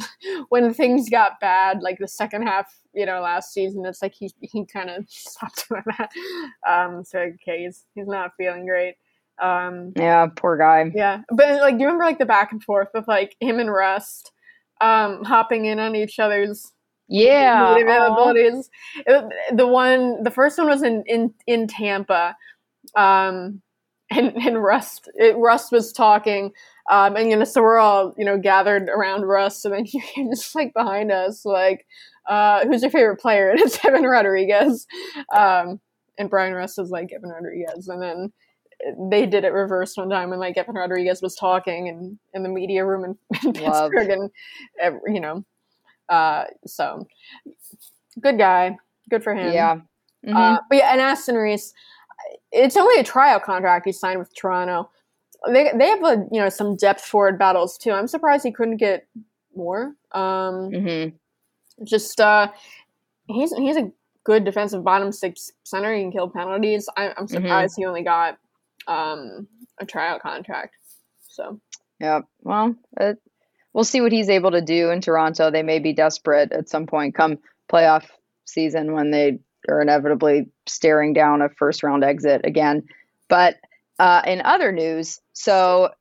when 0.49 0.73
things 0.73 1.09
got 1.09 1.39
bad, 1.39 1.81
like 1.81 1.99
the 1.99 2.07
second 2.07 2.43
half, 2.43 2.73
you 2.93 3.05
know, 3.05 3.21
last 3.21 3.53
season, 3.53 3.85
it's 3.85 4.01
like 4.01 4.13
he, 4.13 4.31
he 4.39 4.65
kind 4.65 4.89
of 4.89 5.05
stopped 5.09 5.67
doing 5.69 5.83
that. 5.97 6.09
Um, 6.67 7.03
so, 7.03 7.19
okay, 7.19 7.65
he's, 7.65 7.85
he's 7.93 8.07
not 8.07 8.31
feeling 8.37 8.65
great. 8.65 8.95
Um, 9.41 9.93
yeah, 9.95 10.27
poor 10.35 10.57
guy. 10.57 10.91
Yeah, 10.93 11.21
but 11.29 11.61
like, 11.61 11.75
do 11.75 11.81
you 11.81 11.87
remember 11.87 12.05
like 12.05 12.19
the 12.19 12.25
back 12.25 12.51
and 12.51 12.63
forth 12.63 12.89
with 12.93 13.07
like 13.07 13.35
him 13.39 13.59
and 13.59 13.71
Rust 13.71 14.31
um, 14.79 15.23
hopping 15.23 15.65
in 15.65 15.79
on 15.79 15.95
each 15.95 16.19
other's 16.19 16.71
yeah 17.07 17.75
availabilities? 17.75 18.69
It, 19.07 19.33
the 19.57 19.67
one, 19.67 20.23
the 20.23 20.31
first 20.31 20.59
one 20.59 20.67
was 20.67 20.83
in 20.83 21.03
in 21.07 21.33
in 21.47 21.67
Tampa, 21.67 22.35
um, 22.95 23.61
and 24.11 24.35
and 24.37 24.61
Rust 24.61 25.09
it, 25.15 25.35
Rust 25.37 25.71
was 25.71 25.91
talking. 25.91 26.51
Um, 26.91 27.15
and 27.15 27.29
you 27.29 27.35
know, 27.35 27.45
so 27.45 27.63
we're 27.63 27.79
all 27.79 28.13
you 28.17 28.25
know 28.25 28.37
gathered 28.37 28.89
around 28.89 29.23
Rust, 29.23 29.65
and 29.65 29.73
then 29.73 29.85
you're 30.15 30.29
just 30.29 30.53
like 30.53 30.71
behind 30.75 31.11
us, 31.11 31.45
like, 31.45 31.87
uh, 32.29 32.63
"Who's 32.65 32.83
your 32.83 32.91
favorite 32.91 33.19
player?" 33.19 33.49
And 33.49 33.59
it's 33.61 33.83
Evan 33.83 34.03
Rodrigues, 34.03 34.85
um, 35.35 35.79
and 36.19 36.29
Bryan 36.29 36.53
Rust 36.53 36.77
is 36.77 36.91
like 36.91 37.11
Evan 37.11 37.31
Rodrigues, 37.31 37.87
and 37.87 37.99
then 37.99 38.33
they 39.09 39.25
did 39.25 39.43
it 39.43 39.53
reverse 39.53 39.95
one 39.97 40.09
time 40.09 40.29
when 40.29 40.39
like 40.39 40.57
Evan 40.57 40.75
Rodrigues 40.75 41.21
was 41.21 41.35
talking 41.35 41.89
and 41.89 42.17
in 42.33 42.43
the 42.43 42.49
media 42.49 42.85
room 42.85 43.05
in, 43.05 43.17
in 43.43 43.53
Pittsburgh 43.53 44.09
and 44.09 44.29
you 45.07 45.19
know 45.19 45.43
uh, 46.09 46.45
so 46.65 47.05
good 48.19 48.37
guy 48.37 48.77
good 49.09 49.23
for 49.23 49.33
him 49.33 49.53
yeah 49.53 49.71
uh, 49.71 49.75
mm-hmm. 49.75 50.35
uh, 50.35 50.57
but 50.69 50.77
yeah 50.77 50.91
and 50.91 51.01
Aston 51.01 51.35
Reese 51.35 51.73
it's 52.51 52.77
only 52.77 52.99
a 52.99 53.03
tryout 53.03 53.43
contract 53.43 53.85
he 53.85 53.91
signed 53.91 54.19
with 54.19 54.35
Toronto 54.35 54.89
they 55.47 55.71
they 55.75 55.87
have 55.87 56.03
a 56.03 56.27
you 56.31 56.39
know 56.39 56.49
some 56.49 56.75
depth 56.75 57.01
forward 57.01 57.39
battles 57.39 57.77
too 57.77 57.91
I'm 57.91 58.07
surprised 58.07 58.43
he 58.43 58.51
couldn't 58.51 58.77
get 58.77 59.07
more 59.55 59.95
um, 60.11 60.71
mm-hmm. 60.71 61.85
just 61.85 62.19
uh 62.19 62.47
he's 63.27 63.55
he's 63.55 63.77
a 63.77 63.91
good 64.23 64.43
defensive 64.43 64.83
bottom 64.83 65.11
six 65.11 65.51
center. 65.63 65.93
He 65.93 66.01
can 66.01 66.11
kill 66.11 66.29
penalties. 66.29 66.87
I, 66.97 67.05
am 67.05 67.11
mm-hmm. 67.11 67.25
surprised 67.27 67.73
mm-hmm. 67.73 67.81
he 67.81 67.85
only 67.85 68.03
got 68.03 68.37
um, 68.91 69.47
a 69.79 69.85
tryout 69.85 70.21
contract. 70.21 70.75
So. 71.27 71.59
Yeah. 71.99 72.21
Well, 72.41 72.75
it, 72.99 73.17
we'll 73.73 73.83
see 73.83 74.01
what 74.01 74.11
he's 74.11 74.29
able 74.29 74.51
to 74.51 74.61
do 74.61 74.89
in 74.89 75.01
Toronto. 75.01 75.51
They 75.51 75.63
may 75.63 75.79
be 75.79 75.93
desperate 75.93 76.51
at 76.51 76.69
some 76.69 76.87
point 76.87 77.15
come 77.15 77.37
playoff 77.71 78.05
season 78.45 78.93
when 78.93 79.11
they 79.11 79.39
are 79.69 79.81
inevitably 79.81 80.49
staring 80.67 81.13
down 81.13 81.41
a 81.41 81.49
first 81.49 81.83
round 81.83 82.03
exit 82.03 82.41
again. 82.43 82.83
But 83.29 83.55
uh, 83.99 84.23
in 84.25 84.41
other 84.41 84.71
news, 84.71 85.19
so 85.33 85.91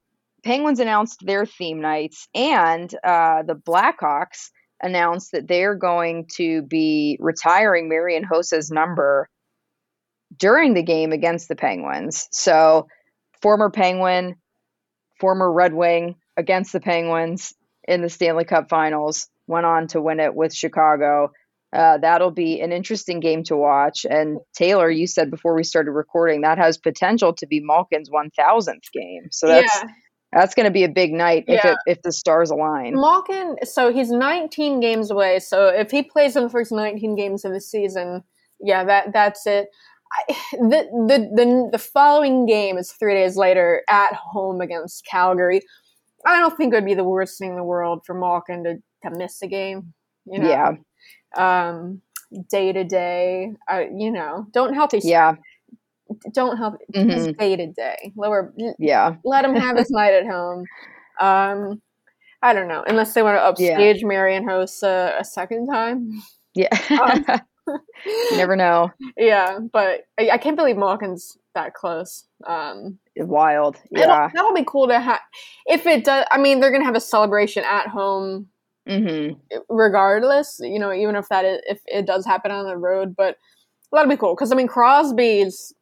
Penguins 0.43 0.81
announced 0.81 1.21
their 1.25 1.45
theme 1.45 1.81
nights, 1.81 2.29
and 2.35 2.93
uh, 3.05 3.43
the 3.43 3.55
Blackhawks 3.55 4.51
announced 4.83 5.33
that 5.33 5.47
they're 5.47 5.75
going 5.75 6.27
to 6.37 6.63
be 6.63 7.19
retiring 7.21 7.89
Marian 7.89 8.25
Hossa's 8.25 8.71
number 8.71 9.29
during 10.41 10.75
the 10.75 10.83
game 10.83 11.13
against 11.13 11.47
the 11.49 11.55
Penguins. 11.55 12.27
So, 12.33 12.89
former 13.41 13.71
Penguin, 13.71 14.35
former 15.21 15.53
Red 15.53 15.73
Wing 15.73 16.17
against 16.37 16.73
the 16.73 16.81
Penguins 16.81 17.55
in 17.87 18.03
the 18.03 18.09
Stanley 18.09 18.45
Cup 18.45 18.69
Finals, 18.69 19.29
went 19.47 19.67
on 19.67 19.87
to 19.89 20.01
win 20.01 20.19
it 20.19 20.35
with 20.35 20.53
Chicago. 20.53 21.31
Uh, 21.73 21.99
that'll 21.99 22.33
be 22.33 22.61
an 22.61 22.73
interesting 22.73 23.21
game 23.21 23.45
to 23.45 23.57
watch. 23.57 24.05
And 24.09 24.39
Taylor, 24.55 24.91
you 24.91 25.07
said 25.07 25.31
before 25.31 25.55
we 25.55 25.63
started 25.63 25.93
recording 25.93 26.41
that 26.41 26.59
has 26.59 26.79
potential 26.79 27.33
to 27.35 27.47
be 27.47 27.61
Malkin's 27.61 28.11
1000th 28.11 28.91
game. 28.93 29.29
So 29.31 29.47
that's 29.47 29.73
yeah. 29.81 29.89
that's 30.33 30.55
going 30.57 30.65
to 30.65 30.73
be 30.73 30.83
a 30.83 30.89
big 30.89 31.13
night 31.13 31.45
if 31.47 31.63
yeah. 31.63 31.73
it, 31.73 31.79
if 31.87 32.03
the 32.03 32.13
stars 32.13 32.51
align. 32.51 32.95
Malkin, 32.95 33.57
so 33.63 33.93
he's 33.93 34.11
19 34.11 34.81
games 34.81 35.13
away. 35.13 35.39
So 35.39 35.69
if 35.69 35.93
he 35.93 36.03
plays 36.03 36.35
in 36.35 36.45
the 36.45 36.49
first 36.49 36.73
19 36.73 37.15
games 37.15 37.45
of 37.45 37.53
the 37.53 37.61
season, 37.61 38.25
yeah, 38.61 38.83
that 38.85 39.13
that's 39.13 39.47
it. 39.47 39.69
I, 40.13 40.23
the, 40.53 40.89
the 41.09 41.31
the 41.35 41.69
the 41.73 41.79
following 41.79 42.47
game 42.47 42.79
is 42.79 42.93
three 42.93 43.15
days 43.15 43.37
later 43.37 43.83
at 43.89 44.15
home 44.15 44.61
against 44.61 45.05
Calgary. 45.05 45.63
I 46.27 46.39
don't 46.39 46.57
think 46.57 46.73
it 46.73 46.77
would 46.77 46.85
be 46.85 46.95
the 46.95 47.05
worst 47.05 47.39
thing 47.39 47.51
in 47.51 47.57
the 47.57 47.65
world 47.65 48.03
for 48.05 48.15
Malkin 48.15 48.65
to, 48.65 48.75
to 49.09 49.17
miss 49.17 49.41
a 49.43 49.47
game. 49.47 49.95
You 50.27 50.41
know? 50.41 50.49
Yeah. 50.49 50.73
Um, 51.37 52.03
day 52.51 52.73
to 52.73 52.85
day, 52.85 53.53
you 53.95 54.11
know, 54.11 54.47
don't 54.53 54.75
healthy. 54.75 55.01
Yeah. 55.03 55.37
don't 56.33 56.57
help. 56.57 56.75
It's 56.91 57.39
day 57.39 57.57
to 57.57 57.67
day. 57.69 58.13
Lower. 58.17 58.53
Yeah. 58.79 59.17
Let 59.25 59.45
him 59.45 59.55
have 59.55 59.77
his 59.77 59.91
night 59.91 60.13
at 60.13 60.27
home. 60.27 60.65
Um, 61.21 61.81
I 62.43 62.55
don't 62.55 62.69
know, 62.69 62.83
unless 62.87 63.13
they 63.13 63.23
want 63.23 63.37
to 63.37 63.43
upstage 63.43 64.01
yeah. 64.01 64.07
Marian 64.07 64.47
Hossa, 64.47 65.19
a 65.19 65.25
second 65.25 65.67
time. 65.67 66.23
Yeah. 66.55 66.69
Um, 66.91 67.41
never 68.33 68.57
know. 68.57 68.91
Yeah, 69.17 69.59
but 69.73 70.03
I, 70.19 70.31
I, 70.31 70.39
can't 70.39 70.57
believe 70.57 70.77
Malkin's 70.77 71.37
that 71.55 71.75
close. 71.75 72.27
Um, 72.47 72.99
Wild. 73.17 73.77
Yeah. 73.91 74.31
That'll, 74.35 74.55
be 74.55 74.65
cool 74.67 74.89
to 74.89 74.99
have. 74.99 75.21
If 75.67 75.87
it 75.87 76.05
does, 76.05 76.25
I 76.31 76.39
mean, 76.39 76.61
they're 76.61 76.71
going 76.71 76.83
to 76.83 76.87
have 76.87 76.97
a 76.97 77.01
celebration 77.01 77.65
at 77.65 77.89
home 77.89 78.49
mm-hmm. 78.89 79.35
regardless, 79.69 80.61
you 80.63 80.79
know, 80.79 80.93
even 80.93 81.17
if 81.17 81.29
that 81.29 81.45
is, 81.45 81.61
if 81.69 81.81
it 81.87 82.07
does 82.07 82.25
happen 82.25 82.51
on 82.51 82.67
the 82.67 82.77
road, 82.77 83.15
but 83.17 83.37
that'll 83.93 84.09
be 84.09 84.17
cool. 84.17 84.35
Cause 84.37 84.53
I 84.53 84.55
mean, 84.55 84.69
Crosby's, 84.69 85.75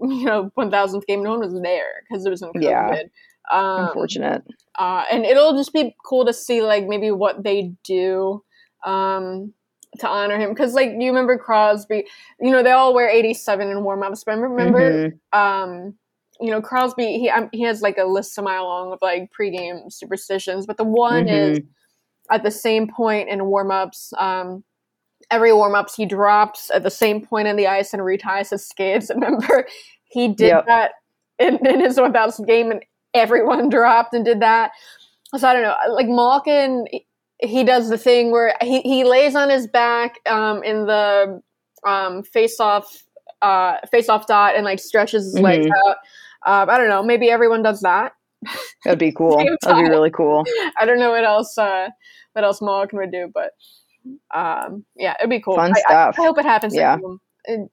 you 0.00 0.24
know, 0.24 0.50
1000th 0.58 1.06
game, 1.06 1.22
no 1.22 1.30
one 1.30 1.40
was 1.40 1.60
there 1.62 2.02
because 2.08 2.24
it 2.24 2.30
was 2.30 2.42
in 2.42 2.52
COVID. 2.52 2.62
Yeah. 2.62 3.02
Um, 3.50 3.88
Unfortunate. 3.88 4.42
Uh, 4.78 5.04
and 5.10 5.24
it'll 5.24 5.56
just 5.56 5.72
be 5.72 5.94
cool 6.04 6.24
to 6.24 6.32
see 6.32 6.62
like 6.62 6.86
maybe 6.86 7.10
what 7.10 7.42
they 7.42 7.72
do 7.84 8.42
um, 8.84 9.52
to 9.98 10.08
honor 10.08 10.38
him 10.38 10.50
because 10.50 10.74
like 10.74 10.90
you 10.98 11.08
remember 11.08 11.38
Crosby, 11.38 12.04
you 12.40 12.50
know 12.50 12.62
they 12.62 12.72
all 12.72 12.94
wear 12.94 13.08
eighty 13.08 13.34
seven 13.34 13.68
in 13.68 13.84
warm 13.84 14.02
ups. 14.02 14.24
Remember, 14.26 14.48
remember, 14.48 15.10
mm-hmm. 15.10 15.38
um, 15.38 15.94
you 16.40 16.50
know 16.50 16.60
Crosby 16.60 17.18
he 17.18 17.30
um, 17.30 17.48
he 17.52 17.62
has 17.62 17.82
like 17.82 17.98
a 17.98 18.04
list 18.04 18.36
a 18.38 18.42
mile 18.42 18.64
long 18.64 18.92
of 18.92 18.98
like 19.02 19.30
pregame 19.38 19.92
superstitions, 19.92 20.66
but 20.66 20.76
the 20.76 20.84
one 20.84 21.26
mm-hmm. 21.26 21.54
is 21.54 21.60
at 22.30 22.42
the 22.42 22.50
same 22.50 22.88
point 22.88 23.28
in 23.28 23.46
warm 23.46 23.70
ups. 23.70 24.12
Um, 24.18 24.64
every 25.30 25.52
warm 25.52 25.74
ups 25.74 25.94
he 25.94 26.06
drops 26.06 26.70
at 26.72 26.82
the 26.82 26.90
same 26.90 27.24
point 27.24 27.48
in 27.48 27.56
the 27.56 27.66
ice 27.66 27.92
and 27.92 28.02
reties 28.02 28.50
his 28.50 28.66
skates. 28.66 29.10
Remember, 29.14 29.66
he 30.04 30.28
did 30.28 30.48
yep. 30.48 30.66
that 30.66 30.92
in, 31.38 31.64
in 31.66 31.80
his 31.80 31.98
1000 31.98 32.46
game 32.46 32.70
and 32.70 32.84
everyone 33.14 33.68
dropped 33.70 34.14
and 34.14 34.24
did 34.24 34.40
that. 34.40 34.72
So 35.36 35.48
I 35.48 35.52
don't 35.52 35.62
know. 35.62 35.74
Like 35.90 36.08
Malkin, 36.08 36.86
he 37.40 37.64
does 37.64 37.88
the 37.88 37.98
thing 37.98 38.30
where 38.30 38.54
he, 38.60 38.80
he 38.82 39.04
lays 39.04 39.34
on 39.34 39.50
his 39.50 39.66
back 39.66 40.16
um, 40.26 40.62
in 40.62 40.86
the 40.86 41.40
um, 41.86 42.22
face 42.22 42.58
off 42.60 43.04
uh, 43.42 43.76
face 43.90 44.08
off 44.08 44.26
dot 44.26 44.56
and 44.56 44.64
like 44.64 44.78
stretches 44.78 45.24
his 45.24 45.34
mm-hmm. 45.34 45.44
legs 45.44 45.66
out. 45.66 45.96
Um, 46.46 46.70
I 46.70 46.78
don't 46.78 46.88
know. 46.88 47.02
Maybe 47.02 47.30
everyone 47.30 47.62
does 47.62 47.80
that. 47.80 48.12
That'd 48.84 48.98
be 48.98 49.12
cool. 49.12 49.36
That'd 49.62 49.84
be 49.84 49.90
really 49.90 50.10
cool. 50.10 50.44
I 50.78 50.84
don't 50.84 50.98
know 50.98 51.10
what 51.10 51.24
else 51.24 51.56
uh, 51.58 51.88
what 52.32 52.44
else 52.44 52.62
Malkin 52.62 52.98
would 52.98 53.12
do, 53.12 53.30
but 53.32 53.52
um, 54.34 54.84
yeah, 54.96 55.14
it'd 55.18 55.30
be 55.30 55.40
cool. 55.40 55.56
Fun 55.56 55.72
I, 55.74 55.80
stuff. 55.80 56.16
I, 56.18 56.22
I 56.22 56.26
hope 56.26 56.38
it 56.38 56.44
happens. 56.44 56.74
Yeah. 56.74 56.98
It, 57.44 57.70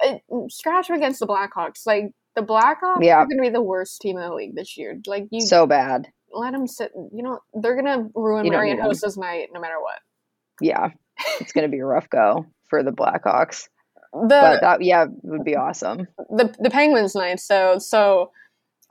it, 0.00 0.22
scratch 0.48 0.90
him 0.90 0.96
against 0.96 1.20
the 1.20 1.26
Blackhawks. 1.26 1.86
Like 1.86 2.12
the 2.34 2.42
Blackhawks 2.42 3.02
yeah. 3.02 3.16
are 3.16 3.26
going 3.26 3.38
to 3.38 3.42
be 3.42 3.50
the 3.50 3.62
worst 3.62 4.00
team 4.00 4.16
in 4.16 4.22
the 4.22 4.34
league 4.34 4.54
this 4.54 4.76
year. 4.76 4.98
Like 5.06 5.28
you, 5.30 5.40
so 5.40 5.66
bad. 5.66 6.08
Let 6.32 6.52
them 6.52 6.66
sit. 6.66 6.92
You 6.94 7.22
know 7.22 7.38
they're 7.54 7.80
going 7.80 7.86
to 7.86 8.10
ruin 8.14 8.48
Marian 8.48 8.78
Hossa's 8.78 9.16
night 9.16 9.48
no 9.52 9.60
matter 9.60 9.80
what. 9.80 9.98
Yeah, 10.60 10.90
it's 11.40 11.52
going 11.52 11.68
to 11.68 11.70
be 11.70 11.80
a 11.80 11.84
rough 11.84 12.08
go 12.10 12.46
for 12.68 12.82
the 12.82 12.92
Blackhawks. 12.92 13.68
The, 14.12 14.28
but 14.28 14.60
that 14.60 14.82
yeah 14.82 15.06
would 15.22 15.44
be 15.44 15.56
awesome. 15.56 16.06
The 16.30 16.54
the 16.58 16.70
Penguins 16.70 17.14
night. 17.14 17.40
So 17.40 17.78
so 17.78 18.30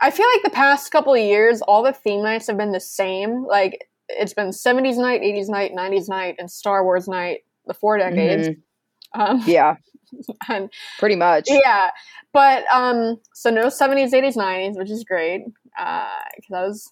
I 0.02 0.10
feel 0.10 0.26
like 0.34 0.44
the 0.44 0.50
past 0.50 0.92
couple 0.92 1.14
of 1.14 1.20
years, 1.20 1.62
all 1.62 1.84
the 1.84 1.94
theme 1.94 2.24
nights 2.24 2.48
have 2.48 2.58
been 2.58 2.72
the 2.72 2.80
same. 2.80 3.46
Like 3.46 3.88
it's 4.10 4.34
been 4.34 4.50
70s 4.50 4.98
night, 4.98 5.22
80s 5.22 5.48
night, 5.48 5.74
90s 5.74 6.10
night, 6.10 6.36
and 6.40 6.50
Star 6.50 6.84
Wars 6.84 7.08
night, 7.08 7.40
the 7.68 7.74
four 7.74 7.98
decades. 7.98 8.50
Mm-hmm. 8.50 9.22
Um, 9.22 9.44
yeah. 9.46 9.76
and 10.50 10.72
pretty 11.00 11.16
much. 11.16 11.46
Yeah. 11.48 11.92
But 12.34 12.64
um, 12.74 13.20
so 13.34 13.50
no 13.50 13.68
70s, 13.68 14.12
80s, 14.12 14.36
90s, 14.36 14.78
which 14.78 14.90
is 14.90 15.04
great. 15.04 15.44
Because 15.78 16.52
uh, 16.52 16.56
I 16.56 16.62
was 16.64 16.92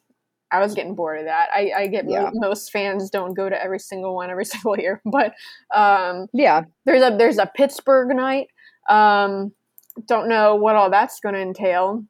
I 0.52 0.60
was 0.60 0.74
getting 0.74 0.95
bored 0.95 1.20
of 1.20 1.26
that. 1.26 1.50
I, 1.54 1.72
I 1.78 1.88
get 1.88 2.10
yeah. 2.10 2.32
most 2.34 2.72
fans 2.72 3.10
don't 3.10 3.34
go 3.34 3.50
to 3.50 3.64
every 3.64 3.80
single 3.80 4.16
one 4.16 4.30
every 4.30 4.45
single 4.45 4.78
year, 4.78 5.02
but 5.06 5.34
um, 5.74 6.28
yeah, 6.34 6.64
there's 6.86 7.02
a 7.02 7.16
there's 7.18 7.38
a 7.38 7.52
Pittsburgh 7.56 8.16
night. 8.16 8.47
Um, 8.89 9.54
don't 10.08 10.30
know 10.30 10.56
what 10.56 10.76
all 10.76 10.89
that's 10.89 11.20
going 11.20 11.36
to 11.36 11.41
entail. 11.41 12.04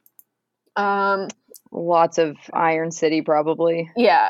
Um, 0.75 1.27
Lots 1.71 2.17
of 2.17 2.35
Iron 2.53 2.91
City, 2.91 3.21
probably. 3.21 3.91
Yeah. 3.95 4.29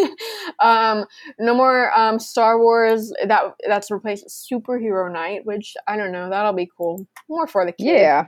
um, 0.60 1.04
no 1.38 1.54
more 1.54 1.92
um, 1.98 2.18
Star 2.18 2.58
Wars. 2.58 3.12
That 3.26 3.54
that's 3.68 3.90
replaced 3.90 4.28
Superhero 4.28 5.12
Night, 5.12 5.44
which 5.44 5.74
I 5.86 5.96
don't 5.96 6.10
know. 6.12 6.30
That'll 6.30 6.54
be 6.54 6.70
cool. 6.74 7.06
More 7.28 7.46
for 7.46 7.66
the 7.66 7.72
kids. 7.72 7.90
Yeah. 7.90 8.26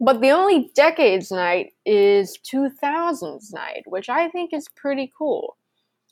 But 0.00 0.20
the 0.20 0.30
only 0.30 0.70
Decades 0.74 1.30
Night 1.30 1.72
is 1.86 2.38
2000s 2.52 3.52
Night, 3.52 3.82
which 3.86 4.08
I 4.08 4.28
think 4.28 4.52
is 4.52 4.68
pretty 4.76 5.12
cool. 5.16 5.56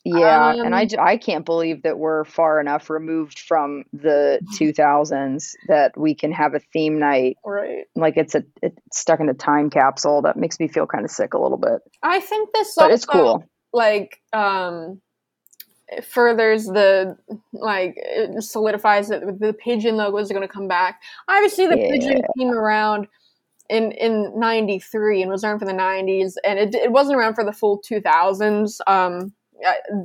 Yeah, 0.05 0.49
um, 0.49 0.59
and 0.61 0.75
I, 0.75 0.83
um, 0.83 0.99
I 0.99 1.15
can't 1.15 1.45
believe 1.45 1.83
that 1.83 1.97
we're 1.97 2.25
far 2.25 2.59
enough 2.59 2.89
removed 2.89 3.39
from 3.39 3.85
the 3.93 4.39
2000s 4.59 5.53
that 5.69 5.97
we 5.97 6.13
can 6.13 6.33
have 6.33 6.53
a 6.53 6.59
theme 6.59 6.99
night. 6.99 7.37
Right. 7.45 7.85
Like 7.95 8.17
it's 8.17 8.35
a 8.35 8.43
it's 8.61 8.77
stuck 8.91 9.21
in 9.21 9.29
a 9.29 9.33
time 9.33 9.69
capsule 9.69 10.21
that 10.23 10.35
makes 10.35 10.59
me 10.59 10.67
feel 10.67 10.85
kind 10.85 11.05
of 11.05 11.11
sick 11.11 11.33
a 11.33 11.39
little 11.39 11.57
bit. 11.57 11.79
I 12.01 12.19
think 12.19 12.49
this 12.53 12.75
but 12.75 12.83
also, 12.83 12.93
it's 12.93 13.05
cool. 13.05 13.45
Like 13.71 14.19
um 14.33 15.01
furthers 16.03 16.65
the 16.65 17.17
like 17.53 17.93
it 17.95 18.43
solidifies 18.43 19.07
that 19.07 19.39
the 19.39 19.53
pigeon 19.53 19.95
logo 19.95 20.17
is 20.17 20.27
going 20.29 20.41
to 20.41 20.49
come 20.49 20.67
back. 20.67 21.01
Obviously 21.29 21.67
the 21.67 21.79
yeah. 21.79 21.91
pigeon 21.91 22.21
came 22.37 22.49
around 22.49 23.07
in 23.69 23.91
in 23.93 24.37
93 24.37 25.21
and 25.21 25.31
was 25.31 25.43
around 25.43 25.59
for 25.59 25.65
the 25.65 25.71
90s 25.71 26.33
and 26.43 26.59
it, 26.59 26.75
it 26.75 26.91
wasn't 26.91 27.17
around 27.17 27.33
for 27.33 27.45
the 27.45 27.53
full 27.53 27.81
2000s 27.89 28.79
um 28.87 29.33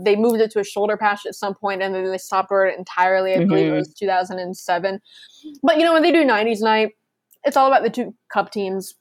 they 0.02 0.16
moved 0.16 0.40
it 0.40 0.50
to 0.52 0.60
a 0.60 0.64
shoulder 0.64 0.96
patch 0.96 1.26
at 1.26 1.34
some 1.34 1.54
point 1.54 1.82
and 1.82 1.94
then 1.94 2.10
they 2.10 2.18
stopped 2.18 2.50
wearing 2.50 2.74
it 2.74 2.78
entirely. 2.78 3.32
I 3.32 3.38
mm-hmm. 3.38 3.48
believe 3.48 3.66
it 3.66 3.70
mm-hmm. 3.70 3.78
was 3.78 3.94
2007. 3.94 5.00
But 5.62 5.78
you 5.78 5.84
know, 5.84 5.92
when 5.92 6.02
they 6.02 6.12
do 6.12 6.24
90s 6.24 6.60
night, 6.60 6.90
it's 7.44 7.56
all 7.56 7.68
about 7.68 7.82
the 7.82 7.90
two 7.90 8.14
cup 8.32 8.50
teams. 8.50 8.94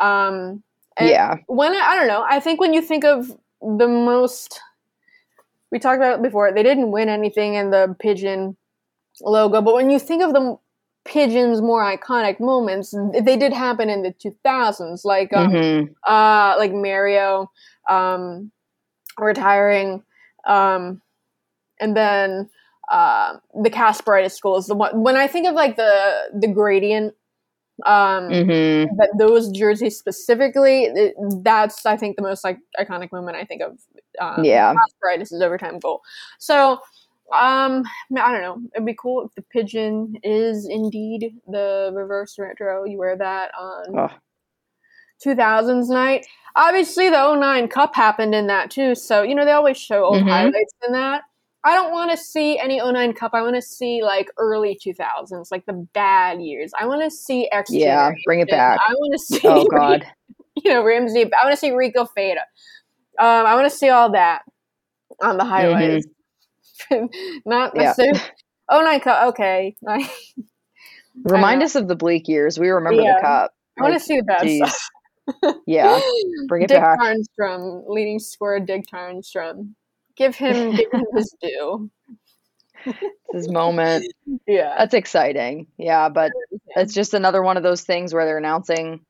Um, 0.00 0.62
yeah. 1.00 1.36
When 1.46 1.72
I 1.72 1.96
don't 1.96 2.08
know, 2.08 2.24
I 2.28 2.40
think 2.40 2.60
when 2.60 2.74
you 2.74 2.82
think 2.82 3.04
of 3.04 3.28
the 3.60 3.88
most, 3.88 4.60
we 5.70 5.78
talked 5.78 5.96
about 5.96 6.18
it 6.18 6.22
before, 6.22 6.52
they 6.52 6.62
didn't 6.62 6.90
win 6.90 7.08
anything 7.08 7.54
in 7.54 7.70
the 7.70 7.96
pigeon 7.98 8.56
logo, 9.20 9.62
but 9.62 9.74
when 9.74 9.90
you 9.90 9.98
think 9.98 10.22
of 10.22 10.32
the 10.32 10.56
pigeons 11.06 11.60
more 11.60 11.82
iconic 11.82 12.40
moments, 12.40 12.94
they 13.22 13.36
did 13.36 13.52
happen 13.52 13.88
in 13.88 14.02
the 14.02 14.12
2000s, 14.12 15.04
like 15.04 15.32
um, 15.32 15.50
mm-hmm. 15.50 15.92
uh, 16.06 16.54
like 16.58 16.72
Mario. 16.72 17.50
Um, 17.88 18.50
retiring, 19.18 20.02
um, 20.46 21.00
and 21.80 21.96
then 21.96 22.48
uh, 22.90 23.36
the 23.62 23.70
Kasparaitis 23.70 24.32
school 24.32 24.56
is 24.56 24.66
the 24.66 24.74
one. 24.74 25.02
When 25.02 25.16
I 25.16 25.26
think 25.26 25.46
of 25.46 25.54
like 25.54 25.76
the 25.76 26.30
the 26.34 26.48
gradient, 26.48 27.14
um, 27.84 28.28
mm-hmm. 28.28 28.96
that 28.96 29.10
those 29.18 29.50
jerseys 29.50 29.98
specifically, 29.98 30.84
it, 30.84 31.14
that's 31.42 31.84
I 31.86 31.96
think 31.96 32.16
the 32.16 32.22
most 32.22 32.44
like 32.44 32.58
iconic 32.78 33.12
moment 33.12 33.36
I 33.36 33.44
think 33.44 33.62
of. 33.62 33.78
Um, 34.20 34.44
yeah, 34.44 34.74
Kasparaitis' 34.74 35.40
overtime 35.40 35.78
goal. 35.78 36.02
So. 36.38 36.80
Um, 37.32 37.82
I 38.16 38.32
don't 38.32 38.42
know. 38.42 38.60
It'd 38.74 38.86
be 38.86 38.96
cool 38.98 39.26
if 39.26 39.34
the 39.34 39.42
pigeon 39.42 40.14
is 40.22 40.68
indeed 40.68 41.34
the 41.48 41.90
reverse 41.92 42.38
retro. 42.38 42.84
You 42.84 42.98
wear 42.98 43.16
that 43.16 43.52
on 43.58 43.98
oh. 43.98 44.10
2000s 45.24 45.88
night 45.88 46.26
obviously 46.56 47.10
the 47.10 47.34
09 47.36 47.68
Cup 47.68 47.94
happened 47.94 48.34
in 48.34 48.48
that 48.48 48.70
too. 48.70 48.94
So, 48.94 49.22
you 49.22 49.34
know, 49.34 49.44
they 49.44 49.52
always 49.52 49.76
show 49.76 50.04
old 50.04 50.16
mm-hmm. 50.16 50.28
highlights 50.28 50.74
in 50.86 50.92
that. 50.92 51.22
I 51.62 51.74
don't 51.74 51.92
want 51.92 52.10
to 52.12 52.16
see 52.16 52.58
any 52.58 52.80
09 52.80 53.12
Cup. 53.12 53.32
I 53.34 53.42
want 53.42 53.56
to 53.56 53.62
see 53.62 54.02
like 54.02 54.30
early 54.38 54.78
2000s, 54.84 55.50
like 55.50 55.66
the 55.66 55.86
bad 55.94 56.40
years. 56.40 56.72
I 56.78 56.86
want 56.86 57.02
to 57.02 57.10
see 57.10 57.48
X. 57.52 57.70
Yeah, 57.72 58.10
bring 58.24 58.40
it 58.40 58.48
back. 58.48 58.80
I 58.86 58.92
want 58.92 59.12
to 59.12 59.18
see. 59.18 59.40
Oh 59.44 59.64
God. 59.70 60.06
You 60.64 60.72
know, 60.72 60.84
Ramsey. 60.84 61.24
I 61.24 61.44
want 61.44 61.52
to 61.52 61.56
see 61.56 61.72
Rico 61.72 62.06
Fata. 62.06 62.40
Um, 63.18 63.46
I 63.46 63.54
want 63.54 63.70
to 63.70 63.76
see 63.76 63.88
all 63.88 64.12
that 64.12 64.42
on 65.20 65.38
the 65.38 65.44
highlights. 65.44 66.06
Mm-hmm. 66.06 66.15
Not 67.46 67.72
yeah. 67.74 67.94
Oh 68.68 68.80
nine 68.80 69.00
cup. 69.00 69.28
Okay. 69.28 69.76
Remind 71.24 71.62
us 71.62 71.74
of 71.74 71.88
the 71.88 71.96
bleak 71.96 72.28
years. 72.28 72.58
We 72.58 72.68
remember 72.68 73.02
yeah. 73.02 73.14
the 73.16 73.22
cup. 73.22 73.52
I 73.78 73.82
want 73.82 73.94
to 73.94 74.00
see 74.00 74.18
the 74.18 74.24
best 74.24 74.90
yeah, 75.66 76.00
bring 76.46 76.62
it 76.62 76.68
Dick 76.68 76.80
back. 76.80 76.98
Tarnstrom, 76.98 77.84
leading 77.88 78.18
scorer 78.18 78.60
Dick 78.60 78.84
Tarnstrom. 78.92 79.74
Give 80.16 80.34
him, 80.34 80.76
give 80.76 80.90
him 80.92 81.04
his 81.14 81.34
due. 81.42 81.90
his 83.32 83.50
moment. 83.50 84.06
Yeah, 84.46 84.74
that's 84.78 84.94
exciting. 84.94 85.66
Yeah, 85.78 86.08
but 86.08 86.32
yeah. 86.50 86.82
it's 86.82 86.94
just 86.94 87.14
another 87.14 87.42
one 87.42 87.56
of 87.56 87.62
those 87.62 87.82
things 87.82 88.14
where 88.14 88.24
they're 88.24 88.38
announcing 88.38 89.00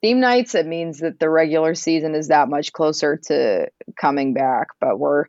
theme 0.00 0.20
nights. 0.20 0.54
It 0.54 0.66
means 0.66 0.98
that 0.98 1.18
the 1.18 1.30
regular 1.30 1.74
season 1.74 2.14
is 2.14 2.28
that 2.28 2.48
much 2.48 2.72
closer 2.72 3.18
to 3.28 3.68
coming 3.96 4.34
back. 4.34 4.68
But 4.80 4.98
we're 4.98 5.26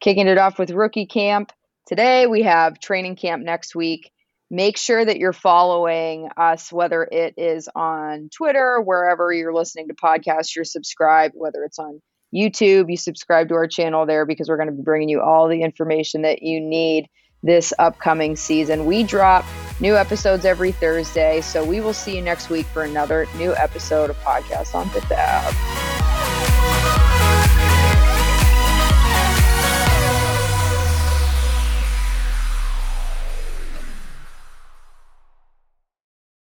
kicking 0.00 0.28
it 0.28 0.38
off 0.38 0.58
with 0.58 0.70
rookie 0.70 1.06
camp 1.06 1.52
today. 1.86 2.26
We 2.26 2.42
have 2.42 2.80
training 2.80 3.16
camp 3.16 3.42
next 3.44 3.74
week. 3.74 4.10
make 4.50 4.78
sure 4.78 5.04
that 5.04 5.18
you're 5.18 5.32
following 5.32 6.28
us, 6.36 6.72
whether 6.72 7.04
it 7.04 7.34
is 7.36 7.68
on 7.74 8.30
Twitter, 8.34 8.80
wherever 8.80 9.32
you're 9.32 9.54
listening 9.54 9.88
to 9.88 9.94
podcasts, 9.94 10.54
you're 10.56 10.64
subscribed, 10.64 11.34
whether 11.36 11.64
it's 11.64 11.78
on 11.78 12.00
YouTube, 12.34 12.90
you 12.90 12.96
subscribe 12.96 13.48
to 13.48 13.54
our 13.54 13.66
channel 13.66 14.06
there 14.06 14.26
because 14.26 14.48
we're 14.48 14.56
going 14.56 14.68
to 14.68 14.74
be 14.74 14.82
bringing 14.82 15.08
you 15.08 15.20
all 15.20 15.48
the 15.48 15.62
information 15.62 16.22
that 16.22 16.42
you 16.42 16.60
need 16.60 17.06
this 17.42 17.72
upcoming 17.78 18.36
season. 18.36 18.84
We 18.84 19.02
drop 19.02 19.44
new 19.80 19.96
episodes 19.96 20.44
every 20.44 20.72
Thursday, 20.72 21.40
so 21.40 21.64
we 21.64 21.80
will 21.80 21.94
see 21.94 22.16
you 22.16 22.22
next 22.22 22.50
week 22.50 22.66
for 22.66 22.82
another 22.82 23.26
new 23.36 23.54
episode 23.54 24.10
of 24.10 24.16
Podcast 24.22 24.74
on 24.74 24.88
Fifth 24.90 25.12
Ave. 25.12 25.97